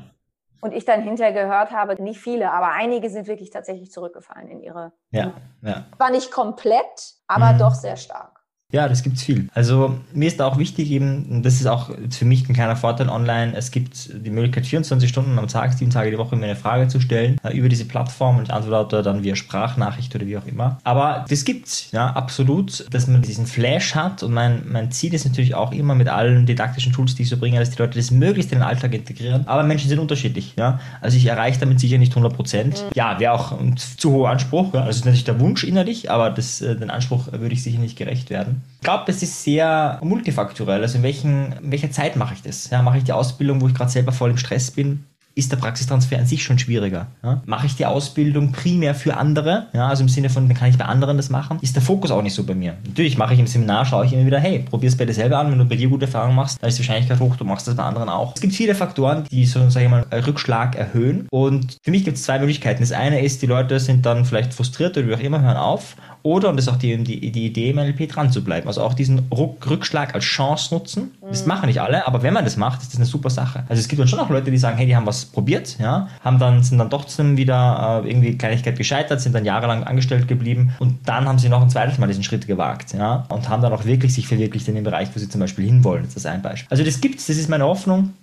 Und 0.62 0.74
ich 0.74 0.84
dann 0.84 1.02
hinterher 1.02 1.32
gehört 1.32 1.72
habe, 1.72 2.02
nicht 2.02 2.20
viele, 2.20 2.52
aber 2.52 2.72
einige 2.72 3.10
sind 3.10 3.28
wirklich 3.28 3.50
tatsächlich 3.50 3.94
zurückgefallen 3.94 4.50
in 4.50 4.60
ihre. 4.60 4.92
Ja, 5.10 5.32
ja. 5.62 5.86
War 5.98 6.12
nicht 6.12 6.32
komplett, 6.32 7.16
aber 7.28 7.54
mhm. 7.54 7.60
doch 7.60 7.74
sehr 7.74 7.96
stark. 7.96 8.39
Ja, 8.72 8.88
das 8.88 9.02
gibt's 9.02 9.24
viel. 9.24 9.50
Also 9.56 10.00
mir 10.14 10.28
ist 10.28 10.40
auch 10.44 10.60
wichtig 10.60 10.92
eben, 10.92 11.26
und 11.26 11.44
das 11.44 11.56
ist 11.56 11.66
auch 11.66 11.90
für 12.12 12.26
mich 12.26 12.48
ein 12.48 12.54
kleiner 12.54 12.76
Vorteil 12.76 13.10
online, 13.10 13.56
es 13.56 13.72
gibt 13.72 14.12
die 14.24 14.30
Möglichkeit 14.30 14.68
24 14.68 15.10
Stunden 15.10 15.40
am 15.40 15.48
Tag, 15.48 15.74
sieben 15.74 15.90
Tage 15.90 16.12
die 16.12 16.20
Woche 16.20 16.36
mir 16.36 16.46
eine 16.46 16.56
Frage 16.56 16.88
zu 16.88 17.00
stellen 17.00 17.38
äh, 17.44 17.58
über 17.58 17.68
diese 17.68 17.86
Plattform 17.86 18.38
und 18.38 18.44
ich 18.44 18.54
antworte 18.54 19.02
dann 19.02 19.24
via 19.24 19.36
Sprachnachricht 19.36 20.14
oder 20.16 20.28
wie 20.28 20.38
auch 20.38 20.46
immer. 20.46 20.78
Aber 20.84 21.26
das 21.28 21.46
gibt's, 21.46 21.92
ja, 21.94 22.12
absolut, 22.12 22.86
dass 22.94 23.08
man 23.08 23.24
diesen 23.24 23.48
Flash 23.48 23.96
hat 23.96 24.22
und 24.22 24.34
mein, 24.34 24.62
mein 24.70 24.92
Ziel 24.92 25.16
ist 25.16 25.26
natürlich 25.26 25.56
auch 25.56 25.72
immer 25.72 25.96
mit 25.96 26.08
allen 26.08 26.46
didaktischen 26.46 26.94
Tools, 26.94 27.16
die 27.16 27.24
ich 27.24 27.30
so 27.30 27.38
bringe, 27.38 27.58
dass 27.58 27.72
die 27.72 27.82
Leute 27.82 27.98
das 27.98 28.12
möglichst 28.12 28.52
in 28.52 28.60
den 28.60 28.68
Alltag 28.68 28.94
integrieren. 28.94 29.48
Aber 29.48 29.64
Menschen 29.64 29.90
sind 29.90 29.98
unterschiedlich, 29.98 30.54
ja. 30.60 30.80
Also 31.02 31.18
ich 31.18 31.26
erreiche 31.26 31.60
damit 31.60 31.80
sicher 31.80 31.98
nicht 31.98 32.12
100 32.12 32.36
Prozent. 32.36 32.84
Mhm. 32.84 32.92
Ja, 32.94 33.20
wäre 33.20 33.34
auch 33.34 33.60
ein 33.60 33.78
zu 33.78 34.12
hoher 34.12 34.30
Anspruch, 34.30 34.76
ja. 34.76 34.82
also 34.82 35.00
ist 35.00 35.06
natürlich 35.06 35.24
der 35.24 35.40
Wunsch 35.40 35.64
innerlich, 35.64 36.12
aber 36.12 36.30
das, 36.30 36.62
äh, 36.62 36.76
den 36.76 36.92
Anspruch 36.92 37.32
würde 37.32 37.56
ich 37.56 37.64
sicher 37.64 37.80
nicht 37.80 37.98
gerecht 37.98 38.30
werden. 38.30 38.59
Ich 38.76 38.84
glaube, 38.84 39.12
es 39.12 39.22
ist 39.22 39.44
sehr 39.44 40.00
multifaktorell. 40.02 40.82
Also 40.82 40.98
in, 40.98 41.04
welchen, 41.04 41.54
in 41.62 41.72
welcher 41.72 41.92
Zeit 41.92 42.16
mache 42.16 42.34
ich 42.34 42.42
das? 42.42 42.70
Ja, 42.70 42.82
mache 42.82 42.98
ich 42.98 43.04
die 43.04 43.14
Ausbildung, 43.14 43.62
wo 43.62 43.68
ich 43.68 43.74
gerade 43.74 43.92
selber 43.92 44.12
voll 44.12 44.30
im 44.30 44.38
Stress 44.38 44.72
bin? 44.72 45.06
ist 45.40 45.52
der 45.52 45.58
Praxistransfer 45.58 46.18
an 46.20 46.26
sich 46.26 46.44
schon 46.44 46.60
schwieriger. 46.60 47.08
Ja? 47.24 47.42
Mache 47.46 47.66
ich 47.66 47.76
die 47.76 47.86
Ausbildung 47.86 48.52
primär 48.52 48.94
für 48.94 49.18
andere, 49.18 49.68
ja, 49.74 49.88
also 49.88 50.04
im 50.04 50.10
Sinne 50.10 50.30
von, 50.30 50.48
dann 50.48 50.58
kann 50.58 50.70
ich 50.70 50.78
bei 50.78 50.86
anderen 50.86 51.18
das 51.18 51.30
machen, 51.30 51.58
ist 51.62 51.76
der 51.76 51.82
Fokus 51.82 52.12
auch 52.12 52.22
nicht 52.22 52.34
so 52.34 52.44
bei 52.44 52.54
mir. 52.54 52.76
Natürlich 52.86 53.18
mache 53.18 53.34
ich 53.34 53.40
im 53.40 53.48
Seminar, 53.48 53.86
schaue 53.86 54.06
ich 54.06 54.14
immer 54.14 54.26
wieder, 54.26 54.40
hey, 54.40 54.60
probier 54.60 54.90
es 54.90 54.98
bei 54.98 55.06
dir 55.06 55.14
selber 55.14 55.40
an, 55.40 55.52
wenn 55.52 55.58
du 55.58 55.66
bei 55.66 55.76
dir 55.76 55.88
gute 55.88 56.06
Erfahrungen 56.06 56.36
machst, 56.36 56.62
dann 56.62 56.68
ist 56.68 56.78
die 56.78 56.84
Wahrscheinlichkeit 56.84 57.20
hoch, 57.20 57.36
du 57.38 57.46
machst 57.46 57.68
das 57.68 57.76
bei 57.76 57.84
anderen 57.84 58.10
auch. 58.10 58.36
Es 58.36 58.42
gibt 58.42 58.54
viele 58.54 58.76
Faktoren, 58.76 59.24
die 59.32 59.46
so, 59.46 59.70
sage 59.70 59.86
ich 59.86 59.92
mal, 59.92 60.06
Rückschlag 60.12 60.76
erhöhen 60.76 61.28
und 61.32 61.78
für 61.84 61.92
mich 61.92 62.04
gibt 62.04 62.18
es 62.18 62.24
zwei 62.24 62.40
Möglichkeiten. 62.40 62.82
Das 62.82 62.92
eine 62.92 63.22
ist, 63.22 63.42
die 63.42 63.48
Leute 63.48 63.80
sind 63.80 64.06
dann 64.06 64.26
vielleicht 64.26 64.54
frustriert 64.54 64.98
oder 64.98 65.08
wie 65.08 65.14
auch 65.14 65.20
immer, 65.20 65.42
hören 65.42 65.58
auf 65.58 65.96
oder, 66.24 66.50
und 66.50 66.58
das 66.58 66.68
ist 66.68 66.72
auch 66.72 66.78
die, 66.78 66.98
die, 66.98 67.32
die 67.32 67.46
Idee, 67.46 67.70
im 67.70 67.78
NLP 67.78 68.10
dran 68.10 68.32
zu 68.32 68.44
bleiben. 68.44 68.68
Also 68.68 68.82
auch 68.82 68.94
diesen 68.94 69.28
Rückschlag 69.32 70.14
als 70.16 70.24
Chance 70.24 70.74
nutzen. 70.74 71.12
Das 71.22 71.46
machen 71.46 71.68
nicht 71.68 71.82
alle, 71.82 72.08
aber 72.08 72.24
wenn 72.24 72.34
man 72.34 72.44
das 72.44 72.58
macht, 72.58 72.82
ist 72.82 72.92
das 72.92 72.98
eine 72.98 73.06
super 73.06 73.30
Sache. 73.30 73.64
Also 73.70 73.80
es 73.80 73.88
gibt 73.88 74.00
dann 74.00 74.08
schon 74.08 74.20
auch 74.20 74.30
Leute, 74.30 74.52
die 74.52 74.58
sagen, 74.58 74.78
hey, 74.78 74.86
die 74.86 74.96
haben 74.96 75.06
was 75.06 75.26
probiert, 75.26 75.78
ja, 75.80 76.10
haben 76.24 76.40
dann, 76.40 76.64
sind 76.64 76.78
dann 76.78 76.90
trotzdem 76.90 77.38
wieder 77.38 78.04
äh, 78.04 78.10
irgendwie 78.10 78.38
Kleinigkeit 78.38 78.78
gescheitert, 78.78 79.22
sind 79.22 79.34
dann 79.34 79.46
jahrelang 79.46 79.84
angestellt 79.84 80.28
geblieben 80.28 80.74
und 80.80 81.08
dann 81.08 81.28
haben 81.28 81.40
sie 81.40 81.50
noch 81.50 81.62
ein 81.62 81.70
zweites 81.70 81.98
Mal 81.98 82.08
diesen 82.08 82.24
Schritt 82.24 82.48
gewagt, 82.48 82.94
ja, 82.94 83.26
und 83.30 83.48
haben 83.48 83.62
dann 83.62 83.74
auch 83.74 83.86
wirklich 83.86 84.14
sich 84.14 84.28
verwirklicht 84.28 84.68
in 84.68 84.76
dem 84.76 84.84
Bereich, 84.84 85.10
wo 85.14 85.20
sie 85.20 85.30
zum 85.30 85.40
Beispiel 85.40 85.66
hinwollen. 85.66 86.04
Das 86.04 86.16
ist 86.16 86.26
ein 86.26 86.42
Beispiel. 86.42 86.68
Also 86.70 86.84
das 86.84 87.00
gibt's, 87.02 87.28
das 87.28 87.38
ist 87.38 87.50
meine 87.50 87.66
Hoffnung. 87.66 88.14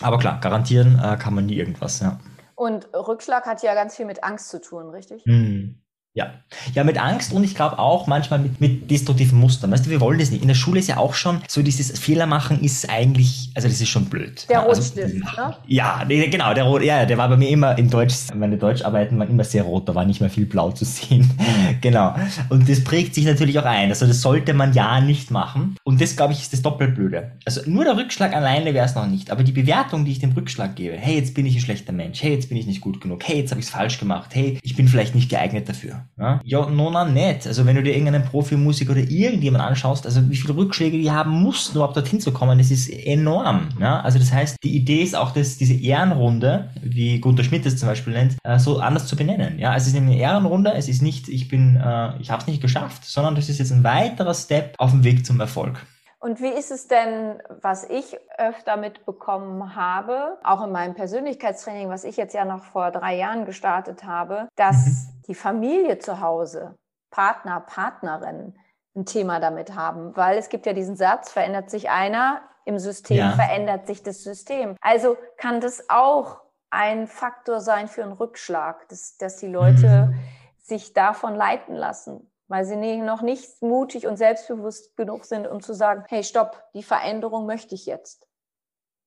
Aber 0.00 0.18
klar, 0.18 0.38
garantieren 0.40 1.00
äh, 1.02 1.16
kann 1.16 1.34
man 1.34 1.46
nie 1.46 1.56
irgendwas, 1.56 2.00
ja. 2.00 2.18
Und 2.54 2.88
Rückschlag 2.92 3.46
hat 3.46 3.62
ja 3.62 3.74
ganz 3.74 3.96
viel 3.96 4.06
mit 4.06 4.24
Angst 4.24 4.50
zu 4.50 4.60
tun, 4.60 4.90
richtig? 4.90 5.24
Hm. 5.24 5.80
Ja. 6.18 6.32
Ja, 6.74 6.82
mit 6.82 6.98
Angst 6.98 7.32
und 7.32 7.44
ich 7.44 7.54
glaube 7.54 7.78
auch 7.78 8.08
manchmal 8.08 8.40
mit, 8.40 8.60
mit 8.60 8.90
destruktiven 8.90 9.38
Mustern. 9.38 9.70
Weißt 9.70 9.86
du, 9.86 9.90
wir 9.90 10.00
wollen 10.00 10.18
das 10.18 10.32
nicht. 10.32 10.42
In 10.42 10.48
der 10.48 10.56
Schule 10.56 10.80
ist 10.80 10.88
ja 10.88 10.96
auch 10.96 11.14
schon 11.14 11.42
so 11.46 11.62
dieses 11.62 11.96
Fehler 11.96 12.26
machen 12.26 12.60
ist 12.60 12.90
eigentlich, 12.90 13.50
also 13.54 13.68
das 13.68 13.80
ist 13.80 13.88
schon 13.88 14.06
blöd. 14.06 14.44
Der 14.48 14.56
ja, 14.56 14.62
Rotstift, 14.62 15.14
also, 15.24 15.50
ne? 15.50 15.56
Ja, 15.68 16.02
genau, 16.08 16.54
der 16.54 16.64
Rot, 16.64 16.82
ja, 16.82 17.04
der 17.06 17.18
war 17.18 17.28
bei 17.28 17.36
mir 17.36 17.50
immer 17.50 17.78
in 17.78 17.88
Deutsch, 17.88 18.14
meine 18.34 18.56
Deutscharbeiten 18.56 19.16
waren 19.16 19.30
immer 19.30 19.44
sehr 19.44 19.62
rot, 19.62 19.88
da 19.88 19.94
war 19.94 20.04
nicht 20.04 20.20
mehr 20.20 20.28
viel 20.28 20.46
blau 20.46 20.72
zu 20.72 20.84
sehen. 20.84 21.30
genau. 21.80 22.16
Und 22.48 22.68
das 22.68 22.82
prägt 22.82 23.14
sich 23.14 23.24
natürlich 23.24 23.56
auch 23.60 23.64
ein. 23.64 23.90
Also 23.90 24.06
das 24.06 24.20
sollte 24.20 24.54
man 24.54 24.72
ja 24.72 25.00
nicht 25.00 25.30
machen. 25.30 25.76
Und 25.84 26.00
das, 26.00 26.16
glaube 26.16 26.32
ich, 26.32 26.40
ist 26.40 26.52
das 26.52 26.62
Doppelblöde. 26.62 27.30
Also 27.44 27.60
nur 27.66 27.84
der 27.84 27.96
Rückschlag 27.96 28.34
alleine 28.34 28.74
wäre 28.74 28.86
es 28.86 28.96
noch 28.96 29.06
nicht. 29.06 29.30
Aber 29.30 29.44
die 29.44 29.52
Bewertung, 29.52 30.04
die 30.04 30.10
ich 30.10 30.18
dem 30.18 30.32
Rückschlag 30.32 30.74
gebe, 30.74 30.96
hey, 30.96 31.14
jetzt 31.16 31.34
bin 31.34 31.46
ich 31.46 31.54
ein 31.54 31.60
schlechter 31.60 31.92
Mensch, 31.92 32.20
hey, 32.24 32.32
jetzt 32.32 32.48
bin 32.48 32.58
ich 32.58 32.66
nicht 32.66 32.80
gut 32.80 33.00
genug, 33.00 33.22
hey, 33.24 33.38
jetzt 33.38 33.50
habe 33.50 33.60
ich 33.60 33.66
es 33.66 33.72
falsch 33.72 34.00
gemacht, 34.00 34.34
hey, 34.34 34.58
ich 34.62 34.74
bin 34.74 34.88
vielleicht 34.88 35.14
nicht 35.14 35.28
geeignet 35.28 35.68
dafür. 35.68 36.07
Ja, 36.16 36.40
ja 36.44 36.66
nona 36.68 37.04
nicht. 37.04 37.46
Also 37.46 37.66
wenn 37.66 37.76
du 37.76 37.82
dir 37.82 37.92
irgendeinen 37.94 38.24
Profimusiker 38.24 38.92
oder 38.92 39.00
irgendjemand 39.00 39.64
anschaust, 39.64 40.06
also 40.06 40.28
wie 40.28 40.36
viele 40.36 40.56
Rückschläge 40.56 40.98
die 40.98 41.10
haben 41.10 41.30
mussten, 41.30 41.76
überhaupt 41.76 41.96
dorthin 41.96 42.20
zu 42.20 42.32
kommen, 42.32 42.58
das 42.58 42.70
ist 42.70 42.88
enorm. 42.88 43.68
Ja? 43.80 44.00
Also 44.00 44.18
das 44.18 44.32
heißt, 44.32 44.56
die 44.62 44.76
Idee 44.76 45.02
ist 45.02 45.16
auch, 45.16 45.32
dass 45.32 45.58
diese 45.58 45.74
Ehrenrunde, 45.74 46.70
wie 46.82 47.20
Gunter 47.20 47.44
Schmidt 47.44 47.66
es 47.66 47.76
zum 47.76 47.88
Beispiel 47.88 48.12
nennt, 48.12 48.36
äh, 48.44 48.58
so 48.58 48.78
anders 48.78 49.06
zu 49.06 49.16
benennen. 49.16 49.58
Ja? 49.58 49.70
Also 49.72 49.88
es 49.88 49.94
ist 49.94 50.00
eine 50.00 50.16
Ehrenrunde, 50.16 50.72
es 50.74 50.88
ist 50.88 51.02
nicht, 51.02 51.28
ich 51.28 51.48
bin, 51.48 51.76
äh, 51.76 52.18
ich 52.20 52.30
habe 52.30 52.40
es 52.40 52.48
nicht 52.48 52.60
geschafft, 52.60 53.04
sondern 53.04 53.34
das 53.34 53.48
ist 53.48 53.58
jetzt 53.58 53.72
ein 53.72 53.84
weiterer 53.84 54.34
Step 54.34 54.74
auf 54.78 54.90
dem 54.90 55.04
Weg 55.04 55.24
zum 55.24 55.40
Erfolg. 55.40 55.84
Und 56.20 56.40
wie 56.40 56.48
ist 56.48 56.72
es 56.72 56.88
denn, 56.88 57.40
was 57.48 57.84
ich 57.84 58.18
öfter 58.38 58.76
mitbekommen 58.76 59.76
habe, 59.76 60.38
auch 60.42 60.64
in 60.64 60.72
meinem 60.72 60.94
Persönlichkeitstraining, 60.94 61.88
was 61.90 62.04
ich 62.04 62.16
jetzt 62.16 62.34
ja 62.34 62.44
noch 62.44 62.64
vor 62.64 62.90
drei 62.90 63.16
Jahren 63.16 63.44
gestartet 63.44 64.04
habe, 64.04 64.48
dass 64.56 64.74
mhm. 64.74 65.22
die 65.28 65.34
Familie 65.36 65.98
zu 65.98 66.20
Hause, 66.20 66.76
Partner, 67.10 67.60
Partnerin, 67.60 68.58
ein 68.96 69.06
Thema 69.06 69.38
damit 69.38 69.76
haben, 69.76 70.16
weil 70.16 70.38
es 70.38 70.48
gibt 70.48 70.66
ja 70.66 70.72
diesen 70.72 70.96
Satz, 70.96 71.30
verändert 71.30 71.70
sich 71.70 71.88
einer, 71.88 72.42
im 72.64 72.78
System 72.80 73.16
ja. 73.16 73.32
verändert 73.32 73.86
sich 73.86 74.02
das 74.02 74.22
System. 74.24 74.76
Also 74.80 75.16
kann 75.36 75.60
das 75.60 75.88
auch 75.88 76.40
ein 76.68 77.06
Faktor 77.06 77.60
sein 77.60 77.86
für 77.86 78.02
einen 78.02 78.12
Rückschlag, 78.12 78.88
dass, 78.88 79.16
dass 79.18 79.36
die 79.36 79.46
Leute 79.46 80.08
mhm. 80.10 80.18
sich 80.58 80.92
davon 80.92 81.36
leiten 81.36 81.74
lassen 81.76 82.28
weil 82.48 82.64
sie 82.64 82.76
noch 82.96 83.22
nicht 83.22 83.62
mutig 83.62 84.06
und 84.06 84.16
selbstbewusst 84.16 84.96
genug 84.96 85.24
sind, 85.24 85.46
um 85.46 85.60
zu 85.60 85.74
sagen, 85.74 86.04
hey, 86.08 86.24
stopp, 86.24 86.62
die 86.74 86.82
Veränderung 86.82 87.46
möchte 87.46 87.74
ich 87.74 87.86
jetzt. 87.86 88.26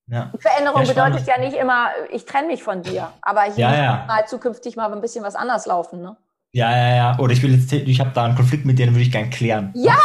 Ja. 0.08 0.32
Veränderung 0.40 0.84
ja, 0.84 0.88
bedeutet 0.88 1.28
ja 1.28 1.40
nicht 1.40 1.56
immer, 1.56 1.90
ich 2.12 2.26
trenne 2.26 2.48
mich 2.48 2.64
von 2.64 2.82
dir, 2.84 3.12
aber 3.22 3.48
ich 3.48 3.58
ja, 3.58 3.74
ja. 3.74 4.06
mal 4.08 4.26
zukünftig 4.28 4.76
mal 4.76 4.92
ein 4.92 5.02
bisschen 5.02 5.24
was 5.24 5.36
anders 5.36 5.66
laufen, 5.66 6.02
ne? 6.02 6.18
Ja, 6.54 6.70
ja, 6.70 6.96
ja. 6.96 7.20
Oder 7.20 7.32
ich 7.32 7.42
will 7.44 7.58
jetzt, 7.58 7.72
ich 7.72 8.00
habe 8.02 8.12
da 8.14 8.26
einen 8.26 8.36
Konflikt 8.36 8.66
mit 8.66 8.78
dir, 8.78 8.86
den 8.86 8.94
würde 8.94 9.04
ich 9.04 9.12
gerne 9.12 9.30
klären. 9.30 9.72
Ja! 9.74 9.96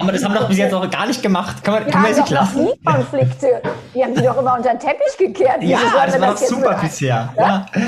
Aber 0.00 0.10
das 0.10 0.24
haben 0.24 0.34
wir 0.34 0.40
doch 0.40 0.48
bis 0.48 0.58
jetzt 0.58 0.74
auch 0.74 0.90
gar 0.90 1.06
nicht 1.06 1.22
gemacht. 1.22 1.62
Kann 1.62 1.74
man, 1.74 1.84
wir 1.84 1.92
kann 1.92 2.02
man 2.02 2.16
jetzt 2.16 2.30
lassen? 2.30 2.64
Nie 2.64 2.76
Konflikte. 2.84 3.62
Die 3.94 4.02
haben 4.02 4.12
die 4.12 4.22
doch 4.22 4.36
immer 4.36 4.56
unter 4.56 4.70
den 4.70 4.80
Teppich 4.80 5.16
gekehrt. 5.16 5.62
Ja, 5.62 5.78
das 6.04 6.20
war 6.20 6.32
doch 6.32 6.36
super 6.36 6.80
bisher. 6.82 7.32
Ja? 7.36 7.66
ja? 7.72 7.82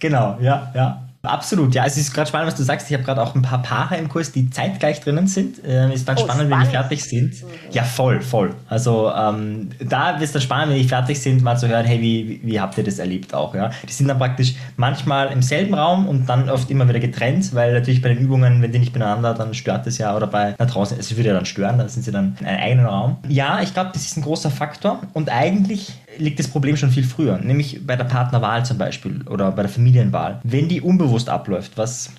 Genau, 0.00 0.36
ja, 0.40 0.72
ja. 0.74 1.02
Absolut, 1.22 1.72
ja. 1.74 1.86
Es 1.86 1.96
ist 1.96 2.12
gerade 2.12 2.28
spannend, 2.28 2.48
was 2.48 2.56
du 2.56 2.64
sagst. 2.64 2.90
Ich 2.90 2.94
habe 2.94 3.04
gerade 3.04 3.22
auch 3.22 3.34
ein 3.36 3.42
paar 3.42 3.62
Paare 3.62 3.96
im 3.96 4.08
Kurs, 4.08 4.32
die 4.32 4.50
zeitgleich 4.50 5.00
drinnen 5.00 5.28
sind. 5.28 5.64
Äh, 5.64 5.92
ist 5.94 6.08
dann 6.08 6.16
oh, 6.16 6.22
spannend, 6.22 6.48
spannend, 6.48 6.50
wenn 6.50 6.60
die 6.60 6.76
fertig 6.76 7.04
sind. 7.04 7.42
Mhm. 7.42 7.48
Ja, 7.70 7.84
voll, 7.84 8.20
voll. 8.20 8.54
Also 8.68 9.12
ähm, 9.16 9.68
da 9.78 10.14
wird 10.14 10.24
es 10.24 10.32
dann 10.32 10.42
spannend, 10.42 10.72
wenn 10.72 10.82
die 10.82 10.88
fertig 10.88 11.20
sind, 11.20 11.42
mal 11.42 11.56
zu 11.56 11.68
hören, 11.68 11.84
hey, 11.86 12.00
wie, 12.00 12.40
wie 12.42 12.60
habt 12.60 12.76
ihr 12.76 12.82
das 12.82 12.98
erlebt 12.98 13.34
auch? 13.34 13.54
Ja? 13.54 13.70
Die 13.88 13.92
sind 13.92 14.08
dann 14.08 14.18
praktisch 14.18 14.54
manchmal 14.76 15.30
im 15.30 15.42
selben 15.42 15.74
Raum 15.74 16.08
und 16.08 16.28
dann 16.28 16.50
oft 16.50 16.68
immer 16.72 16.88
wieder 16.88 16.98
getrennt, 16.98 17.54
weil 17.54 17.72
natürlich 17.72 18.02
bei 18.02 18.08
den 18.08 18.18
Übungen, 18.18 18.60
wenn 18.60 18.72
die 18.72 18.80
nicht 18.80 18.92
miteinander, 18.92 19.32
dann 19.34 19.54
stört 19.54 19.86
das 19.86 19.98
ja. 19.98 20.16
Oder 20.16 20.26
bei 20.26 20.56
na, 20.58 20.64
draußen, 20.66 20.98
es 20.98 21.16
würde 21.16 21.28
ja 21.28 21.34
dann 21.34 21.46
stören, 21.46 21.78
dann 21.78 21.88
sind 21.88 22.02
sie 22.02 22.10
dann 22.10 22.36
in 22.40 22.46
einem 22.46 22.60
eigenen 22.60 22.86
Raum. 22.86 23.16
Ja, 23.28 23.60
ich 23.62 23.72
glaube, 23.72 23.90
das 23.92 24.02
ist 24.02 24.16
ein 24.16 24.22
großer 24.22 24.50
Faktor. 24.50 25.00
Und 25.12 25.30
eigentlich 25.30 25.92
liegt 26.18 26.38
das 26.38 26.48
Problem 26.48 26.76
schon 26.76 26.90
viel 26.90 27.04
früher, 27.04 27.38
nämlich 27.38 27.86
bei 27.86 27.96
der 27.96 28.04
Partnerwahl 28.04 28.64
zum 28.64 28.76
Beispiel 28.76 29.22
oder 29.28 29.50
bei 29.52 29.62
der 29.62 29.70
Familienwahl. 29.70 30.40
Wenn 30.42 30.68
die 30.68 30.80
unbewusst 30.80 31.11
abläuft, 31.28 31.72
was 31.76 32.10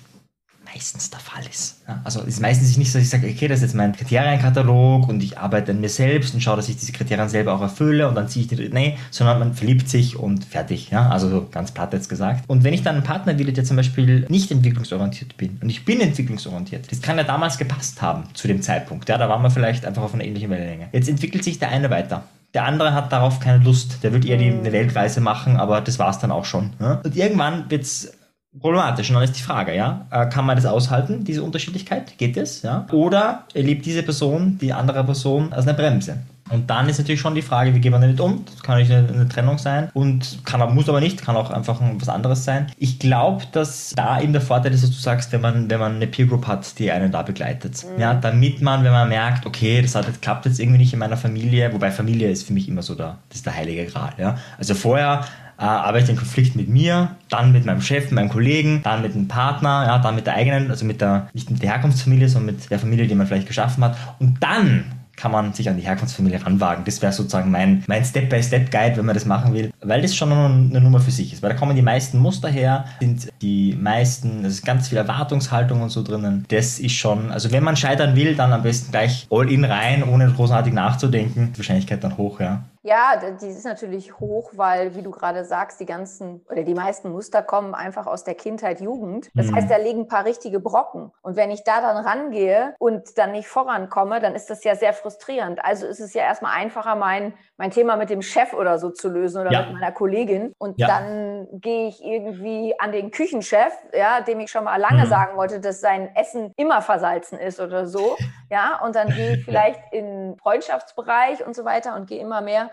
meistens 0.74 1.10
der 1.10 1.20
Fall 1.20 1.44
ist. 1.48 1.82
Also 2.02 2.20
ist 2.22 2.40
meistens 2.40 2.76
nicht 2.76 2.90
so, 2.90 2.98
dass 2.98 3.04
ich 3.04 3.10
sage, 3.10 3.28
okay, 3.28 3.46
das 3.48 3.58
ist 3.58 3.62
jetzt 3.62 3.74
mein 3.74 3.92
Kriterienkatalog 3.92 5.08
und 5.08 5.22
ich 5.22 5.38
arbeite 5.38 5.72
an 5.72 5.80
mir 5.80 5.88
selbst 5.88 6.34
und 6.34 6.40
schaue, 6.40 6.56
dass 6.56 6.68
ich 6.68 6.76
diese 6.76 6.92
Kriterien 6.92 7.28
selber 7.28 7.54
auch 7.54 7.60
erfülle 7.60 8.08
und 8.08 8.14
dann 8.14 8.28
ziehe 8.28 8.44
ich 8.44 8.48
die, 8.48 8.68
nee, 8.70 8.98
sondern 9.10 9.38
man 9.38 9.54
verliebt 9.54 9.88
sich 9.88 10.16
und 10.16 10.44
fertig. 10.44 10.90
Ja, 10.90 11.10
also 11.10 11.28
so 11.28 11.48
ganz 11.50 11.70
platt 11.70 11.92
jetzt 11.92 12.08
gesagt. 12.08 12.44
Und 12.48 12.64
wenn 12.64 12.74
ich 12.74 12.82
dann 12.82 12.96
einen 12.96 13.04
Partner 13.04 13.38
will, 13.38 13.52
der 13.52 13.64
zum 13.64 13.76
Beispiel 13.76 14.26
nicht 14.28 14.50
entwicklungsorientiert 14.50 15.36
bin 15.36 15.58
und 15.62 15.70
ich 15.70 15.84
bin 15.84 16.00
entwicklungsorientiert, 16.00 16.90
das 16.90 17.00
kann 17.02 17.18
ja 17.18 17.24
damals 17.24 17.58
gepasst 17.58 18.02
haben 18.02 18.24
zu 18.34 18.48
dem 18.48 18.62
Zeitpunkt. 18.62 19.08
Ja, 19.08 19.18
da 19.18 19.28
waren 19.28 19.42
wir 19.42 19.50
vielleicht 19.50 19.84
einfach 19.84 20.02
auf 20.02 20.14
einer 20.14 20.24
ähnlichen 20.24 20.50
Wellenlänge. 20.50 20.88
Jetzt 20.92 21.08
entwickelt 21.08 21.44
sich 21.44 21.58
der 21.58 21.68
eine 21.68 21.90
weiter 21.90 22.24
der 22.52 22.66
andere 22.66 22.94
hat 22.94 23.10
darauf 23.10 23.40
keine 23.40 23.64
Lust. 23.64 24.04
Der 24.04 24.12
wird 24.12 24.24
eher 24.24 24.36
die, 24.36 24.46
eine 24.46 24.70
Weltreise 24.70 25.20
machen, 25.20 25.56
aber 25.56 25.80
das 25.80 25.98
war's 25.98 26.20
dann 26.20 26.30
auch 26.30 26.44
schon. 26.44 26.72
Ja? 26.80 27.00
Und 27.04 27.16
irgendwann 27.16 27.68
wird's 27.68 28.12
problematisch. 28.60 29.10
Und 29.10 29.14
dann 29.16 29.24
ist 29.24 29.36
die 29.36 29.42
Frage, 29.42 29.74
ja, 29.74 30.06
äh, 30.10 30.26
kann 30.26 30.46
man 30.46 30.56
das 30.56 30.66
aushalten, 30.66 31.24
diese 31.24 31.42
Unterschiedlichkeit? 31.42 32.16
Geht 32.18 32.36
das? 32.36 32.62
Ja? 32.62 32.86
Oder 32.92 33.44
erlebt 33.54 33.86
diese 33.86 34.02
Person 34.02 34.58
die 34.58 34.72
andere 34.72 35.04
Person 35.04 35.52
als 35.52 35.66
eine 35.66 35.76
Bremse? 35.76 36.18
Und 36.50 36.68
dann 36.68 36.88
ist 36.88 36.98
natürlich 36.98 37.20
schon 37.20 37.34
die 37.34 37.42
Frage, 37.42 37.74
wie 37.74 37.80
geht 37.80 37.90
man 37.90 38.02
damit 38.02 38.20
um? 38.20 38.44
Das 38.44 38.62
kann 38.62 38.78
natürlich 38.78 38.96
eine, 38.96 39.20
eine 39.20 39.28
Trennung 39.28 39.56
sein 39.56 39.88
und 39.94 40.40
kann, 40.44 40.74
muss 40.74 40.88
aber 40.90 41.00
nicht, 41.00 41.22
kann 41.22 41.36
auch 41.36 41.50
einfach 41.50 41.80
was 41.80 42.08
anderes 42.10 42.44
sein. 42.44 42.66
Ich 42.76 42.98
glaube, 42.98 43.44
dass 43.52 43.94
da 43.96 44.20
eben 44.20 44.32
der 44.32 44.42
Vorteil 44.42 44.74
ist, 44.74 44.82
dass 44.82 44.90
du 44.90 44.96
sagst, 44.96 45.32
wenn 45.32 45.40
man, 45.40 45.70
wenn 45.70 45.80
man 45.80 45.96
eine 45.96 46.06
Peer 46.06 46.26
Group 46.26 46.46
hat, 46.46 46.78
die 46.78 46.90
einen 46.90 47.10
da 47.10 47.22
begleitet. 47.22 47.84
Mhm. 47.84 48.00
Ja, 48.00 48.14
damit 48.14 48.60
man, 48.60 48.84
wenn 48.84 48.92
man 48.92 49.08
merkt, 49.08 49.46
okay, 49.46 49.80
das 49.80 49.94
hat, 49.94 50.06
das 50.06 50.20
klappt 50.20 50.44
jetzt 50.44 50.60
irgendwie 50.60 50.78
nicht 50.78 50.92
in 50.92 50.98
meiner 50.98 51.16
Familie, 51.16 51.72
wobei 51.72 51.90
Familie 51.90 52.30
ist 52.30 52.46
für 52.46 52.52
mich 52.52 52.68
immer 52.68 52.82
so 52.82 52.94
der, 52.94 53.16
das 53.30 53.38
ist 53.38 53.46
der 53.46 53.56
heilige 53.56 53.86
Gral. 53.86 54.12
Ja? 54.18 54.36
Also 54.58 54.74
vorher 54.74 55.24
äh, 55.64 55.66
arbeite 55.66 56.00
ich 56.00 56.06
den 56.10 56.16
Konflikt 56.16 56.56
mit 56.56 56.68
mir, 56.68 57.16
dann 57.30 57.52
mit 57.52 57.64
meinem 57.64 57.80
Chef, 57.80 58.10
meinem 58.10 58.28
Kollegen, 58.28 58.82
dann 58.84 59.00
mit 59.00 59.14
dem 59.14 59.28
Partner, 59.28 59.84
ja, 59.86 59.98
dann 59.98 60.14
mit 60.14 60.26
der 60.26 60.34
eigenen, 60.34 60.70
also 60.70 60.84
mit 60.84 61.00
der, 61.00 61.28
nicht 61.32 61.50
mit 61.50 61.62
der 61.62 61.70
Herkunftsfamilie, 61.70 62.28
sondern 62.28 62.54
mit 62.54 62.70
der 62.70 62.78
Familie, 62.78 63.06
die 63.06 63.14
man 63.14 63.26
vielleicht 63.26 63.48
geschaffen 63.48 63.82
hat. 63.82 63.96
Und 64.18 64.42
dann 64.42 64.84
kann 65.16 65.32
man 65.32 65.54
sich 65.54 65.68
an 65.68 65.76
die 65.76 65.82
Herkunftsfamilie 65.82 66.44
ranwagen. 66.44 66.84
Das 66.84 67.00
wäre 67.00 67.12
sozusagen 67.12 67.50
mein, 67.50 67.82
mein 67.86 68.04
Step-by-Step-Guide, 68.04 68.96
wenn 68.98 69.06
man 69.06 69.14
das 69.14 69.24
machen 69.24 69.54
will, 69.54 69.70
weil 69.80 70.02
das 70.02 70.14
schon 70.14 70.32
eine 70.32 70.80
Nummer 70.80 71.00
für 71.00 71.12
sich 71.12 71.32
ist. 71.32 71.42
Weil 71.42 71.50
da 71.50 71.56
kommen 71.56 71.76
die 71.76 71.82
meisten 71.82 72.18
Muster 72.18 72.48
her, 72.48 72.84
sind 73.00 73.28
die 73.40 73.74
meisten, 73.80 74.44
es 74.44 74.54
ist 74.54 74.66
ganz 74.66 74.88
viel 74.88 74.98
Erwartungshaltung 74.98 75.80
und 75.80 75.90
so 75.90 76.02
drinnen. 76.02 76.44
Das 76.48 76.78
ist 76.78 76.92
schon, 76.92 77.30
also 77.30 77.52
wenn 77.52 77.64
man 77.64 77.76
scheitern 77.76 78.16
will, 78.16 78.34
dann 78.34 78.52
am 78.52 78.64
besten 78.64 78.90
gleich 78.90 79.26
all 79.30 79.50
in 79.50 79.64
rein, 79.64 80.02
ohne 80.02 80.30
großartig 80.30 80.74
nachzudenken. 80.74 81.52
Die 81.54 81.58
Wahrscheinlichkeit 81.58 82.02
dann 82.04 82.18
hoch, 82.18 82.40
ja. 82.40 82.64
Ja, 82.84 83.16
die 83.40 83.48
ist 83.48 83.64
natürlich 83.64 84.20
hoch, 84.20 84.50
weil, 84.56 84.94
wie 84.94 85.00
du 85.00 85.10
gerade 85.10 85.46
sagst, 85.46 85.80
die 85.80 85.86
ganzen 85.86 86.44
oder 86.50 86.64
die 86.64 86.74
meisten 86.74 87.10
Muster 87.10 87.42
kommen 87.42 87.74
einfach 87.74 88.06
aus 88.06 88.24
der 88.24 88.34
Kindheit, 88.34 88.82
Jugend. 88.82 89.30
Das 89.34 89.46
mhm. 89.46 89.54
heißt, 89.54 89.70
da 89.70 89.78
liegen 89.78 90.00
ein 90.00 90.08
paar 90.08 90.26
richtige 90.26 90.60
Brocken. 90.60 91.10
Und 91.22 91.34
wenn 91.34 91.50
ich 91.50 91.64
da 91.64 91.80
dann 91.80 91.96
rangehe 92.04 92.74
und 92.78 93.16
dann 93.16 93.32
nicht 93.32 93.48
vorankomme, 93.48 94.20
dann 94.20 94.34
ist 94.34 94.50
das 94.50 94.64
ja 94.64 94.76
sehr 94.76 94.92
frustrierend. 94.92 95.64
Also 95.64 95.86
ist 95.86 95.98
es 95.98 96.12
ja 96.12 96.24
erstmal 96.24 96.54
einfacher, 96.58 96.94
mein, 96.94 97.32
mein 97.56 97.70
Thema 97.70 97.96
mit 97.96 98.10
dem 98.10 98.20
Chef 98.20 98.52
oder 98.52 98.78
so 98.78 98.90
zu 98.90 99.08
lösen 99.08 99.40
oder 99.40 99.50
ja. 99.50 99.62
mit 99.62 99.72
meiner 99.72 99.92
Kollegin. 99.92 100.52
Und 100.58 100.78
ja. 100.78 100.86
dann 100.86 101.48
gehe 101.52 101.88
ich 101.88 102.04
irgendwie 102.04 102.78
an 102.78 102.92
den 102.92 103.10
Küchenchef, 103.10 103.72
ja, 103.94 104.20
dem 104.20 104.40
ich 104.40 104.50
schon 104.50 104.64
mal 104.64 104.76
lange 104.76 105.04
mhm. 105.04 105.08
sagen 105.08 105.38
wollte, 105.38 105.58
dass 105.58 105.80
sein 105.80 106.14
Essen 106.14 106.52
immer 106.56 106.82
versalzen 106.82 107.38
ist 107.38 107.60
oder 107.60 107.86
so. 107.86 108.16
Ja, 108.50 108.80
und 108.84 108.94
dann 108.94 109.08
gehe 109.08 109.32
ich 109.32 109.44
vielleicht 109.44 109.80
in 109.90 110.36
Freundschaftsbereich 110.36 111.44
und 111.44 111.56
so 111.56 111.64
weiter 111.64 111.96
und 111.96 112.06
gehe 112.06 112.20
immer 112.20 112.40
mehr 112.40 112.70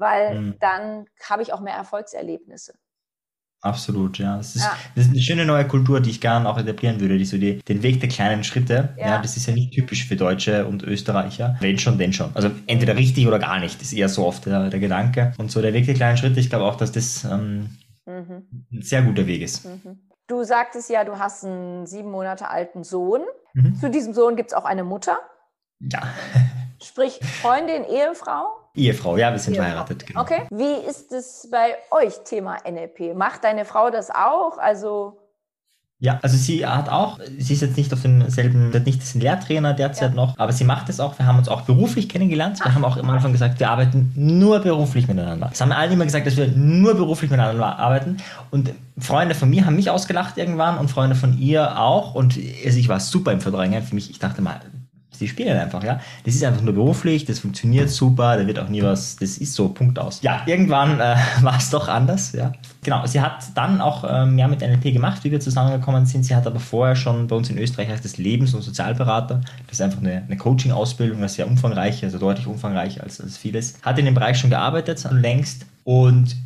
weil 0.00 0.40
mhm. 0.40 0.54
dann 0.58 1.04
habe 1.28 1.42
ich 1.42 1.52
auch 1.52 1.60
mehr 1.60 1.74
Erfolgserlebnisse. 1.74 2.74
Absolut, 3.62 4.16
ja. 4.18 4.38
Das 4.38 4.56
ist, 4.56 4.64
ja. 4.64 4.74
das 4.94 5.04
ist 5.04 5.10
eine 5.10 5.20
schöne 5.20 5.44
neue 5.44 5.68
Kultur, 5.68 6.00
die 6.00 6.08
ich 6.08 6.20
gerne 6.22 6.48
auch 6.48 6.56
etablieren 6.56 6.98
würde, 6.98 7.18
die 7.18 7.26
so 7.26 7.36
die, 7.36 7.58
den 7.58 7.82
Weg 7.82 8.00
der 8.00 8.08
kleinen 8.08 8.42
Schritte. 8.42 8.94
Ja. 8.96 9.08
ja. 9.08 9.18
das 9.18 9.36
ist 9.36 9.46
ja 9.46 9.52
nicht 9.52 9.72
typisch 9.72 10.06
für 10.08 10.16
Deutsche 10.16 10.66
und 10.66 10.82
Österreicher. 10.82 11.56
Wenn 11.60 11.78
schon, 11.78 11.98
denn 11.98 12.14
schon. 12.14 12.30
Also 12.34 12.50
entweder 12.66 12.96
richtig 12.96 13.26
oder 13.26 13.38
gar 13.38 13.60
nicht, 13.60 13.82
ist 13.82 13.92
eher 13.92 14.08
so 14.08 14.26
oft 14.26 14.46
der, 14.46 14.70
der 14.70 14.80
Gedanke. 14.80 15.34
Und 15.36 15.50
so 15.50 15.60
der 15.60 15.74
Weg 15.74 15.84
der 15.84 15.94
kleinen 15.94 16.16
Schritte, 16.16 16.40
ich 16.40 16.48
glaube 16.48 16.64
auch, 16.64 16.76
dass 16.76 16.90
das 16.90 17.24
ähm, 17.24 17.76
mhm. 18.06 18.66
ein 18.72 18.82
sehr 18.82 19.02
guter 19.02 19.26
Weg 19.26 19.42
ist. 19.42 19.66
Mhm. 19.66 20.08
Du 20.26 20.42
sagtest 20.42 20.88
ja, 20.88 21.04
du 21.04 21.18
hast 21.18 21.44
einen 21.44 21.86
sieben 21.86 22.10
Monate 22.10 22.48
alten 22.48 22.82
Sohn. 22.82 23.20
Mhm. 23.52 23.74
Zu 23.74 23.90
diesem 23.90 24.14
Sohn 24.14 24.36
gibt 24.36 24.52
es 24.52 24.54
auch 24.54 24.64
eine 24.64 24.84
Mutter. 24.84 25.18
Ja. 25.80 26.02
Sprich, 26.82 27.20
Freundin, 27.42 27.84
Ehefrau? 27.84 28.59
Ehefrau, 28.74 29.16
ja, 29.16 29.32
wir 29.32 29.38
sind 29.38 29.54
Ehefrau. 29.54 29.64
verheiratet. 29.64 30.06
Genau. 30.06 30.20
Okay. 30.20 30.42
Wie 30.50 30.88
ist 30.88 31.12
es 31.12 31.48
bei 31.50 31.76
euch 31.90 32.18
Thema 32.24 32.58
NLP? 32.68 33.14
Macht 33.14 33.44
deine 33.44 33.64
Frau 33.64 33.90
das 33.90 34.10
auch? 34.10 34.58
Also 34.58 35.20
ja, 36.02 36.18
also 36.22 36.38
sie 36.38 36.66
hat 36.66 36.88
auch, 36.88 37.18
sie 37.38 37.52
ist 37.52 37.60
jetzt 37.60 37.76
nicht 37.76 37.92
auf 37.92 38.00
demselben, 38.00 38.70
nicht 38.70 39.02
das 39.02 39.12
Lehrtrainer 39.12 39.74
derzeit 39.74 40.10
ja. 40.10 40.16
noch, 40.16 40.38
aber 40.38 40.50
sie 40.50 40.64
macht 40.64 40.88
es 40.88 40.98
auch. 40.98 41.18
Wir 41.18 41.26
haben 41.26 41.36
uns 41.36 41.46
auch 41.46 41.60
beruflich 41.60 42.08
kennengelernt. 42.08 42.58
Wir 42.58 42.68
Ach. 42.70 42.74
haben 42.74 42.86
auch 42.86 42.96
am 42.96 43.10
Anfang 43.10 43.32
gesagt, 43.32 43.60
wir 43.60 43.68
arbeiten 43.68 44.10
nur 44.16 44.60
beruflich 44.60 45.08
miteinander. 45.08 45.48
Das 45.50 45.60
haben 45.60 45.72
alle 45.72 45.92
immer 45.92 46.06
gesagt, 46.06 46.26
dass 46.26 46.38
wir 46.38 46.48
nur 46.48 46.94
beruflich 46.94 47.30
miteinander 47.30 47.78
arbeiten. 47.78 48.16
Und 48.50 48.72
Freunde 48.98 49.34
von 49.34 49.50
mir 49.50 49.66
haben 49.66 49.76
mich 49.76 49.90
ausgelacht 49.90 50.38
irgendwann 50.38 50.78
und 50.78 50.90
Freunde 50.90 51.16
von 51.16 51.38
ihr 51.38 51.78
auch. 51.78 52.14
Und 52.14 52.38
also 52.64 52.78
ich 52.78 52.88
war 52.88 52.98
super 52.98 53.32
im 53.32 53.42
Verdrängen. 53.42 53.82
Für 53.82 53.94
mich, 53.94 54.08
ich 54.08 54.18
dachte 54.18 54.40
mal, 54.40 54.58
die 55.20 55.28
spielen 55.28 55.56
einfach, 55.56 55.84
ja. 55.84 56.00
Das 56.24 56.34
ist 56.34 56.42
einfach 56.44 56.62
nur 56.62 56.74
beruflich, 56.74 57.24
das 57.24 57.40
funktioniert 57.40 57.90
super, 57.90 58.36
da 58.36 58.46
wird 58.46 58.58
auch 58.58 58.68
nie 58.68 58.82
was, 58.82 59.16
das 59.16 59.38
ist 59.38 59.54
so, 59.54 59.68
Punkt 59.68 59.98
aus. 59.98 60.20
Ja, 60.22 60.42
irgendwann 60.46 60.98
äh, 60.98 61.16
war 61.42 61.58
es 61.58 61.70
doch 61.70 61.88
anders, 61.88 62.32
ja. 62.32 62.52
Genau, 62.82 63.04
sie 63.06 63.20
hat 63.20 63.44
dann 63.54 63.80
auch 63.80 64.04
äh, 64.04 64.24
mehr 64.24 64.48
mit 64.48 64.60
NLP 64.60 64.92
gemacht, 64.92 65.22
wie 65.22 65.30
wir 65.30 65.40
zusammengekommen 65.40 66.06
sind. 66.06 66.24
Sie 66.24 66.34
hat 66.34 66.46
aber 66.46 66.60
vorher 66.60 66.96
schon 66.96 67.26
bei 67.26 67.36
uns 67.36 67.50
in 67.50 67.58
Österreich 67.58 67.90
als 67.90 68.00
das 68.00 68.16
Lebens- 68.16 68.54
und 68.54 68.62
Sozialberater, 68.62 69.42
das 69.66 69.72
ist 69.78 69.82
einfach 69.82 70.00
eine, 70.00 70.22
eine 70.22 70.36
Coaching-Ausbildung, 70.36 71.26
sehr 71.28 71.46
umfangreiche, 71.46 72.06
also 72.06 72.18
deutlich 72.18 72.46
umfangreicher 72.46 73.02
als, 73.02 73.20
als 73.20 73.36
vieles, 73.36 73.74
hat 73.82 73.98
in 73.98 74.06
dem 74.06 74.14
Bereich 74.14 74.38
schon 74.38 74.50
gearbeitet 74.50 75.06
längst 75.10 75.66
und 75.84 76.36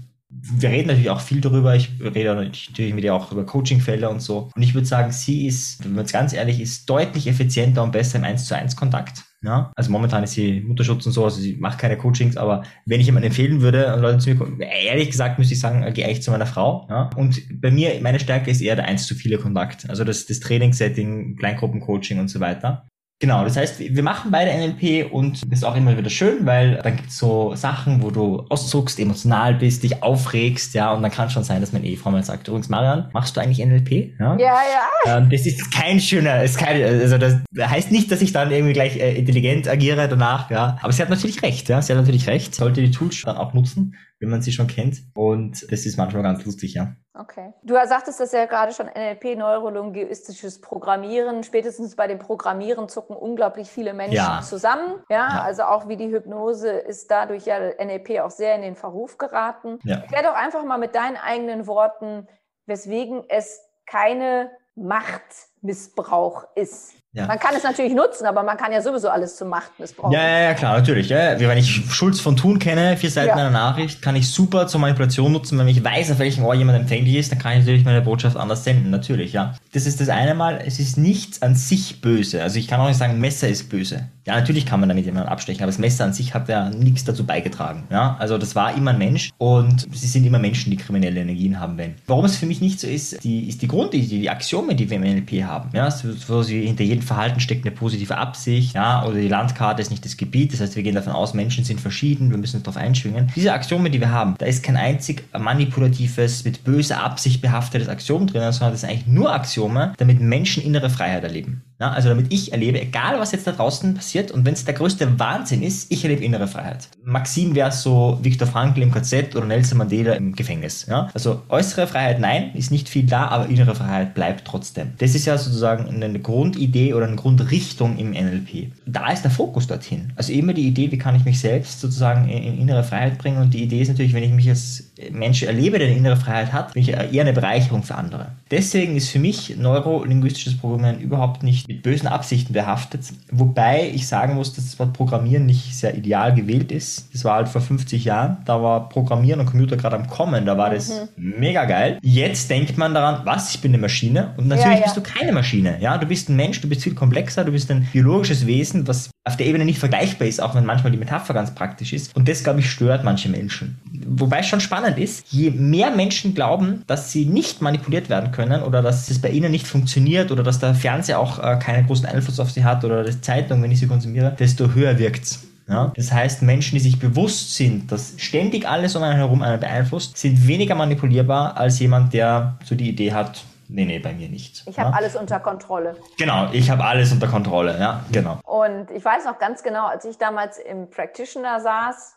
wir 0.43 0.71
reden 0.71 0.89
natürlich 0.89 1.11
auch 1.11 1.21
viel 1.21 1.41
darüber. 1.41 1.75
Ich 1.75 1.91
rede 2.01 2.35
natürlich 2.35 2.95
mit 2.95 3.05
ihr 3.05 3.15
auch 3.15 3.31
über 3.33 3.47
Coachingfelder 3.47 4.11
und 4.11 4.21
so. 4.21 4.51
Und 4.55 4.63
ich 4.63 4.75
würde 4.75 4.87
sagen, 4.87 5.13
sie 5.13 5.47
ist, 5.47 5.83
wenn 5.85 5.93
man 5.93 6.05
jetzt 6.05 6.13
ganz 6.13 6.33
ehrlich 6.33 6.61
ist, 6.61 6.89
deutlich 6.91 7.27
effizienter 7.27 7.83
und 7.83 7.93
besser 7.93 8.19
im 8.19 8.25
1 8.25 8.47
zu 8.47 8.57
1 8.57 8.77
Kontakt. 8.77 9.25
Ja? 9.43 9.71
Also 9.77 9.91
momentan 9.91 10.25
ist 10.25 10.33
sie 10.33 10.61
Mutterschutz 10.61 11.07
und 11.07 11.13
so, 11.13 11.25
also 11.25 11.41
sie 11.41 11.57
macht 11.57 11.79
keine 11.79 11.97
Coachings, 11.97 12.37
aber 12.37 12.65
wenn 12.87 13.01
ich 13.01 13.07
jemanden 13.07 13.29
empfehlen 13.29 13.61
würde, 13.61 13.97
Leute 14.01 14.19
zu 14.19 14.31
mir 14.31 14.37
kommen, 14.37 14.61
ehrlich 14.61 15.11
gesagt 15.11 15.39
müsste 15.39 15.55
ich 15.55 15.61
sagen, 15.61 15.93
gehe 15.93 16.11
ich 16.11 16.23
zu 16.23 16.31
meiner 16.31 16.47
Frau. 16.47 16.87
Ja? 16.91 17.11
Und 17.17 17.43
bei 17.61 17.71
mir, 17.71 18.01
meine 18.01 18.21
Stärke 18.21 18.51
ist 18.51 18.61
eher 18.61 18.77
der 18.77 18.87
1 18.87 19.07
zu 19.07 19.15
viele 19.15 19.39
Kontakt. 19.39 19.89
Also 19.89 20.05
das, 20.05 20.27
das 20.27 20.41
Trainingssetting, 20.41 21.37
Kleingruppencoaching 21.37 22.19
und 22.19 22.29
so 22.29 22.41
weiter. 22.41 22.87
Genau, 23.21 23.45
das 23.45 23.57
heißt, 23.57 23.79
wir 23.79 24.03
machen 24.03 24.33
beide 24.33 24.51
NLP 24.51 25.11
und 25.13 25.43
das 25.51 25.61
ist 25.61 25.65
auch 25.65 25.77
immer 25.77 25.97
wieder 25.97 26.11
schön, 26.11 26.45
weil 26.47 26.81
dann 26.83 26.97
gibt 26.97 27.11
es 27.11 27.19
so 27.19 27.55
Sachen, 27.55 28.03
wo 28.03 28.11
du 28.11 28.45
auszuckst, 28.51 28.99
emotional 28.99 29.55
bist, 29.55 29.85
dich 29.85 30.03
aufregst, 30.03 30.75
ja, 30.75 30.93
und 30.93 31.03
dann 31.03 31.13
kann 31.13 31.31
schon 31.31 31.45
sein, 31.45 31.61
dass 31.61 31.73
meine 31.73 31.87
Ehefrau 31.87 32.11
mal 32.11 32.25
sagt, 32.25 32.49
übrigens, 32.49 32.69
Marian, 32.69 33.09
machst 33.13 33.37
du 33.37 33.41
eigentlich 33.41 33.65
NLP? 33.65 34.19
Ja, 34.19 34.37
ja. 34.37 34.59
ja. 35.07 35.17
Ähm, 35.19 35.31
das 35.31 35.47
ist 35.47 35.73
kein 35.73 36.01
schöner, 36.01 36.43
ist 36.43 36.59
kein, 36.59 36.83
also 36.83 37.17
das 37.17 37.41
heißt 37.57 37.93
nicht, 37.93 38.11
dass 38.11 38.21
ich 38.21 38.33
dann 38.33 38.51
irgendwie 38.51 38.73
gleich 38.73 38.97
äh, 38.97 39.15
intelligent 39.15 39.69
agiere 39.69 40.09
danach, 40.09 40.51
ja, 40.51 40.77
aber 40.83 40.93
sie 40.93 41.01
hat 41.01 41.09
natürlich 41.09 41.41
recht, 41.43 41.69
ja, 41.69 41.81
sie 41.81 41.93
hat 41.93 42.01
natürlich 42.01 42.27
recht, 42.27 42.55
sollte 42.55 42.83
die 42.83 42.91
Tools 42.91 43.23
dann 43.23 43.37
auch 43.37 43.55
nutzen, 43.55 43.95
wenn 44.25 44.31
man 44.31 44.43
sie 44.43 44.53
schon 44.53 44.67
kennt. 44.67 45.03
Und 45.15 45.71
das 45.71 45.85
ist 45.85 45.99
manchmal 45.99 46.23
ganz 46.23 46.45
lustig, 46.47 46.75
ja. 46.75 46.97
Okay. 47.13 47.53
Du 47.63 47.75
sagtest 47.75 48.19
das 48.19 48.33
ja 48.33 48.47
gerade 48.47 48.73
schon, 48.73 48.87
NLP, 48.87 49.37
neurolinguistisches 49.37 50.63
Programmieren. 50.63 51.45
Spätestens 51.45 51.95
bei 51.95 52.07
dem 52.07 52.19
Programmieren 52.19 52.89
zucken 52.89 53.15
unglaublich 53.15 53.69
viele 53.69 53.93
Menschen 53.93 54.17
ja. 54.17 54.41
zusammen. 54.43 54.95
Ja, 55.11 55.29
ja, 55.29 55.43
also 55.43 55.65
auch 55.65 55.89
wie 55.89 55.97
die 55.97 56.09
Hypnose 56.09 56.71
ist 56.71 57.11
dadurch 57.11 57.45
ja 57.45 57.59
NLP 57.59 58.21
auch 58.21 58.31
sehr 58.31 58.57
in 58.57 58.63
den 58.63 58.77
Verruf 58.77 59.19
geraten. 59.19 59.79
Ja. 59.85 59.97
Erklär 59.97 60.23
doch 60.23 60.35
einfach 60.35 60.65
mal 60.65 60.79
mit 60.79 60.95
deinen 60.95 61.19
eigenen 61.19 61.67
Worten, 61.67 62.27
weswegen 62.65 63.25
es 63.29 63.61
keine 63.85 64.51
Machtmissbrauch 64.75 66.47
ist. 66.57 66.95
Ja. 67.15 67.29
Man 67.29 67.39
kann 67.39 67.55
es 67.57 67.63
natürlich 67.63 67.95
nutzen, 67.95 68.27
aber 68.27 68.43
man 68.43 68.57
kann 68.57 68.73
ja 68.73 68.83
sowieso 68.83 69.09
alles 69.09 69.37
zum 69.37 69.49
Machtmissbrauch. 69.49 70.11
Ja, 70.13 70.21
ja, 70.21 70.39
ja, 70.41 70.55
klar, 70.55 70.77
natürlich. 70.77 71.09
Ja. 71.09 71.39
Wenn 71.39 71.59
ich 71.59 71.85
Schulz 71.95 72.19
von 72.19 72.37
Thun 72.37 72.59
kenne, 72.59 72.97
vier 72.97 73.11
Seiten 73.11 73.29
ja. 73.29 73.35
einer 73.37 73.51
Nachricht, 73.51 74.03
kann 74.03 74.17
ich 74.17 74.29
super 74.29 74.67
zur 74.67 74.81
Manipulation 74.81 75.31
nutzen. 75.31 75.57
Wenn 75.57 75.69
ich 75.69 75.85
weiß, 75.85 76.11
auf 76.11 76.19
welchem 76.19 76.45
Ohr 76.45 76.55
jemand 76.55 76.81
empfänglich 76.81 77.15
ist, 77.15 77.31
dann 77.31 77.39
kann 77.39 77.53
ich 77.53 77.61
natürlich 77.61 77.85
meine 77.85 78.03
Botschaft 78.03 78.37
anders 78.37 78.65
senden. 78.65 78.91
Natürlich, 78.91 79.33
ja. 79.33 79.55
Das 79.73 79.87
ist 79.87 80.01
das 80.01 80.09
eine 80.09 80.35
Mal, 80.35 80.61
es 80.67 80.81
ist 80.81 80.99
nichts 80.99 81.41
an 81.41 81.55
sich 81.55 82.01
böse. 82.01 82.43
Also 82.43 82.59
ich 82.59 82.67
kann 82.67 82.81
auch 82.81 82.89
nicht 82.89 82.99
sagen, 82.99 83.21
Messer 83.21 83.49
ist 83.49 83.69
böse. 83.71 84.09
Ja, 84.27 84.35
natürlich 84.37 84.65
kann 84.65 84.81
man 84.81 84.89
damit 84.89 85.05
jemanden 85.05 85.29
abstechen, 85.29 85.63
aber 85.63 85.71
das 85.71 85.79
Messer 85.79 86.05
an 86.05 86.15
sich 86.15 86.33
hat 86.33 86.49
ja 86.49 86.71
nichts 86.71 87.05
dazu 87.05 87.25
beigetragen. 87.27 87.85
Ja, 87.91 88.17
also 88.19 88.39
das 88.39 88.57
war 88.57 88.75
immer 88.75 88.93
ein 88.93 88.99
Mensch 88.99 89.31
und 89.37 89.87
sie 89.93 90.07
sind 90.07 90.25
immer 90.25 90.39
Menschen, 90.39 90.71
die 90.71 90.79
kriminelle 90.79 91.21
Energien 91.21 91.61
haben, 91.61 91.77
wenn. 91.77 91.95
Warum 92.07 92.25
es 92.25 92.37
für 92.37 92.47
mich 92.47 92.63
nicht 92.63 92.81
so 92.81 92.87
ist, 92.87 93.23
die, 93.23 93.49
ist 93.49 93.61
die 93.61 93.69
Grundidee, 93.69 94.07
die 94.21 94.31
Axiome, 94.31 94.75
die 94.75 94.89
wir 94.89 94.97
im 94.97 95.03
NLP 95.03 95.45
haben. 95.45 95.69
Ja, 95.75 95.95
wo 96.27 96.43
sie 96.43 96.63
hinter 96.63 96.85
jedem 96.85 97.03
Verhalten 97.05 97.41
steckt 97.41 97.65
eine 97.65 97.75
positive 97.75 98.17
Absicht, 98.17 98.75
ja, 98.75 99.05
oder 99.05 99.17
die 99.17 99.29
Landkarte 99.29 99.83
ist 99.83 99.91
nicht 99.91 100.05
das 100.05 100.17
Gebiet. 100.17 100.53
Das 100.53 100.61
heißt, 100.61 100.77
wir 100.77 100.83
gehen 100.83 100.95
davon 100.95 101.13
aus, 101.13 101.35
Menschen 101.35 101.65
sind 101.65 101.81
verschieden, 101.81 102.31
wir 102.31 102.39
müssen 102.39 102.57
uns 102.57 102.65
darauf 102.65 102.77
einschwingen. 102.77 103.31
Diese 103.37 103.53
Axiome, 103.53 103.91
die 103.91 104.01
wir 104.01 104.11
haben, 104.11 104.35
da 104.39 104.47
ist 104.47 104.63
kein 104.63 104.77
einzig 104.77 105.25
manipulatives, 105.39 106.45
mit 106.45 106.65
böser 106.65 107.03
Absicht 107.03 107.41
behaftetes 107.41 107.89
Axiom 107.89 108.27
drin, 108.27 108.51
sondern 108.53 108.73
das 108.73 108.81
sind 108.81 108.91
eigentlich 108.91 109.07
nur 109.07 109.33
Axiome, 109.33 109.93
damit 109.99 110.21
Menschen 110.21 110.63
innere 110.63 110.91
Freiheit 110.91 111.23
erleben. 111.23 111.63
Ja, 111.81 111.91
also 111.91 112.09
damit 112.09 112.33
ich 112.33 112.53
erlebe, 112.53 112.81
egal 112.81 113.19
was 113.19 113.33
jetzt 113.33 113.47
da 113.47 113.53
draußen 113.53 113.95
passiert 113.95 114.31
und 114.31 114.45
wenn 114.45 114.55
es 114.55 114.65
der 114.65 114.75
größte 114.75 115.19
Wahnsinn 115.19 115.63
ist, 115.63 115.91
ich 115.91 116.05
erlebe 116.05 116.25
innere 116.25 116.47
Freiheit. 116.47 116.89
Maxim 117.05 117.55
wäre 117.55 117.73
so 117.73 118.19
Viktor 118.23 118.47
Frankl 118.47 118.83
im 118.83 118.93
KZ 118.93 119.35
oder 119.35 119.47
Nelson 119.47 119.79
Mandela 119.79 120.13
im 120.13 120.35
Gefängnis. 120.35 120.87
Ja? 120.89 121.11
Also 121.15 121.43
äußere 121.49 121.87
Freiheit, 121.89 122.21
nein, 122.21 122.53
ist 122.55 122.71
nicht 122.71 122.89
viel 122.89 123.07
da, 123.07 123.27
aber 123.27 123.49
innere 123.49 123.75
Freiheit 123.75 124.15
bleibt 124.15 124.47
trotzdem. 124.47 124.93
Das 124.99 125.15
ist 125.15 125.27
ja 125.27 125.37
sozusagen 125.37 126.03
eine 126.03 126.21
Grundidee 126.21 126.95
oder 126.95 127.07
eine 127.07 127.17
Grundrichtung 127.17 127.99
im 127.99 128.13
NLP. 128.13 128.73
Da 128.87 129.11
ist 129.11 129.23
der 129.23 129.33
Fokus 129.33 129.67
dorthin. 129.67 130.13
Also 130.15 130.33
immer 130.33 130.53
die 130.53 130.69
Idee, 130.69 130.93
wie 130.93 130.99
kann 130.99 131.17
ich 131.17 131.25
mich 131.25 131.41
selbst 131.41 131.81
sozusagen 131.81 132.29
in 132.29 132.61
innere 132.61 132.85
Freiheit 132.85 133.19
bringen 133.19 133.39
und 133.39 133.53
die 133.53 133.65
Idee 133.65 133.83
ist 133.83 133.89
natürlich, 133.89 134.15
wenn 134.15 134.23
ich 134.23 134.33
mich 134.33 134.49
als 134.49 134.93
Mensch 135.11 135.43
erlebe, 135.43 135.79
der 135.79 135.89
eine 135.89 135.97
innere 135.97 136.17
Freiheit 136.17 136.53
hat, 136.53 136.75
bin 136.75 136.83
ich 136.83 136.91
eher 136.91 137.23
eine 137.23 137.33
Bereicherung 137.33 137.83
für 137.83 137.97
andere. 137.97 138.29
Deswegen 138.51 138.97
ist 138.97 139.11
für 139.11 139.19
mich 139.19 139.57
neurolinguistisches 139.57 140.57
Programmieren 140.59 141.01
überhaupt 141.01 141.43
nicht 141.43 141.67
mit 141.67 141.83
bösen 141.83 142.07
Absichten 142.07 142.53
behaftet. 142.53 143.01
Wobei 143.31 143.91
ich 143.93 144.07
sagen 144.07 144.35
muss, 144.35 144.53
dass 144.53 144.65
das 144.65 144.79
Wort 144.79 144.93
Programmieren 144.93 145.47
nicht 145.47 145.75
sehr 145.75 145.97
ideal 145.97 146.35
gewählt 146.35 146.71
ist. 146.71 147.13
Das 147.13 147.25
war 147.25 147.35
halt 147.37 147.49
vor 147.49 147.61
50 147.61 148.05
Jahren. 148.05 148.39
Da 148.45 148.63
war 148.63 148.89
Programmieren 148.89 149.41
und 149.41 149.47
Computer 149.47 149.77
gerade 149.77 149.97
am 149.97 150.09
Kommen. 150.09 150.47
Da 150.47 150.57
war 150.57 150.71
das 150.71 151.09
mhm. 151.17 151.35
mega 151.39 151.65
geil. 151.65 151.99
Jetzt 152.03 152.49
denkt 152.51 152.79
man 152.79 152.95
daran, 152.95 153.23
was? 153.25 153.55
Ich 153.55 153.61
bin 153.61 153.73
eine 153.73 153.79
Maschine. 153.79 154.35
Und 154.37 154.49
natürlich 154.49 154.75
ja, 154.75 154.79
ja. 154.79 154.85
bist 154.85 154.97
du 154.97 155.01
keine 155.01 155.33
Maschine. 155.33 155.79
Ja, 155.81 155.99
du 155.99 156.07
bist 156.07 156.29
ein 156.29 156.37
Mensch, 156.37 156.61
du 156.61 156.69
bist 156.69 156.83
viel 156.83 156.95
komplexer, 156.95 157.45
du 157.45 157.53
bist 157.53 157.71
ein 157.71 157.89
biologisches 157.93 158.47
Wesen, 158.47 158.87
was 158.87 159.11
auf 159.27 159.39
der 159.39 159.47
Ebene 159.47 159.65
nicht 159.65 159.79
vergleichbar 159.79 160.29
ist, 160.29 160.43
auch 160.43 160.55
wenn 160.55 160.67
manchmal 160.67 160.93
die 160.93 160.99
Metapher 160.99 161.33
ganz 161.33 161.55
praktisch 161.55 161.95
ist. 161.95 162.15
Und 162.15 162.29
das, 162.29 162.45
glaube 162.45 162.61
ich, 162.61 162.71
stört 162.71 163.05
manche 163.05 163.31
Menschen. 163.31 163.79
Wobei 164.07 164.41
es 164.41 164.47
schon 164.47 164.61
spannend 164.61 164.99
ist, 164.99 165.25
je 165.31 165.51
mehr 165.51 165.91
Menschen 165.91 166.35
glauben, 166.35 166.83
dass 166.87 167.11
sie 167.11 167.25
nicht 167.25 167.63
manipuliert 167.63 168.11
werden 168.11 168.33
können 168.33 168.63
oder 168.63 168.83
dass 168.83 169.09
es 169.09 169.19
bei 169.21 169.31
ihnen 169.31 169.51
nicht 169.51 169.67
funktioniert 169.67 170.31
oder 170.31 170.43
dass 170.43 170.59
der 170.59 170.75
Fernseher 170.75 171.19
auch 171.19 171.39
äh, 171.39 171.59
keinen 171.59 171.87
großen 171.87 172.05
Einfluss 172.05 172.39
auf 172.39 172.51
sie 172.51 172.65
hat 172.65 172.85
oder 172.85 173.03
die 173.03 173.19
Zeitung, 173.19 173.63
wenn 173.63 173.71
ich 173.71 173.81
sie 173.81 173.87
konsumiere, 173.87 174.37
desto 174.39 174.75
höher 174.75 174.99
wirkt's. 174.99 175.43
Ja? 175.69 175.91
Das 175.97 176.13
heißt, 176.13 176.43
Menschen, 176.43 176.75
die 176.75 176.81
sich 176.81 176.99
bewusst 176.99 177.55
sind, 177.55 177.91
dass 177.91 178.15
ständig 178.19 178.69
alles 178.69 178.95
um 178.95 179.03
einen 179.03 179.17
herum 179.17 179.43
einen 179.43 179.59
beeinflusst, 179.59 180.19
sind 180.19 180.47
weniger 180.47 180.75
manipulierbar 180.75 181.57
als 181.57 181.79
jemand, 181.79 182.13
der 182.13 182.59
so 182.65 182.75
die 182.75 182.91
Idee 182.91 183.15
hat, 183.15 183.43
nee, 183.69 183.85
nee, 183.85 183.99
bei 183.99 184.13
mir 184.13 184.29
nicht. 184.29 184.63
Ich 184.67 184.79
habe 184.79 184.91
ja? 184.91 184.97
alles 184.97 185.17
unter 185.17 185.41
Kontrolle. 185.41 185.97
Genau, 186.19 186.49
ich 186.53 186.71
habe 186.71 186.85
alles 186.85 187.13
unter 187.13 187.29
Kontrolle, 187.29 187.79
ja, 187.79 188.05
genau. 188.13 188.39
Und 188.45 188.91
ich 188.91 189.05
weiß 189.05 189.25
noch 189.25 189.39
ganz 189.39 189.63
genau, 189.63 189.87
als 189.87 190.05
ich 190.05 190.19
damals 190.19 190.59
im 190.59 190.91
Practitioner 190.91 191.61
saß, 191.61 192.17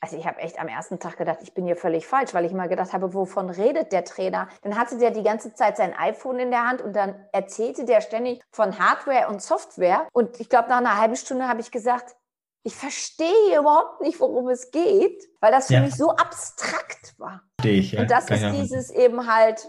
also 0.00 0.16
ich 0.16 0.26
habe 0.26 0.38
echt 0.40 0.60
am 0.60 0.68
ersten 0.68 0.98
Tag 0.98 1.16
gedacht, 1.16 1.38
ich 1.42 1.54
bin 1.54 1.64
hier 1.64 1.76
völlig 1.76 2.06
falsch, 2.06 2.34
weil 2.34 2.44
ich 2.44 2.52
mal 2.52 2.68
gedacht 2.68 2.92
habe, 2.92 3.14
wovon 3.14 3.50
redet 3.50 3.92
der 3.92 4.04
Trainer? 4.04 4.48
Dann 4.62 4.76
hatte 4.76 4.98
der 4.98 5.10
die 5.10 5.22
ganze 5.22 5.54
Zeit 5.54 5.76
sein 5.76 5.94
iPhone 5.96 6.38
in 6.38 6.50
der 6.50 6.68
Hand 6.68 6.82
und 6.82 6.94
dann 6.94 7.14
erzählte 7.32 7.84
der 7.84 8.00
ständig 8.00 8.42
von 8.52 8.78
Hardware 8.78 9.28
und 9.28 9.42
Software. 9.42 10.06
Und 10.12 10.38
ich 10.38 10.48
glaube, 10.48 10.68
nach 10.68 10.78
einer 10.78 11.00
halben 11.00 11.16
Stunde 11.16 11.48
habe 11.48 11.60
ich 11.60 11.70
gesagt, 11.70 12.14
ich 12.62 12.74
verstehe 12.74 13.58
überhaupt 13.58 14.00
nicht, 14.00 14.18
worum 14.20 14.48
es 14.48 14.70
geht, 14.72 15.22
weil 15.46 15.52
das 15.52 15.68
für 15.68 15.74
ja. 15.74 15.80
mich 15.80 15.94
so 15.94 16.10
abstrakt 16.10 17.14
war. 17.18 17.40
Ich, 17.62 17.92
ja. 17.92 18.00
Und 18.00 18.10
das 18.10 18.28
ist 18.28 18.44
dieses 18.52 18.90
eben 18.90 19.32
halt 19.32 19.68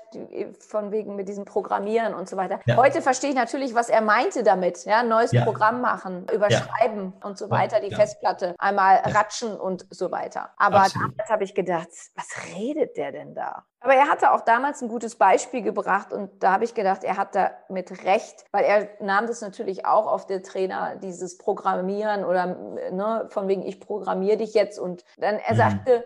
von 0.59 0.91
wegen 0.91 1.15
mit 1.15 1.29
diesem 1.29 1.45
Programmieren 1.45 2.15
und 2.15 2.27
so 2.27 2.35
weiter. 2.35 2.59
Ja. 2.65 2.77
Heute 2.77 3.01
verstehe 3.01 3.29
ich 3.29 3.35
natürlich, 3.35 3.75
was 3.75 3.89
er 3.89 4.01
meinte 4.01 4.43
damit. 4.43 4.85
Ja, 4.85 5.03
neues 5.03 5.31
Programm 5.31 5.81
machen, 5.81 6.27
überschreiben 6.33 7.13
und 7.23 7.37
so 7.37 7.49
weiter, 7.49 7.79
die 7.79 7.93
Festplatte 7.93 8.55
einmal 8.57 8.97
ratschen 9.05 9.55
und 9.55 9.85
so 9.89 10.11
weiter. 10.11 10.49
Aber 10.57 10.81
Absolut. 10.81 11.11
damals 11.11 11.29
habe 11.29 11.43
ich 11.43 11.53
gedacht, 11.53 11.89
was 12.15 12.27
redet 12.55 12.97
der 12.97 13.11
denn 13.11 13.35
da? 13.35 13.63
Aber 13.79 13.93
er 13.93 14.09
hatte 14.09 14.31
auch 14.31 14.41
damals 14.41 14.81
ein 14.81 14.89
gutes 14.89 15.15
Beispiel 15.15 15.61
gebracht 15.61 16.11
und 16.11 16.43
da 16.43 16.51
habe 16.51 16.63
ich 16.63 16.73
gedacht, 16.73 17.03
er 17.03 17.15
hat 17.15 17.35
da 17.35 17.51
mit 17.69 18.03
Recht, 18.03 18.43
weil 18.51 18.65
er 18.65 18.89
nahm 18.99 19.27
das 19.27 19.41
natürlich 19.41 19.85
auch 19.85 20.07
auf 20.07 20.25
der 20.25 20.41
Trainer, 20.41 20.95
dieses 20.95 21.37
Programmieren 21.37 22.25
oder 22.25 22.47
ne, 22.91 23.27
von 23.29 23.47
wegen, 23.47 23.61
ich 23.61 23.79
programmiere 23.79 24.37
dich 24.37 24.55
jetzt 24.55 24.79
und 24.79 25.05
dann 25.17 25.35
er 25.35 25.53
mhm. 25.53 25.57
Sagte, 25.71 26.05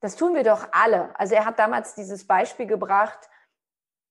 das 0.00 0.16
tun 0.16 0.34
wir 0.34 0.44
doch 0.44 0.68
alle. 0.72 1.10
Also 1.14 1.34
er 1.34 1.44
hat 1.44 1.58
damals 1.58 1.94
dieses 1.94 2.26
Beispiel 2.26 2.66
gebracht, 2.66 3.18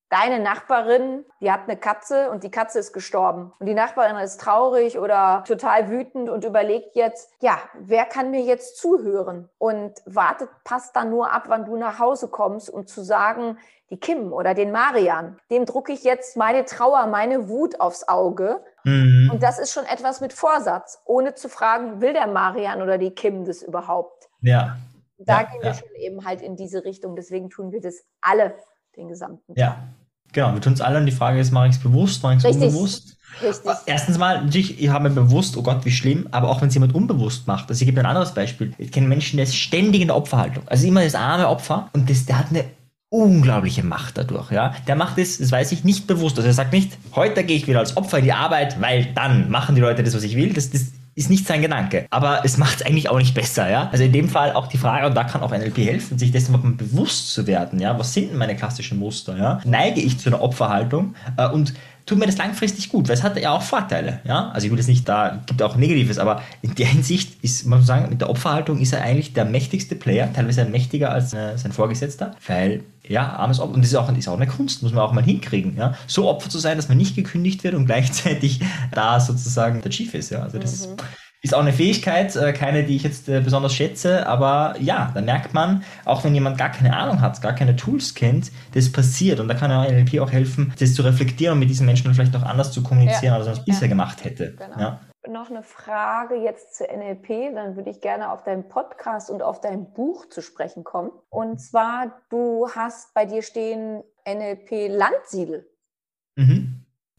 deine 0.10 0.39
Nachbarin, 0.39 1.25
die 1.41 1.51
hat 1.51 1.63
eine 1.67 1.77
Katze 1.77 2.29
und 2.29 2.43
die 2.43 2.51
Katze 2.51 2.79
ist 2.79 2.93
gestorben. 2.93 3.53
Und 3.60 3.65
die 3.65 3.73
Nachbarin 3.73 4.15
ist 4.17 4.39
traurig 4.39 4.97
oder 4.97 5.43
total 5.45 5.89
wütend 5.89 6.29
und 6.29 6.45
überlegt 6.45 6.95
jetzt, 6.95 7.31
ja, 7.41 7.57
wer 7.73 8.05
kann 8.05 8.31
mir 8.31 8.41
jetzt 8.41 8.77
zuhören? 8.77 9.49
Und 9.57 9.93
wartet, 10.05 10.49
passt 10.63 10.95
dann 10.95 11.10
nur 11.10 11.31
ab, 11.31 11.45
wann 11.47 11.65
du 11.65 11.75
nach 11.75 11.99
Hause 11.99 12.29
kommst 12.29 12.69
und 12.69 12.89
zu 12.89 13.03
sagen, 13.03 13.57
die 13.89 13.99
Kim 13.99 14.33
oder 14.33 14.53
den 14.53 14.71
Marian, 14.71 15.39
dem 15.49 15.65
drucke 15.65 15.93
ich 15.93 16.03
jetzt 16.03 16.36
meine 16.36 16.65
Trauer, 16.65 17.07
meine 17.07 17.47
Wut 17.47 17.79
aufs 17.79 18.07
Auge. 18.07 18.63
Mhm. 18.83 19.29
Und 19.31 19.43
das 19.43 19.60
ist 19.60 19.71
schon 19.71 19.86
etwas 19.86 20.19
mit 20.19 20.33
Vorsatz, 20.33 21.01
ohne 21.05 21.36
zu 21.36 21.47
fragen, 21.49 22.01
will 22.01 22.13
der 22.13 22.27
Marian 22.27 22.81
oder 22.81 22.97
die 22.97 23.12
Kim 23.12 23.45
das 23.45 23.62
überhaupt? 23.62 24.27
Ja. 24.41 24.78
Da 25.17 25.41
ja, 25.41 25.47
gehen 25.47 25.62
wir 25.62 25.69
ja. 25.69 25.73
schon 25.73 25.89
eben 26.00 26.26
halt 26.26 26.41
in 26.41 26.56
diese 26.56 26.84
Richtung. 26.84 27.15
Deswegen 27.15 27.50
tun 27.50 27.71
wir 27.71 27.82
das 27.82 28.04
alle 28.21 28.54
den 28.95 29.08
gesamten 29.08 29.56
Tag. 29.56 29.58
Ja, 29.58 29.88
genau. 30.32 30.54
Wir 30.54 30.62
tun 30.62 30.73
es 30.73 30.82
alle 30.82 31.00
und 31.00 31.06
die 31.06 31.12
Frage 31.12 31.39
ist, 31.39 31.52
mache 31.52 31.67
ich 31.67 31.76
es 31.76 31.82
bewusst, 31.82 32.23
mache 32.23 32.38
ich 32.38 32.43
es 32.43 32.56
unbewusst? 32.56 33.17
Richtig. 33.41 33.71
Erstens 33.86 34.17
mal, 34.17 34.43
natürlich, 34.43 34.82
ich 34.82 34.89
habe 34.89 35.10
mir 35.10 35.15
bewusst, 35.15 35.58
oh 35.58 35.63
Gott, 35.63 35.86
wie 35.86 35.91
schlimm, 35.91 36.28
aber 36.32 36.50
auch 36.50 36.62
wenn 36.62 36.69
es 36.69 36.73
jemand 36.73 36.95
unbewusst 36.95 37.47
macht. 37.47 37.69
Also 37.69 37.82
ich 37.82 37.88
gebe 37.88 38.00
ein 38.00 38.06
anderes 38.06 38.34
Beispiel. 38.34 38.73
Ich 38.78 38.91
kenne 38.91 39.08
Menschen, 39.08 39.38
der 39.38 39.43
ist 39.43 39.56
ständig 39.56 40.02
in 40.02 40.08
der 40.08 40.17
Opferhaltung. 40.17 40.63
Also 40.67 40.88
immer 40.88 41.04
das 41.04 41.15
arme 41.15 41.47
Opfer 41.47 41.89
und 41.93 42.10
das, 42.10 42.26
der 42.26 42.39
hat 42.39 42.50
eine 42.50 42.65
unglaubliche 43.10 43.84
Macht 43.84 44.17
dadurch, 44.17 44.52
ja. 44.52 44.76
Der 44.88 44.95
macht 44.95 45.17
es, 45.17 45.38
das 45.38 45.52
weiß 45.52 45.71
ich, 45.71 45.84
nicht 45.84 46.08
bewusst. 46.08 46.38
Also 46.38 46.47
er 46.47 46.54
sagt 46.54 46.73
nicht, 46.73 46.97
heute 47.15 47.43
gehe 47.43 47.56
ich 47.56 47.67
wieder 47.67 47.80
als 47.80 47.95
Opfer 47.95 48.19
in 48.19 48.26
die 48.26 48.34
Arbeit, 48.34 48.82
weil 48.82 49.13
dann 49.13 49.50
machen 49.50 49.76
die 49.76 49.82
Leute 49.82 50.04
das, 50.04 50.15
was 50.15 50.23
ich 50.23 50.36
will. 50.36 50.54
Das, 50.54 50.69
das 50.69 50.91
ist 51.17 51.32
nicht 51.32 51.47
sein 51.47 51.63
Gedanke. 51.63 52.06
Aber 52.12 52.41
es 52.45 52.58
macht 52.58 52.82
es 52.82 52.86
eigentlich 52.86 53.10
auch 53.10 53.17
nicht 53.17 53.34
besser, 53.34 53.67
ja. 53.69 53.89
Also 53.91 54.03
in 54.03 54.12
dem 54.12 54.30
Fall 54.30 54.53
auch 54.53 54.67
die 54.67 54.77
Frage, 54.77 55.08
und 55.08 55.15
da 55.15 55.23
kann 55.23 55.41
auch 55.41 55.49
NLP 55.49 55.80
helfen, 55.80 56.19
sich 56.19 56.32
dessen 56.32 56.51
mal 56.51 56.60
bewusst 56.60 57.34
zu 57.34 57.47
werden, 57.47 57.80
ja. 57.80 57.97
Was 57.97 58.13
sind 58.13 58.30
denn 58.30 58.38
meine 58.38 58.56
klassischen 58.56 58.99
Muster, 58.99 59.36
ja? 59.36 59.60
Neige 59.65 59.99
ich 59.99 60.19
zu 60.19 60.30
einer 60.30 60.41
Opferhaltung 60.41 61.15
äh, 61.38 61.49
und 61.49 61.73
tut 62.06 62.19
mir 62.19 62.27
das 62.27 62.38
langfristig 62.38 62.89
gut, 62.89 63.08
weil 63.08 63.15
es 63.15 63.23
hat 63.23 63.38
ja 63.39 63.51
auch 63.51 63.63
Vorteile, 63.63 64.19
ja. 64.25 64.49
Also 64.49 64.67
ich 64.67 64.71
will 64.71 64.80
es 64.80 64.88
nicht, 64.88 65.10
da 65.10 65.41
gibt 65.47 65.60
auch 65.63 65.75
Negatives, 65.75 66.19
aber 66.19 66.43
in 66.62 66.75
der 66.75 66.86
Hinsicht 66.86 67.43
ist, 67.43 67.65
man 67.65 67.80
muss 67.80 67.88
sagen, 67.88 68.10
mit 68.10 68.21
der 68.21 68.30
Opferhaltung 68.30 68.80
ist 68.80 68.93
er 68.93 69.01
eigentlich 69.01 69.34
der 69.34 69.45
mächtigste 69.45 69.95
Player, 69.95 70.32
teilweise 70.32 70.65
mächtiger 70.65 71.12
als 71.12 71.34
äh, 71.34 71.58
sein 71.58 71.71
Vorgesetzter, 71.71 72.36
weil 72.45 72.84
ja, 73.10 73.34
armes 73.34 73.60
Opfer. 73.60 73.76
Und 73.76 73.82
das 73.82 73.91
ist 73.91 73.96
auch, 73.96 74.12
ist 74.15 74.28
auch 74.28 74.36
eine 74.36 74.48
Kunst, 74.48 74.84
muss 74.84 74.93
man 74.93 75.04
auch 75.04 75.13
mal 75.13 75.24
hinkriegen. 75.24 75.78
Ja? 75.78 75.96
So 76.08 76.28
Opfer 76.28 76.50
zu 76.50 76.60
sein, 76.60 76.78
dass 76.78 76.89
man 76.89 76.98
nicht 76.98 77.15
gekündigt 77.15 77.63
wird 77.63 77.76
und 77.76 77.86
gleichzeitig 77.86 78.62
da 78.91 79.20
sozusagen 79.20 79.82
der 79.82 79.91
Chief 79.91 80.13
ist. 80.13 80.32
Ja? 80.32 80.43
Also 80.43 80.60
das 80.60 80.88
mhm. 80.88 80.96
ist, 81.41 81.54
auch 81.54 81.62
eine 81.62 81.74
Fähigkeit, 81.74 82.36
äh, 82.36 82.54
keine, 82.54 82.84
die 82.84 82.96
ich 82.96 83.04
jetzt 83.04 83.30
äh, 83.30 83.39
besonders 83.41 83.74
schätze, 83.74 84.28
aber 84.28 84.76
ja, 84.80 85.12
da 85.13 85.22
merkt 85.22 85.54
man, 85.54 85.84
auch 86.06 86.24
wenn 86.24 86.34
jemand 86.34 86.58
gar 86.58 86.70
keine 86.70 86.96
Ahnung 86.96 87.22
hat, 87.22 87.41
gar 87.41 87.54
keine 87.54 87.76
Tools 87.76 88.13
kennt, 88.13 88.52
das 88.74 88.91
passiert. 88.91 89.39
Und 89.39 89.48
da 89.48 89.54
kann 89.54 89.72
ja 89.72 89.84
NLP 89.89 90.20
auch 90.20 90.32
helfen, 90.32 90.74
das 90.80 90.93
zu 90.93 91.02
reflektieren 91.04 91.54
und 91.54 91.60
mit 91.60 91.70
diesen 91.70 91.86
Menschen 91.86 92.13
vielleicht 92.13 92.36
auch 92.36 92.43
anders 92.43 92.72
zu 92.72 92.84
kommunizieren, 92.84 93.34
ja. 93.34 93.36
als 93.36 93.46
man 93.46 93.58
es 93.58 93.65
bisher 93.65 93.88
gemacht 93.88 94.24
hätte. 94.24 94.56
Genau. 94.58 94.80
Ja. 94.80 95.00
Noch 95.30 95.50
eine 95.50 95.63
Frage 95.63 96.36
jetzt 96.36 96.76
zu 96.76 96.84
NLP, 96.86 97.54
dann 97.54 97.76
würde 97.76 97.90
ich 97.90 98.02
gerne 98.02 98.32
auf 98.32 98.44
deinen 98.44 98.68
Podcast 98.68 99.30
und 99.30 99.42
auf 99.42 99.62
dein 99.62 99.94
Buch 99.94 100.28
zu 100.28 100.42
sprechen 100.42 100.84
kommen. 100.84 101.12
Und 101.30 101.60
zwar, 101.60 102.22
du 102.30 102.70
hast 102.70 103.13
bei 103.13 103.26
dir 103.26 103.42
stehen 103.42 104.04
NLP 104.28 104.88
Landsiedel. 104.90 105.70
Mhm. 106.36 106.66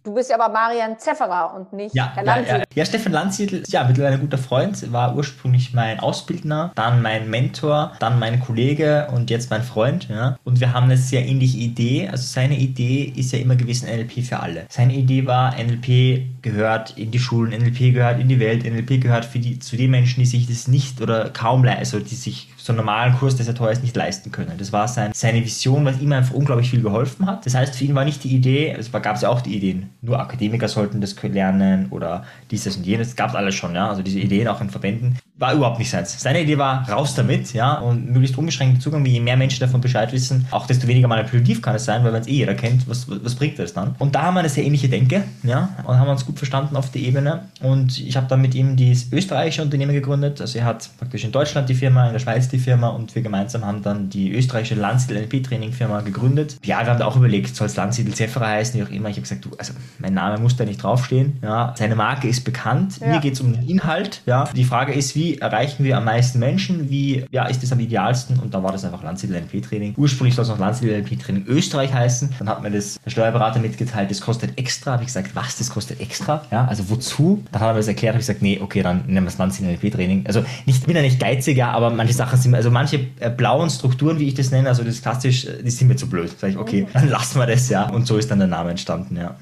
Du 0.08 0.14
bist 0.14 0.30
ja 0.30 0.40
aber 0.40 0.50
Marian 0.50 0.98
Zefferer 0.98 1.52
und 1.54 1.74
nicht 1.74 1.94
ja, 1.94 2.12
Herr 2.14 2.24
Landsiedel. 2.24 2.60
Ja, 2.60 2.64
ja. 2.64 2.76
ja, 2.76 2.84
Stefan 2.86 3.12
Landsiedel, 3.12 3.62
ja, 3.68 3.84
mittlerweile 3.84 4.14
ein 4.14 4.22
guter 4.22 4.38
Freund, 4.38 4.90
war 4.90 5.14
ursprünglich 5.14 5.74
mein 5.74 6.00
Ausbildner, 6.00 6.72
dann 6.76 7.02
mein 7.02 7.28
Mentor, 7.28 7.92
dann 7.98 8.18
mein 8.18 8.40
Kollege 8.40 9.08
und 9.12 9.28
jetzt 9.28 9.50
mein 9.50 9.62
Freund. 9.62 10.08
Ja. 10.08 10.38
Und 10.44 10.60
wir 10.60 10.72
haben 10.72 10.84
eine 10.84 10.96
sehr 10.96 11.26
ähnliche 11.26 11.58
Idee. 11.58 12.08
Also 12.10 12.24
seine 12.24 12.56
Idee 12.56 13.12
ist 13.14 13.32
ja 13.32 13.38
immer 13.38 13.54
gewesen 13.54 13.86
NLP 13.86 14.24
für 14.24 14.40
alle. 14.40 14.64
Seine 14.70 14.94
Idee 14.94 15.26
war, 15.26 15.54
NLP 15.62 16.40
gehört 16.40 16.96
in 16.96 17.10
die 17.10 17.18
Schulen, 17.18 17.50
NLP 17.50 17.92
gehört 17.92 18.18
in 18.18 18.28
die 18.28 18.40
Welt, 18.40 18.64
NLP 18.64 19.02
gehört 19.02 19.26
für 19.26 19.40
die, 19.40 19.58
zu 19.58 19.76
den 19.76 19.90
Menschen, 19.90 20.20
die 20.20 20.26
sich 20.26 20.46
das 20.46 20.68
nicht 20.68 21.02
oder 21.02 21.28
kaum 21.28 21.64
leisten, 21.64 21.80
also 21.80 22.00
die 22.00 22.14
sich 22.14 22.48
so 22.68 22.72
einen 22.72 22.78
normalen 22.84 23.14
Kurs, 23.14 23.34
der 23.34 23.46
sehr 23.46 23.54
teuer 23.54 23.70
ist, 23.70 23.82
nicht 23.82 23.96
leisten 23.96 24.30
können. 24.30 24.52
Das 24.58 24.74
war 24.74 24.86
sein, 24.88 25.12
seine 25.14 25.42
Vision, 25.42 25.86
was 25.86 25.98
ihm 26.00 26.12
einfach 26.12 26.34
unglaublich 26.34 26.68
viel 26.68 26.82
geholfen 26.82 27.26
hat. 27.26 27.46
Das 27.46 27.54
heißt, 27.54 27.74
für 27.74 27.84
ihn 27.84 27.94
war 27.94 28.04
nicht 28.04 28.22
die 28.24 28.34
Idee, 28.34 28.76
es 28.78 28.92
gab 28.92 29.16
es 29.16 29.22
ja 29.22 29.30
auch 29.30 29.40
die 29.40 29.56
Ideen, 29.56 29.88
nur 30.02 30.20
Akademiker 30.20 30.68
sollten 30.68 31.00
das 31.00 31.16
lernen 31.22 31.86
oder 31.90 32.24
dieses 32.50 32.76
und 32.76 32.84
jenes, 32.84 33.16
gab 33.16 33.30
es 33.30 33.36
alles 33.36 33.54
schon, 33.54 33.74
ja, 33.74 33.88
also 33.88 34.02
diese 34.02 34.20
Ideen 34.20 34.48
auch 34.48 34.60
in 34.60 34.68
Verbänden 34.68 35.16
war 35.38 35.54
überhaupt 35.54 35.78
nicht 35.78 35.90
seins. 35.90 36.20
Seine 36.20 36.42
Idee 36.42 36.58
war, 36.58 36.88
raus 36.90 37.14
damit, 37.14 37.52
ja, 37.54 37.74
und 37.74 38.10
möglichst 38.10 38.36
unbeschränkten 38.36 38.80
Zugang, 38.80 39.04
wie 39.04 39.12
je 39.12 39.20
mehr 39.20 39.36
Menschen 39.36 39.60
davon 39.60 39.80
Bescheid 39.80 40.12
wissen, 40.12 40.46
auch 40.50 40.66
desto 40.66 40.88
weniger 40.88 41.06
manipulativ 41.06 41.62
kann 41.62 41.76
es 41.76 41.84
sein, 41.84 42.02
weil 42.02 42.12
wenn 42.12 42.22
es 42.22 42.26
eh 42.26 42.32
jeder 42.32 42.54
kennt, 42.54 42.88
was, 42.88 43.06
was 43.08 43.36
bringt 43.36 43.58
das 43.58 43.72
dann? 43.72 43.94
Und 43.98 44.14
da 44.14 44.22
haben 44.22 44.34
wir 44.34 44.40
eine 44.40 44.48
sehr 44.48 44.64
ähnliche 44.64 44.88
Denke, 44.88 45.22
ja, 45.44 45.70
und 45.84 45.98
haben 45.98 46.08
uns 46.08 46.26
gut 46.26 46.38
verstanden 46.38 46.76
auf 46.76 46.90
der 46.90 47.02
Ebene. 47.02 47.44
Und 47.62 47.98
ich 48.00 48.16
habe 48.16 48.26
dann 48.28 48.40
mit 48.40 48.54
ihm 48.54 48.74
dieses 48.74 49.12
österreichische 49.12 49.62
Unternehmen 49.62 49.92
gegründet. 49.92 50.40
Also 50.40 50.58
er 50.58 50.64
hat 50.64 50.90
praktisch 50.98 51.24
in 51.24 51.30
Deutschland 51.30 51.68
die 51.68 51.74
Firma, 51.74 52.08
in 52.08 52.12
der 52.12 52.20
Schweiz 52.20 52.48
die 52.48 52.57
Firma 52.58 52.88
und 52.88 53.14
wir 53.14 53.22
gemeinsam 53.22 53.64
haben 53.64 53.82
dann 53.82 54.10
die 54.10 54.32
österreichische 54.32 54.74
Landsiedel 54.74 55.22
NLP 55.22 55.44
Training 55.44 55.72
Firma 55.72 56.00
gegründet. 56.00 56.58
Ja, 56.64 56.80
wir 56.80 56.90
haben 56.90 56.98
da 56.98 57.06
auch 57.06 57.16
überlegt, 57.16 57.54
soll 57.54 57.66
es 57.66 57.76
Landsiedel 57.76 58.14
Zefferer 58.14 58.48
heißen, 58.48 58.78
wie 58.78 58.84
auch 58.84 58.90
immer. 58.90 59.08
Ich 59.08 59.16
habe 59.16 59.22
gesagt, 59.22 59.44
du, 59.44 59.50
also 59.58 59.72
mein 59.98 60.14
Name 60.14 60.38
muss 60.38 60.56
da 60.56 60.64
nicht 60.64 60.82
draufstehen, 60.82 61.38
ja. 61.42 61.74
Seine 61.76 61.96
Marke 61.96 62.28
ist 62.28 62.44
bekannt. 62.44 62.98
Ja. 63.00 63.08
Mir 63.08 63.20
geht 63.20 63.34
es 63.34 63.40
um 63.40 63.52
den 63.52 63.68
Inhalt, 63.68 64.22
ja. 64.26 64.44
Die 64.54 64.64
Frage 64.64 64.92
ist, 64.92 65.14
wie 65.14 65.38
erreichen 65.38 65.84
wir 65.84 65.96
am 65.96 66.04
meisten 66.04 66.38
Menschen, 66.38 66.90
wie 66.90 67.24
ja, 67.30 67.46
ist 67.46 67.62
das 67.62 67.72
am 67.72 67.80
idealsten 67.80 68.38
und 68.38 68.54
da 68.54 68.62
war 68.62 68.72
das 68.72 68.84
einfach 68.84 69.02
Landsiedel 69.02 69.40
NLP 69.40 69.62
Training. 69.62 69.94
Ursprünglich 69.96 70.34
soll 70.34 70.42
es 70.42 70.48
noch 70.48 70.58
Landsiedel 70.58 71.00
NLP 71.00 71.18
Training 71.20 71.44
Österreich 71.46 71.92
heißen, 71.92 72.30
dann 72.38 72.48
hat 72.48 72.62
mir 72.62 72.70
das 72.70 72.98
der 73.04 73.10
Steuerberater 73.10 73.60
mitgeteilt, 73.60 74.10
das 74.10 74.20
kostet 74.20 74.58
extra, 74.58 74.92
habe 74.92 75.02
ich 75.02 75.08
gesagt, 75.08 75.34
was, 75.34 75.56
das 75.56 75.70
kostet 75.70 76.00
extra, 76.00 76.44
ja, 76.50 76.64
also 76.66 76.90
wozu? 76.90 77.44
Dann 77.52 77.60
hat 77.60 77.68
er 77.68 77.72
mir 77.72 77.78
das 77.78 77.88
erklärt, 77.88 78.14
habe 78.14 78.20
ich 78.20 78.26
gesagt, 78.26 78.42
nee, 78.42 78.58
okay, 78.62 78.82
dann 78.82 79.04
nehmen 79.06 79.26
wir 79.26 79.30
das 79.30 79.38
Landsiedel 79.38 79.72
NLP 79.72 79.92
Training. 79.92 80.26
Also 80.26 80.44
nicht, 80.66 80.86
bin 80.86 80.96
ja 80.96 81.02
nicht 81.02 81.20
geiziger, 81.20 81.68
aber 81.68 81.90
manche 81.90 82.14
Sachen 82.14 82.37
sind, 82.38 82.54
also 82.54 82.70
manche 82.70 83.08
äh, 83.20 83.30
blauen 83.30 83.70
Strukturen, 83.70 84.18
wie 84.18 84.28
ich 84.28 84.34
das 84.34 84.50
nenne, 84.50 84.68
also 84.68 84.84
das 84.84 85.02
klassisch, 85.02 85.46
äh, 85.46 85.62
die 85.62 85.70
sind 85.70 85.88
mir 85.88 85.96
zu 85.96 86.08
blöd. 86.08 86.30
Sag 86.38 86.50
ich, 86.50 86.58
okay, 86.58 86.82
mhm. 86.82 86.92
dann 86.92 87.08
lassen 87.08 87.38
wir 87.38 87.46
das, 87.46 87.68
ja. 87.68 87.90
Und 87.90 88.06
so 88.06 88.16
ist 88.16 88.30
dann 88.30 88.38
der 88.38 88.48
Name 88.48 88.70
entstanden, 88.70 89.16
ja. 89.16 89.36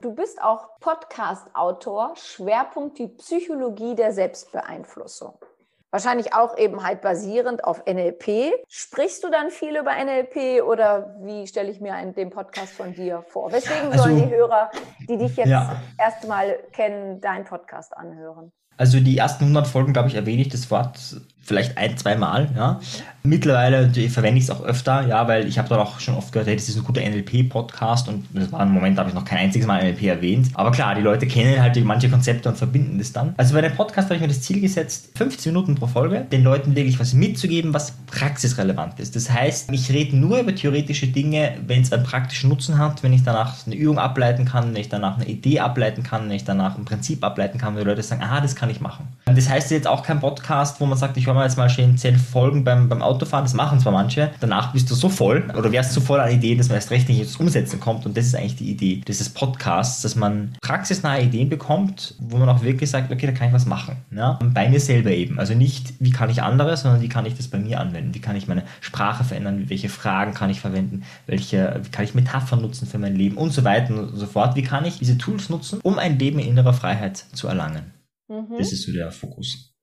Du 0.00 0.14
bist 0.14 0.40
auch 0.40 0.78
Podcast-Autor, 0.80 2.14
Schwerpunkt 2.16 2.98
die 2.98 3.08
Psychologie 3.08 3.96
der 3.96 4.12
Selbstbeeinflussung. 4.12 5.34
Wahrscheinlich 5.90 6.34
auch 6.34 6.56
eben 6.58 6.84
halt 6.84 7.00
basierend 7.00 7.64
auf 7.64 7.84
NLP. 7.86 8.52
Sprichst 8.68 9.24
du 9.24 9.30
dann 9.30 9.50
viel 9.50 9.74
über 9.74 9.92
NLP 9.92 10.62
oder 10.62 11.16
wie 11.20 11.46
stelle 11.46 11.70
ich 11.70 11.80
mir 11.80 11.94
einen, 11.94 12.14
den 12.14 12.28
Podcast 12.28 12.74
von 12.74 12.92
dir 12.92 13.24
vor? 13.28 13.50
Weswegen 13.50 13.90
also, 13.90 14.04
sollen 14.04 14.16
die 14.16 14.28
Hörer, 14.28 14.70
die 15.08 15.16
dich 15.16 15.36
jetzt 15.36 15.48
ja. 15.48 15.80
erstmal 15.96 16.58
kennen, 16.72 17.22
deinen 17.22 17.44
Podcast 17.44 17.96
anhören? 17.96 18.52
Also 18.78 19.00
die 19.00 19.18
ersten 19.18 19.44
100 19.44 19.66
Folgen, 19.66 19.92
glaube 19.92 20.08
ich, 20.08 20.14
erwähne 20.14 20.42
ich 20.42 20.48
das 20.48 20.70
Wort 20.70 20.98
vielleicht 21.48 21.76
ein, 21.78 21.96
zwei 21.96 22.14
Mal. 22.14 22.48
Ja. 22.54 22.78
Mittlerweile 23.24 23.90
verwende 24.08 24.38
ich 24.38 24.44
es 24.44 24.50
auch 24.50 24.62
öfter, 24.62 25.06
ja, 25.06 25.26
weil 25.26 25.46
ich 25.48 25.58
habe 25.58 25.68
dort 25.68 25.80
auch 25.80 26.00
schon 26.00 26.14
oft 26.14 26.32
gehört, 26.32 26.46
hey, 26.48 26.56
das 26.56 26.68
ist 26.68 26.76
ein 26.76 26.84
guter 26.84 27.00
NLP-Podcast 27.00 28.08
und 28.08 28.26
das 28.32 28.52
war 28.52 28.60
ein 28.60 28.70
Moment, 28.70 28.96
da 28.96 29.00
habe 29.00 29.10
ich 29.10 29.14
noch 29.14 29.24
kein 29.24 29.38
einziges 29.38 29.66
Mal 29.66 29.82
NLP 29.82 30.02
erwähnt. 30.04 30.48
Aber 30.54 30.70
klar, 30.70 30.94
die 30.94 31.02
Leute 31.02 31.26
kennen 31.26 31.60
halt 31.60 31.82
manche 31.84 32.08
Konzepte 32.08 32.48
und 32.48 32.56
verbinden 32.56 32.98
das 32.98 33.12
dann. 33.12 33.34
Also 33.36 33.54
bei 33.54 33.60
dem 33.60 33.74
Podcast 33.74 34.08
habe 34.08 34.16
ich 34.16 34.20
mir 34.20 34.28
das 34.28 34.42
Ziel 34.42 34.60
gesetzt, 34.60 35.10
15 35.16 35.52
Minuten 35.52 35.74
pro 35.74 35.86
Folge, 35.86 36.26
den 36.30 36.44
Leuten 36.44 36.76
wirklich 36.76 36.98
was 37.00 37.12
mitzugeben, 37.12 37.74
was 37.74 37.92
praxisrelevant 38.06 39.00
ist. 39.00 39.16
Das 39.16 39.30
heißt, 39.30 39.70
ich 39.72 39.90
rede 39.90 40.16
nur 40.16 40.38
über 40.38 40.54
theoretische 40.54 41.08
Dinge, 41.08 41.56
wenn 41.66 41.82
es 41.82 41.92
einen 41.92 42.04
praktischen 42.04 42.48
Nutzen 42.48 42.78
hat, 42.78 43.02
wenn 43.02 43.12
ich 43.12 43.24
danach 43.24 43.66
eine 43.66 43.74
Übung 43.74 43.98
ableiten 43.98 44.44
kann, 44.44 44.74
wenn 44.74 44.80
ich 44.80 44.88
danach 44.88 45.16
eine 45.16 45.26
Idee 45.26 45.60
ableiten 45.60 46.02
kann, 46.02 46.24
wenn 46.28 46.36
ich 46.36 46.44
danach 46.44 46.78
ein 46.78 46.84
Prinzip 46.84 47.24
ableiten 47.24 47.58
kann, 47.58 47.74
wenn 47.74 47.82
die 47.82 47.88
Leute 47.88 48.02
sagen, 48.02 48.22
aha, 48.22 48.40
das 48.40 48.54
kann 48.54 48.67
ich 48.70 48.80
machen. 48.80 49.08
Das 49.24 49.48
heißt 49.48 49.70
jetzt 49.70 49.86
auch 49.86 50.02
kein 50.02 50.20
Podcast, 50.20 50.80
wo 50.80 50.86
man 50.86 50.98
sagt, 50.98 51.16
ich 51.16 51.26
höre 51.26 51.34
mal 51.34 51.44
jetzt 51.44 51.58
mal 51.58 51.68
schön 51.68 51.96
zehn 51.96 52.16
Folgen 52.16 52.64
beim, 52.64 52.88
beim 52.88 53.02
Autofahren, 53.02 53.44
das 53.44 53.54
machen 53.54 53.80
zwar 53.80 53.92
manche, 53.92 54.30
danach 54.40 54.72
bist 54.72 54.90
du 54.90 54.94
so 54.94 55.08
voll 55.08 55.44
oder 55.56 55.70
wärst 55.72 55.92
so 55.92 56.00
voll 56.00 56.20
an 56.20 56.30
Ideen, 56.30 56.58
dass 56.58 56.68
man 56.68 56.76
erst 56.76 56.90
recht 56.90 57.08
nicht 57.08 57.20
ins 57.20 57.36
Umsetzen 57.36 57.80
kommt 57.80 58.06
und 58.06 58.16
das 58.16 58.26
ist 58.26 58.34
eigentlich 58.34 58.56
die 58.56 58.70
Idee 58.70 59.02
dieses 59.06 59.28
Podcasts, 59.28 60.02
dass 60.02 60.16
man 60.16 60.54
praxisnahe 60.60 61.22
Ideen 61.22 61.48
bekommt, 61.48 62.14
wo 62.18 62.36
man 62.38 62.48
auch 62.48 62.62
wirklich 62.62 62.90
sagt, 62.90 63.12
okay, 63.12 63.26
da 63.26 63.32
kann 63.32 63.48
ich 63.48 63.54
was 63.54 63.66
machen. 63.66 63.96
Ja? 64.10 64.38
Bei 64.42 64.68
mir 64.68 64.80
selber 64.80 65.10
eben. 65.10 65.38
Also 65.38 65.54
nicht, 65.54 65.94
wie 65.98 66.10
kann 66.10 66.30
ich 66.30 66.42
andere, 66.42 66.76
sondern 66.76 67.00
wie 67.00 67.08
kann 67.08 67.26
ich 67.26 67.34
das 67.34 67.48
bei 67.48 67.58
mir 67.58 67.80
anwenden? 67.80 68.14
Wie 68.14 68.20
kann 68.20 68.36
ich 68.36 68.48
meine 68.48 68.62
Sprache 68.80 69.24
verändern? 69.24 69.64
Welche 69.68 69.88
Fragen 69.88 70.34
kann 70.34 70.50
ich 70.50 70.60
verwenden? 70.60 71.04
Welche, 71.26 71.80
wie 71.82 71.90
kann 71.90 72.04
ich 72.04 72.14
Metaphern 72.14 72.60
nutzen 72.60 72.86
für 72.86 72.98
mein 72.98 73.14
Leben 73.14 73.36
und 73.36 73.52
so 73.52 73.64
weiter 73.64 73.94
und 73.94 74.16
so 74.16 74.26
fort? 74.26 74.56
Wie 74.56 74.62
kann 74.62 74.84
ich 74.84 74.98
diese 74.98 75.18
Tools 75.18 75.48
nutzen, 75.48 75.80
um 75.82 75.98
ein 75.98 76.18
Leben 76.18 76.38
in 76.38 76.48
innerer 76.48 76.72
Freiheit 76.72 77.24
zu 77.32 77.48
erlangen? 77.48 77.97
Mhm. 78.28 78.56
Das 78.58 78.72
ist 78.72 78.84
so 78.84 78.92
der 78.92 79.10
Fokus. 79.10 79.74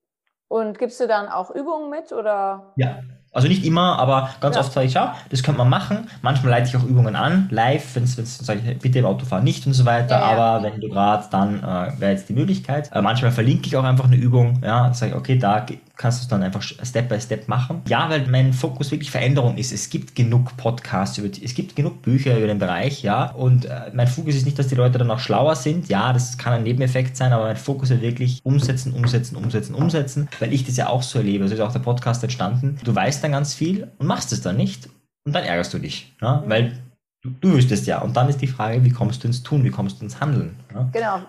Und 0.47 0.77
gibst 0.77 0.99
du 0.99 1.08
dann 1.08 1.27
auch 1.27 1.51
Übungen 1.51 1.89
mit 1.89 2.12
oder? 2.12 2.73
Ja, 2.77 3.01
also 3.36 3.49
nicht 3.49 3.65
immer, 3.65 3.99
aber 3.99 4.29
ganz 4.39 4.55
ja. 4.55 4.62
oft 4.62 4.71
sage 4.71 4.88
ich, 4.88 4.93
ja, 4.93 5.17
das 5.29 5.43
könnte 5.43 5.58
man 5.58 5.67
machen. 5.67 6.10
Manchmal 6.21 6.51
leite 6.51 6.69
ich 6.69 6.77
auch 6.77 6.86
Übungen 6.86 7.17
an, 7.17 7.49
live, 7.51 7.95
wenn 7.95 8.03
es, 8.03 8.15
sage 8.38 8.62
ich, 8.65 8.79
bitte 8.79 8.99
im 8.99 9.05
Autofahren 9.05 9.43
nicht 9.43 9.67
und 9.67 9.73
so 9.73 9.84
weiter. 9.84 10.17
Ja, 10.17 10.31
ja. 10.31 10.38
Aber 10.38 10.63
wenn 10.63 10.79
du 10.79 10.88
gerade, 10.88 11.25
dann 11.31 11.60
äh, 11.60 11.99
wäre 11.99 12.12
jetzt 12.12 12.29
die 12.29 12.34
Möglichkeit. 12.34 12.91
Äh, 12.93 13.01
manchmal 13.01 13.31
verlinke 13.31 13.67
ich 13.67 13.75
auch 13.75 13.84
einfach 13.84 14.05
eine 14.05 14.15
Übung, 14.15 14.62
ja, 14.63 14.93
sage 14.93 15.12
ich, 15.12 15.17
okay, 15.17 15.38
da 15.38 15.65
kannst 15.97 16.19
du 16.19 16.21
es 16.23 16.27
dann 16.27 16.43
einfach 16.43 16.62
Step 16.62 17.10
by 17.10 17.19
Step 17.19 17.47
machen. 17.47 17.81
Ja, 17.88 18.10
weil 18.10 18.27
mein 18.27 18.53
Fokus 18.53 18.91
wirklich 18.91 19.12
Veränderung 19.12 19.58
ist. 19.58 19.71
Es 19.71 19.89
gibt 19.89 20.15
genug 20.15 20.55
Podcasts, 20.58 21.17
über, 21.17 21.27
es 21.27 21.53
gibt 21.53 21.75
genug 21.75 22.01
Bücher 22.01 22.38
über 22.38 22.47
den 22.47 22.60
Bereich, 22.60 23.03
ja. 23.03 23.31
Und 23.31 23.65
äh, 23.65 23.91
mein 23.93 24.08
Fokus 24.08 24.36
ist 24.36 24.45
nicht, 24.45 24.60
dass 24.60 24.67
die 24.67 24.75
Leute 24.75 24.97
dann 24.97 25.12
auch 25.12 25.19
schlauer 25.19 25.55
sind. 25.55 25.89
Ja, 25.89 26.13
das 26.13 26.38
kann 26.38 26.53
ein 26.53 26.63
Nebeneffekt 26.63 27.15
sein, 27.17 27.34
aber 27.34 27.45
mein 27.45 27.58
Fokus 27.58 27.91
ist 27.91 28.01
wirklich 28.01 28.39
umsetzen, 28.43 28.93
umsetzen, 28.93 29.36
umsetzen, 29.36 29.75
umsetzen, 29.75 30.29
weil 30.39 30.53
ich 30.53 30.65
das 30.65 30.77
ja 30.77 30.88
auch 30.89 31.03
so 31.03 31.19
erlebe. 31.19 31.47
So 31.47 31.55
ist 31.55 31.62
auch 31.62 31.73
der 31.73 31.79
Podcast 31.79 32.23
entstanden. 32.23 32.77
Du 32.84 32.93
weißt 32.93 33.23
dann 33.23 33.31
ganz 33.31 33.53
viel 33.53 33.91
und 33.97 34.08
machst 34.08 34.31
es 34.31 34.41
dann 34.41 34.58
nicht. 34.58 34.89
Und 35.25 35.34
dann 35.34 35.43
ärgerst 35.43 35.73
du 35.73 35.79
dich, 35.79 36.15
ja? 36.21 36.43
weil 36.45 36.77
du, 37.23 37.29
du 37.41 37.53
wüsstest 37.53 37.88
ja. 37.88 38.01
Und 38.01 38.15
dann 38.15 38.29
ist 38.29 38.41
die 38.41 38.47
Frage, 38.47 38.84
wie 38.84 38.91
kommst 38.91 39.23
du 39.23 39.27
ins 39.27 39.41
Tun, 39.41 39.63
wie 39.63 39.71
kommst 39.71 39.99
du 39.99 40.03
ins 40.03 40.19
Handeln? 40.19 40.55
Ja? 40.73 40.89
Genau. 40.91 41.19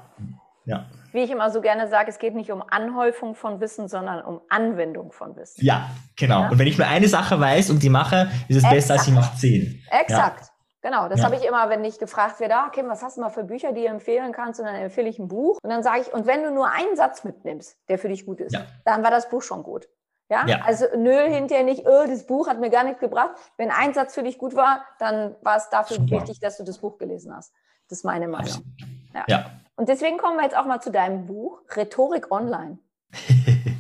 Ja 0.67 0.87
wie 1.17 1.25
ich 1.25 1.31
immer 1.33 1.51
so 1.51 1.61
gerne 1.61 1.89
sage, 1.89 2.11
es 2.11 2.21
geht 2.21 2.37
nicht 2.37 2.53
um 2.53 2.63
Anhäufung 2.63 3.35
von 3.35 3.61
Wissen, 3.61 3.89
sondern 3.89 4.25
um 4.25 4.41
Anwendung 4.49 5.11
von 5.11 5.35
Wissen. 5.35 5.65
Ja, 5.65 5.91
genau. 6.15 6.43
Ja? 6.43 6.49
Und 6.51 6.59
wenn 6.61 6.69
ich 6.69 6.79
nur 6.79 6.87
eine 6.87 7.09
Sache 7.09 7.41
weiß 7.41 7.71
und 7.71 7.83
die 7.83 7.89
mache, 7.89 8.31
ist 8.49 8.57
es 8.57 8.63
Exakt. 8.63 8.75
besser, 8.75 8.93
als 8.95 9.09
ich 9.09 9.15
mache 9.15 9.37
zehn. 9.37 9.83
Exakt. 9.91 10.41
Ja. 10.43 10.51
Genau, 10.83 11.09
das 11.09 11.19
ja. 11.19 11.25
habe 11.25 11.35
ich 11.35 11.45
immer, 11.45 11.69
wenn 11.69 11.85
ich 11.85 11.99
gefragt 11.99 12.39
werde, 12.39 12.55
ah, 12.55 12.69
Kim, 12.69 12.89
was 12.89 13.03
hast 13.03 13.17
du 13.17 13.21
mal 13.21 13.31
für 13.31 13.43
Bücher, 13.43 13.73
die 13.73 13.81
du 13.81 13.89
empfehlen 13.89 14.31
kannst? 14.31 14.61
Und 14.61 14.67
dann 14.67 14.77
empfehle 14.77 15.09
ich 15.09 15.19
ein 15.19 15.27
Buch. 15.27 15.59
Und 15.61 15.71
dann 15.71 15.83
sage 15.83 16.03
ich, 16.03 16.15
und 16.15 16.27
wenn 16.27 16.45
du 16.45 16.53
nur 16.53 16.71
einen 16.71 16.95
Satz 16.95 17.25
mitnimmst, 17.25 17.77
der 17.89 17.99
für 17.99 18.09
dich 18.09 18.25
gut 18.25 18.41
ist, 18.41 18.57
dann 18.85 19.03
war 19.03 19.11
das 19.11 19.29
Buch 19.29 19.43
schon 19.43 19.65
gut. 19.65 19.89
Ja? 20.29 20.47
ja? 20.47 20.61
also 20.65 20.85
nö 20.97 21.29
hinterher 21.29 21.65
nicht, 21.65 21.87
oh, 21.87 22.05
das 22.07 22.27
Buch 22.27 22.47
hat 22.47 22.61
mir 22.61 22.71
gar 22.71 22.85
nichts 22.85 23.01
gebracht. 23.01 23.31
Wenn 23.57 23.71
ein 23.71 23.95
Satz 23.95 24.15
für 24.15 24.23
dich 24.23 24.39
gut 24.39 24.55
war, 24.55 24.85
dann 24.99 25.35
war 25.43 25.57
es 25.57 25.69
dafür 25.71 25.97
Super. 25.97 26.11
wichtig, 26.11 26.41
dass 26.41 26.57
du 26.57 26.63
das 26.63 26.79
Buch 26.79 26.99
gelesen 26.99 27.35
hast. 27.35 27.53
Das 27.89 27.99
ist 27.99 28.05
meine 28.05 28.29
Meinung. 28.29 28.63
Ja. 29.15 29.25
ja. 29.29 29.51
Und 29.77 29.91
deswegen 29.91 30.17
kommen 30.17 30.37
wir 30.37 30.45
jetzt 30.45 30.57
auch 30.57 30.65
mal 30.65 30.81
zu 30.81 30.91
deinem 30.91 31.27
Buch, 31.27 31.61
Rhetorik 31.77 32.31
Online. 32.31 32.79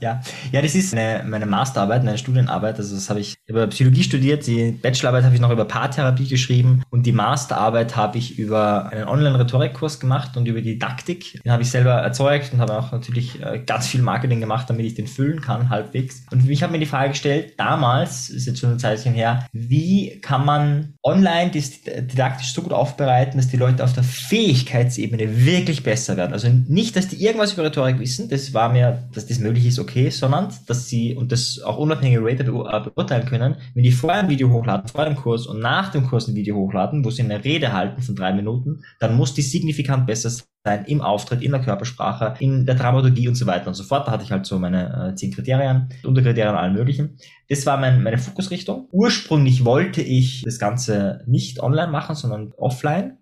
ja. 0.00 0.20
ja, 0.52 0.62
das 0.62 0.74
ist 0.74 0.94
eine, 0.94 1.24
meine 1.26 1.46
Masterarbeit, 1.46 2.04
meine 2.04 2.18
Studienarbeit. 2.18 2.78
Also 2.78 2.94
das 2.94 3.10
habe 3.10 3.20
ich 3.20 3.36
über 3.46 3.66
Psychologie 3.66 4.02
studiert. 4.02 4.46
Die 4.46 4.72
Bachelorarbeit 4.72 5.24
habe 5.24 5.34
ich 5.34 5.40
noch 5.40 5.50
über 5.50 5.64
Paartherapie 5.64 6.28
geschrieben 6.28 6.82
und 6.90 7.06
die 7.06 7.12
Masterarbeit 7.12 7.96
habe 7.96 8.18
ich 8.18 8.38
über 8.38 8.90
einen 8.90 9.08
Online-Rhetorikkurs 9.08 10.00
gemacht 10.00 10.36
und 10.36 10.46
über 10.46 10.60
Didaktik. 10.60 11.40
Den 11.42 11.52
habe 11.52 11.62
ich 11.62 11.70
selber 11.70 11.92
erzeugt 11.92 12.52
und 12.52 12.60
habe 12.60 12.78
auch 12.78 12.92
natürlich 12.92 13.42
äh, 13.42 13.62
ganz 13.64 13.86
viel 13.86 14.02
Marketing 14.02 14.40
gemacht, 14.40 14.68
damit 14.70 14.86
ich 14.86 14.94
den 14.94 15.06
füllen 15.06 15.40
kann, 15.40 15.70
halbwegs. 15.70 16.22
Und 16.30 16.48
ich 16.48 16.62
habe 16.62 16.72
mir 16.72 16.78
die 16.78 16.86
Frage 16.86 17.10
gestellt, 17.10 17.54
damals, 17.58 18.30
ist 18.30 18.46
jetzt 18.46 18.60
schon 18.60 18.72
ein 18.72 18.78
Zeitchen 18.78 19.14
her, 19.14 19.46
wie 19.52 20.20
kann 20.20 20.44
man 20.44 20.94
online 21.02 21.50
das 21.50 21.82
didaktisch 21.82 22.52
so 22.52 22.62
gut 22.62 22.72
aufbereiten, 22.72 23.38
dass 23.38 23.48
die 23.48 23.56
Leute 23.56 23.82
auf 23.82 23.92
der 23.92 24.02
Fähigkeitsebene 24.02 25.44
wirklich 25.44 25.82
besser 25.82 26.16
werden. 26.16 26.32
Also 26.32 26.48
nicht, 26.48 26.96
dass 26.96 27.08
die 27.08 27.22
irgendwas 27.22 27.54
über 27.54 27.64
Rhetorik 27.64 27.98
wissen, 27.98 28.28
das 28.28 28.54
war 28.54 28.68
mir, 28.70 29.08
dass 29.12 29.26
das 29.26 29.38
möglich 29.38 29.66
ist, 29.66 29.78
okay, 29.78 29.87
sondern 30.10 30.48
spannend, 30.48 30.68
dass 30.68 30.88
sie, 30.88 31.14
und 31.14 31.32
das 31.32 31.60
auch 31.60 31.78
unabhängige 31.78 32.24
Rater 32.24 32.90
beurteilen 32.90 33.26
können, 33.26 33.56
wenn 33.74 33.82
die 33.82 33.92
vorher 33.92 34.22
ein 34.22 34.28
Video 34.28 34.50
hochladen, 34.50 34.88
vor 34.88 35.04
dem 35.04 35.16
Kurs 35.16 35.46
und 35.46 35.60
nach 35.60 35.90
dem 35.90 36.06
Kurs 36.06 36.28
ein 36.28 36.34
Video 36.34 36.56
hochladen, 36.56 37.04
wo 37.04 37.10
sie 37.10 37.22
eine 37.22 37.44
Rede 37.44 37.72
halten 37.72 38.02
von 38.02 38.14
drei 38.14 38.32
Minuten, 38.32 38.82
dann 39.00 39.16
muss 39.16 39.34
die 39.34 39.42
signifikant 39.42 40.06
besser 40.06 40.30
sein 40.64 40.84
im 40.86 41.00
Auftritt, 41.00 41.42
in 41.42 41.52
der 41.52 41.60
Körpersprache, 41.60 42.34
in 42.40 42.66
der 42.66 42.74
Dramaturgie 42.74 43.28
und 43.28 43.34
so 43.34 43.46
weiter 43.46 43.68
und 43.68 43.74
so 43.74 43.84
fort. 43.84 44.06
Da 44.06 44.12
hatte 44.12 44.24
ich 44.24 44.32
halt 44.32 44.46
so 44.46 44.58
meine 44.58 45.10
äh, 45.12 45.14
zehn 45.14 45.32
Kriterien, 45.32 45.88
Unterkriterien 46.04 46.54
allen 46.54 46.74
möglichen. 46.74 47.18
Das 47.48 47.64
war 47.66 47.78
mein, 47.78 48.02
meine 48.02 48.18
Fokusrichtung. 48.18 48.88
Ursprünglich 48.90 49.64
wollte 49.64 50.02
ich 50.02 50.42
das 50.44 50.58
Ganze 50.58 51.22
nicht 51.26 51.60
online 51.60 51.90
machen, 51.90 52.14
sondern 52.14 52.52
offline 52.56 53.18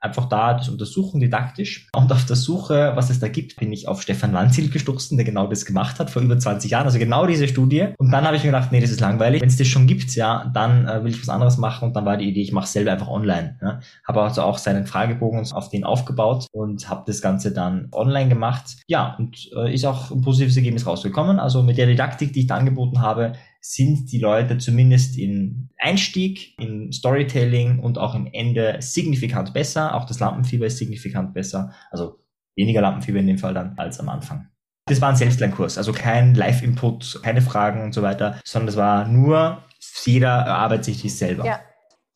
einfach 0.00 0.28
da 0.28 0.54
das 0.54 0.68
untersuchen, 0.68 1.20
didaktisch. 1.20 1.88
Und 1.94 2.12
auf 2.12 2.24
der 2.26 2.36
Suche, 2.36 2.92
was 2.94 3.10
es 3.10 3.18
da 3.18 3.28
gibt, 3.28 3.56
bin 3.56 3.72
ich 3.72 3.88
auf 3.88 4.02
Stefan 4.02 4.32
Lanzil 4.32 4.70
gestoßen, 4.70 5.16
der 5.16 5.24
genau 5.24 5.46
das 5.46 5.64
gemacht 5.64 5.98
hat 5.98 6.10
vor 6.10 6.22
über 6.22 6.38
20 6.38 6.70
Jahren, 6.70 6.86
also 6.86 6.98
genau 6.98 7.26
diese 7.26 7.48
Studie. 7.48 7.88
Und 7.98 8.10
dann 8.10 8.24
habe 8.24 8.36
ich 8.36 8.42
mir 8.42 8.50
gedacht, 8.50 8.72
nee, 8.72 8.80
das 8.80 8.90
ist 8.90 9.00
langweilig. 9.00 9.40
Wenn 9.40 9.48
es 9.48 9.56
das 9.56 9.68
schon 9.68 9.86
gibt, 9.86 10.14
ja, 10.14 10.50
dann 10.54 10.86
äh, 10.86 11.02
will 11.02 11.10
ich 11.10 11.20
was 11.20 11.28
anderes 11.28 11.56
machen. 11.56 11.88
Und 11.88 11.96
dann 11.96 12.04
war 12.04 12.16
die 12.16 12.28
Idee, 12.28 12.42
ich 12.42 12.52
mache 12.52 12.66
selber 12.66 12.92
einfach 12.92 13.08
online. 13.08 13.58
Ja. 13.62 13.80
Habe 14.06 14.22
also 14.22 14.42
auch 14.42 14.58
seinen 14.58 14.86
Fragebogen 14.86 15.50
auf 15.52 15.68
den 15.70 15.84
aufgebaut 15.84 16.46
und 16.52 16.88
habe 16.88 17.04
das 17.06 17.20
Ganze 17.20 17.52
dann 17.52 17.88
online 17.92 18.28
gemacht. 18.28 18.76
Ja, 18.88 19.16
und 19.18 19.50
äh, 19.56 19.74
ist 19.74 19.84
auch 19.84 20.10
ein 20.10 20.20
positives 20.20 20.56
Ergebnis 20.56 20.86
rausgekommen. 20.86 21.38
Also 21.38 21.62
mit 21.62 21.78
der 21.78 21.86
Didaktik, 21.86 22.32
die 22.32 22.40
ich 22.40 22.46
da 22.46 22.56
angeboten 22.56 23.00
habe, 23.00 23.32
sind 23.72 24.12
die 24.12 24.18
Leute 24.18 24.58
zumindest 24.58 25.18
im 25.18 25.70
Einstieg, 25.78 26.56
im 26.60 26.92
Storytelling 26.92 27.80
und 27.80 27.98
auch 27.98 28.14
im 28.14 28.28
Ende 28.32 28.76
signifikant 28.80 29.52
besser. 29.52 29.94
Auch 29.94 30.04
das 30.04 30.20
Lampenfieber 30.20 30.66
ist 30.66 30.78
signifikant 30.78 31.34
besser. 31.34 31.72
Also 31.90 32.20
weniger 32.54 32.80
Lampenfieber 32.80 33.18
in 33.18 33.26
dem 33.26 33.38
Fall 33.38 33.54
dann 33.54 33.76
als 33.76 33.98
am 33.98 34.08
Anfang. 34.08 34.48
Das 34.88 35.00
war 35.00 35.08
ein 35.08 35.16
Selbstlernkurs, 35.16 35.78
also 35.78 35.92
kein 35.92 36.36
Live-Input, 36.36 37.20
keine 37.24 37.42
Fragen 37.42 37.82
und 37.82 37.92
so 37.92 38.02
weiter, 38.02 38.40
sondern 38.44 38.68
es 38.68 38.76
war 38.76 39.08
nur, 39.08 39.64
jeder 40.04 40.28
erarbeitet 40.28 40.84
sich 40.84 41.02
dies 41.02 41.18
selber. 41.18 41.44
Ja. 41.44 41.58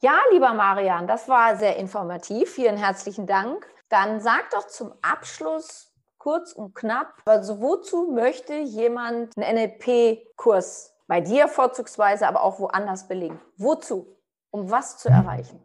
ja, 0.03 0.16
lieber 0.32 0.55
Marian, 0.55 1.09
das 1.09 1.28
war 1.28 1.57
sehr 1.57 1.76
informativ. 1.78 2.48
Vielen 2.48 2.76
herzlichen 2.76 3.26
Dank. 3.26 3.66
Dann 3.88 4.20
sag 4.20 4.51
doch 4.53 4.68
zum 4.68 4.92
Abschluss 5.03 5.92
kurz 6.18 6.53
und 6.53 6.76
knapp, 6.76 7.14
also 7.24 7.61
wozu 7.61 8.12
möchte 8.14 8.55
jemand 8.55 9.36
einen 9.36 9.57
NLP-Kurs 9.57 10.94
bei 11.11 11.20
dir 11.20 11.48
vorzugsweise, 11.48 12.28
aber 12.28 12.44
auch 12.44 12.61
woanders 12.61 13.08
belegen. 13.08 13.40
Wozu? 13.58 14.06
Um 14.52 14.70
was 14.70 14.96
zu 14.98 15.08
erreichen? 15.08 15.58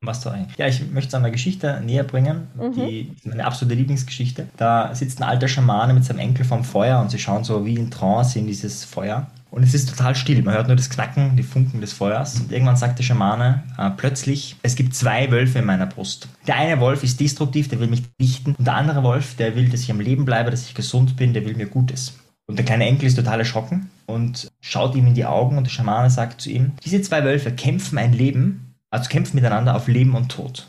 Was 0.00 0.20
zu 0.20 0.28
erreichen? 0.28 0.52
Ja, 0.56 0.68
ich 0.68 0.92
möchte 0.92 1.08
es 1.08 1.14
einer 1.14 1.32
Geschichte 1.32 1.82
näher 1.84 2.04
bringen, 2.04 2.46
mhm. 2.54 2.72
die 2.72 3.16
meine 3.24 3.44
absolute 3.44 3.74
Lieblingsgeschichte. 3.74 4.46
Da 4.56 4.94
sitzt 4.94 5.20
ein 5.20 5.28
alter 5.28 5.48
Schamane 5.48 5.92
mit 5.92 6.04
seinem 6.04 6.20
Enkel 6.20 6.44
vorm 6.44 6.62
Feuer 6.62 7.00
und 7.00 7.10
sie 7.10 7.18
schauen 7.18 7.42
so 7.42 7.66
wie 7.66 7.74
in 7.74 7.90
Trance 7.90 8.38
in 8.38 8.46
dieses 8.46 8.84
Feuer. 8.84 9.26
Und 9.50 9.64
es 9.64 9.74
ist 9.74 9.90
total 9.90 10.14
still. 10.14 10.40
Man 10.42 10.54
hört 10.54 10.68
nur 10.68 10.76
das 10.76 10.88
Knacken, 10.88 11.34
die 11.36 11.42
Funken 11.42 11.80
des 11.80 11.92
Feuers. 11.92 12.38
Und 12.38 12.52
irgendwann 12.52 12.76
sagt 12.76 13.00
der 13.00 13.02
Schamane 13.02 13.64
äh, 13.78 13.90
plötzlich, 13.90 14.54
es 14.62 14.76
gibt 14.76 14.94
zwei 14.94 15.32
Wölfe 15.32 15.58
in 15.58 15.64
meiner 15.64 15.86
Brust. 15.86 16.28
Der 16.46 16.56
eine 16.56 16.78
Wolf 16.78 17.02
ist 17.02 17.18
destruktiv, 17.18 17.68
der 17.68 17.80
will 17.80 17.88
mich 17.88 18.04
richten. 18.20 18.54
Und 18.56 18.66
der 18.66 18.76
andere 18.76 19.02
Wolf, 19.02 19.34
der 19.34 19.56
will, 19.56 19.68
dass 19.68 19.80
ich 19.80 19.90
am 19.90 19.98
Leben 19.98 20.24
bleibe, 20.24 20.52
dass 20.52 20.64
ich 20.64 20.74
gesund 20.74 21.16
bin, 21.16 21.34
der 21.34 21.44
will 21.44 21.56
mir 21.56 21.66
Gutes. 21.66 22.14
Und 22.46 22.56
der 22.58 22.64
kleine 22.64 22.86
Enkel 22.86 23.06
ist 23.06 23.16
total 23.16 23.40
erschrocken 23.40 23.90
und 24.06 24.50
schaut 24.60 24.94
ihm 24.94 25.06
in 25.06 25.14
die 25.14 25.24
Augen 25.24 25.56
und 25.56 25.64
der 25.64 25.70
Schamane 25.70 26.10
sagt 26.10 26.40
zu 26.40 26.50
ihm, 26.50 26.72
diese 26.84 27.00
zwei 27.02 27.24
Wölfe 27.24 27.52
kämpfen 27.52 27.98
ein 27.98 28.12
Leben, 28.12 28.74
also 28.90 29.08
kämpfen 29.08 29.36
miteinander 29.36 29.74
auf 29.76 29.88
Leben 29.88 30.14
und 30.14 30.30
Tod. 30.30 30.66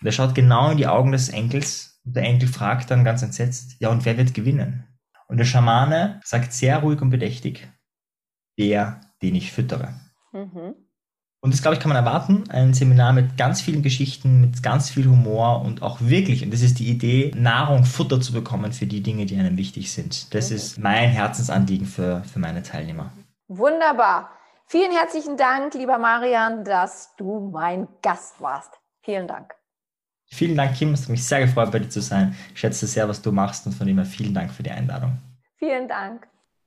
Und 0.00 0.06
er 0.06 0.12
schaut 0.12 0.34
genau 0.34 0.70
in 0.70 0.76
die 0.76 0.86
Augen 0.86 1.12
des 1.12 1.28
Enkels 1.28 2.00
und 2.04 2.16
der 2.16 2.24
Enkel 2.24 2.48
fragt 2.48 2.90
dann 2.90 3.04
ganz 3.04 3.22
entsetzt, 3.22 3.76
ja 3.78 3.88
und 3.90 4.04
wer 4.04 4.18
wird 4.18 4.34
gewinnen? 4.34 4.84
Und 5.28 5.38
der 5.38 5.44
Schamane 5.44 6.20
sagt 6.24 6.52
sehr 6.52 6.78
ruhig 6.78 7.00
und 7.00 7.10
bedächtig, 7.10 7.66
der, 8.58 9.00
den 9.22 9.34
ich 9.34 9.52
füttere. 9.52 9.94
Mhm. 10.32 10.74
Und 11.44 11.52
das, 11.52 11.60
glaube 11.60 11.74
ich, 11.74 11.80
kann 11.80 11.90
man 11.90 12.02
erwarten. 12.02 12.44
Ein 12.48 12.72
Seminar 12.72 13.12
mit 13.12 13.36
ganz 13.36 13.60
vielen 13.60 13.82
Geschichten, 13.82 14.40
mit 14.40 14.62
ganz 14.62 14.88
viel 14.88 15.06
Humor 15.06 15.60
und 15.60 15.82
auch 15.82 16.00
wirklich, 16.00 16.42
und 16.42 16.50
das 16.54 16.62
ist 16.62 16.78
die 16.78 16.88
Idee, 16.88 17.32
Nahrung, 17.36 17.84
Futter 17.84 18.18
zu 18.18 18.32
bekommen 18.32 18.72
für 18.72 18.86
die 18.86 19.02
Dinge, 19.02 19.26
die 19.26 19.36
einem 19.36 19.58
wichtig 19.58 19.92
sind. 19.92 20.32
Das 20.32 20.48
mhm. 20.48 20.56
ist 20.56 20.78
mein 20.78 21.10
Herzensanliegen 21.10 21.86
für, 21.86 22.22
für 22.24 22.38
meine 22.38 22.62
Teilnehmer. 22.62 23.12
Wunderbar. 23.48 24.30
Vielen 24.68 24.90
herzlichen 24.90 25.36
Dank, 25.36 25.74
lieber 25.74 25.98
Marian, 25.98 26.64
dass 26.64 27.14
du 27.16 27.50
mein 27.52 27.88
Gast 28.00 28.40
warst. 28.40 28.80
Vielen 29.02 29.28
Dank. 29.28 29.54
Vielen 30.24 30.56
Dank, 30.56 30.74
Kim. 30.74 30.94
Es 30.94 31.02
hat 31.02 31.10
mich 31.10 31.24
sehr 31.24 31.40
gefreut, 31.40 31.70
bei 31.70 31.78
dir 31.78 31.90
zu 31.90 32.00
sein. 32.00 32.34
Ich 32.54 32.60
schätze 32.60 32.86
sehr, 32.86 33.06
was 33.06 33.20
du 33.20 33.32
machst 33.32 33.66
und 33.66 33.72
von 33.72 33.86
dem 33.86 33.98
her 33.98 34.06
vielen 34.06 34.32
Dank 34.32 34.50
für 34.50 34.62
die 34.62 34.70
Einladung. 34.70 35.18
Vielen 35.58 35.88
Dank. 35.88 36.26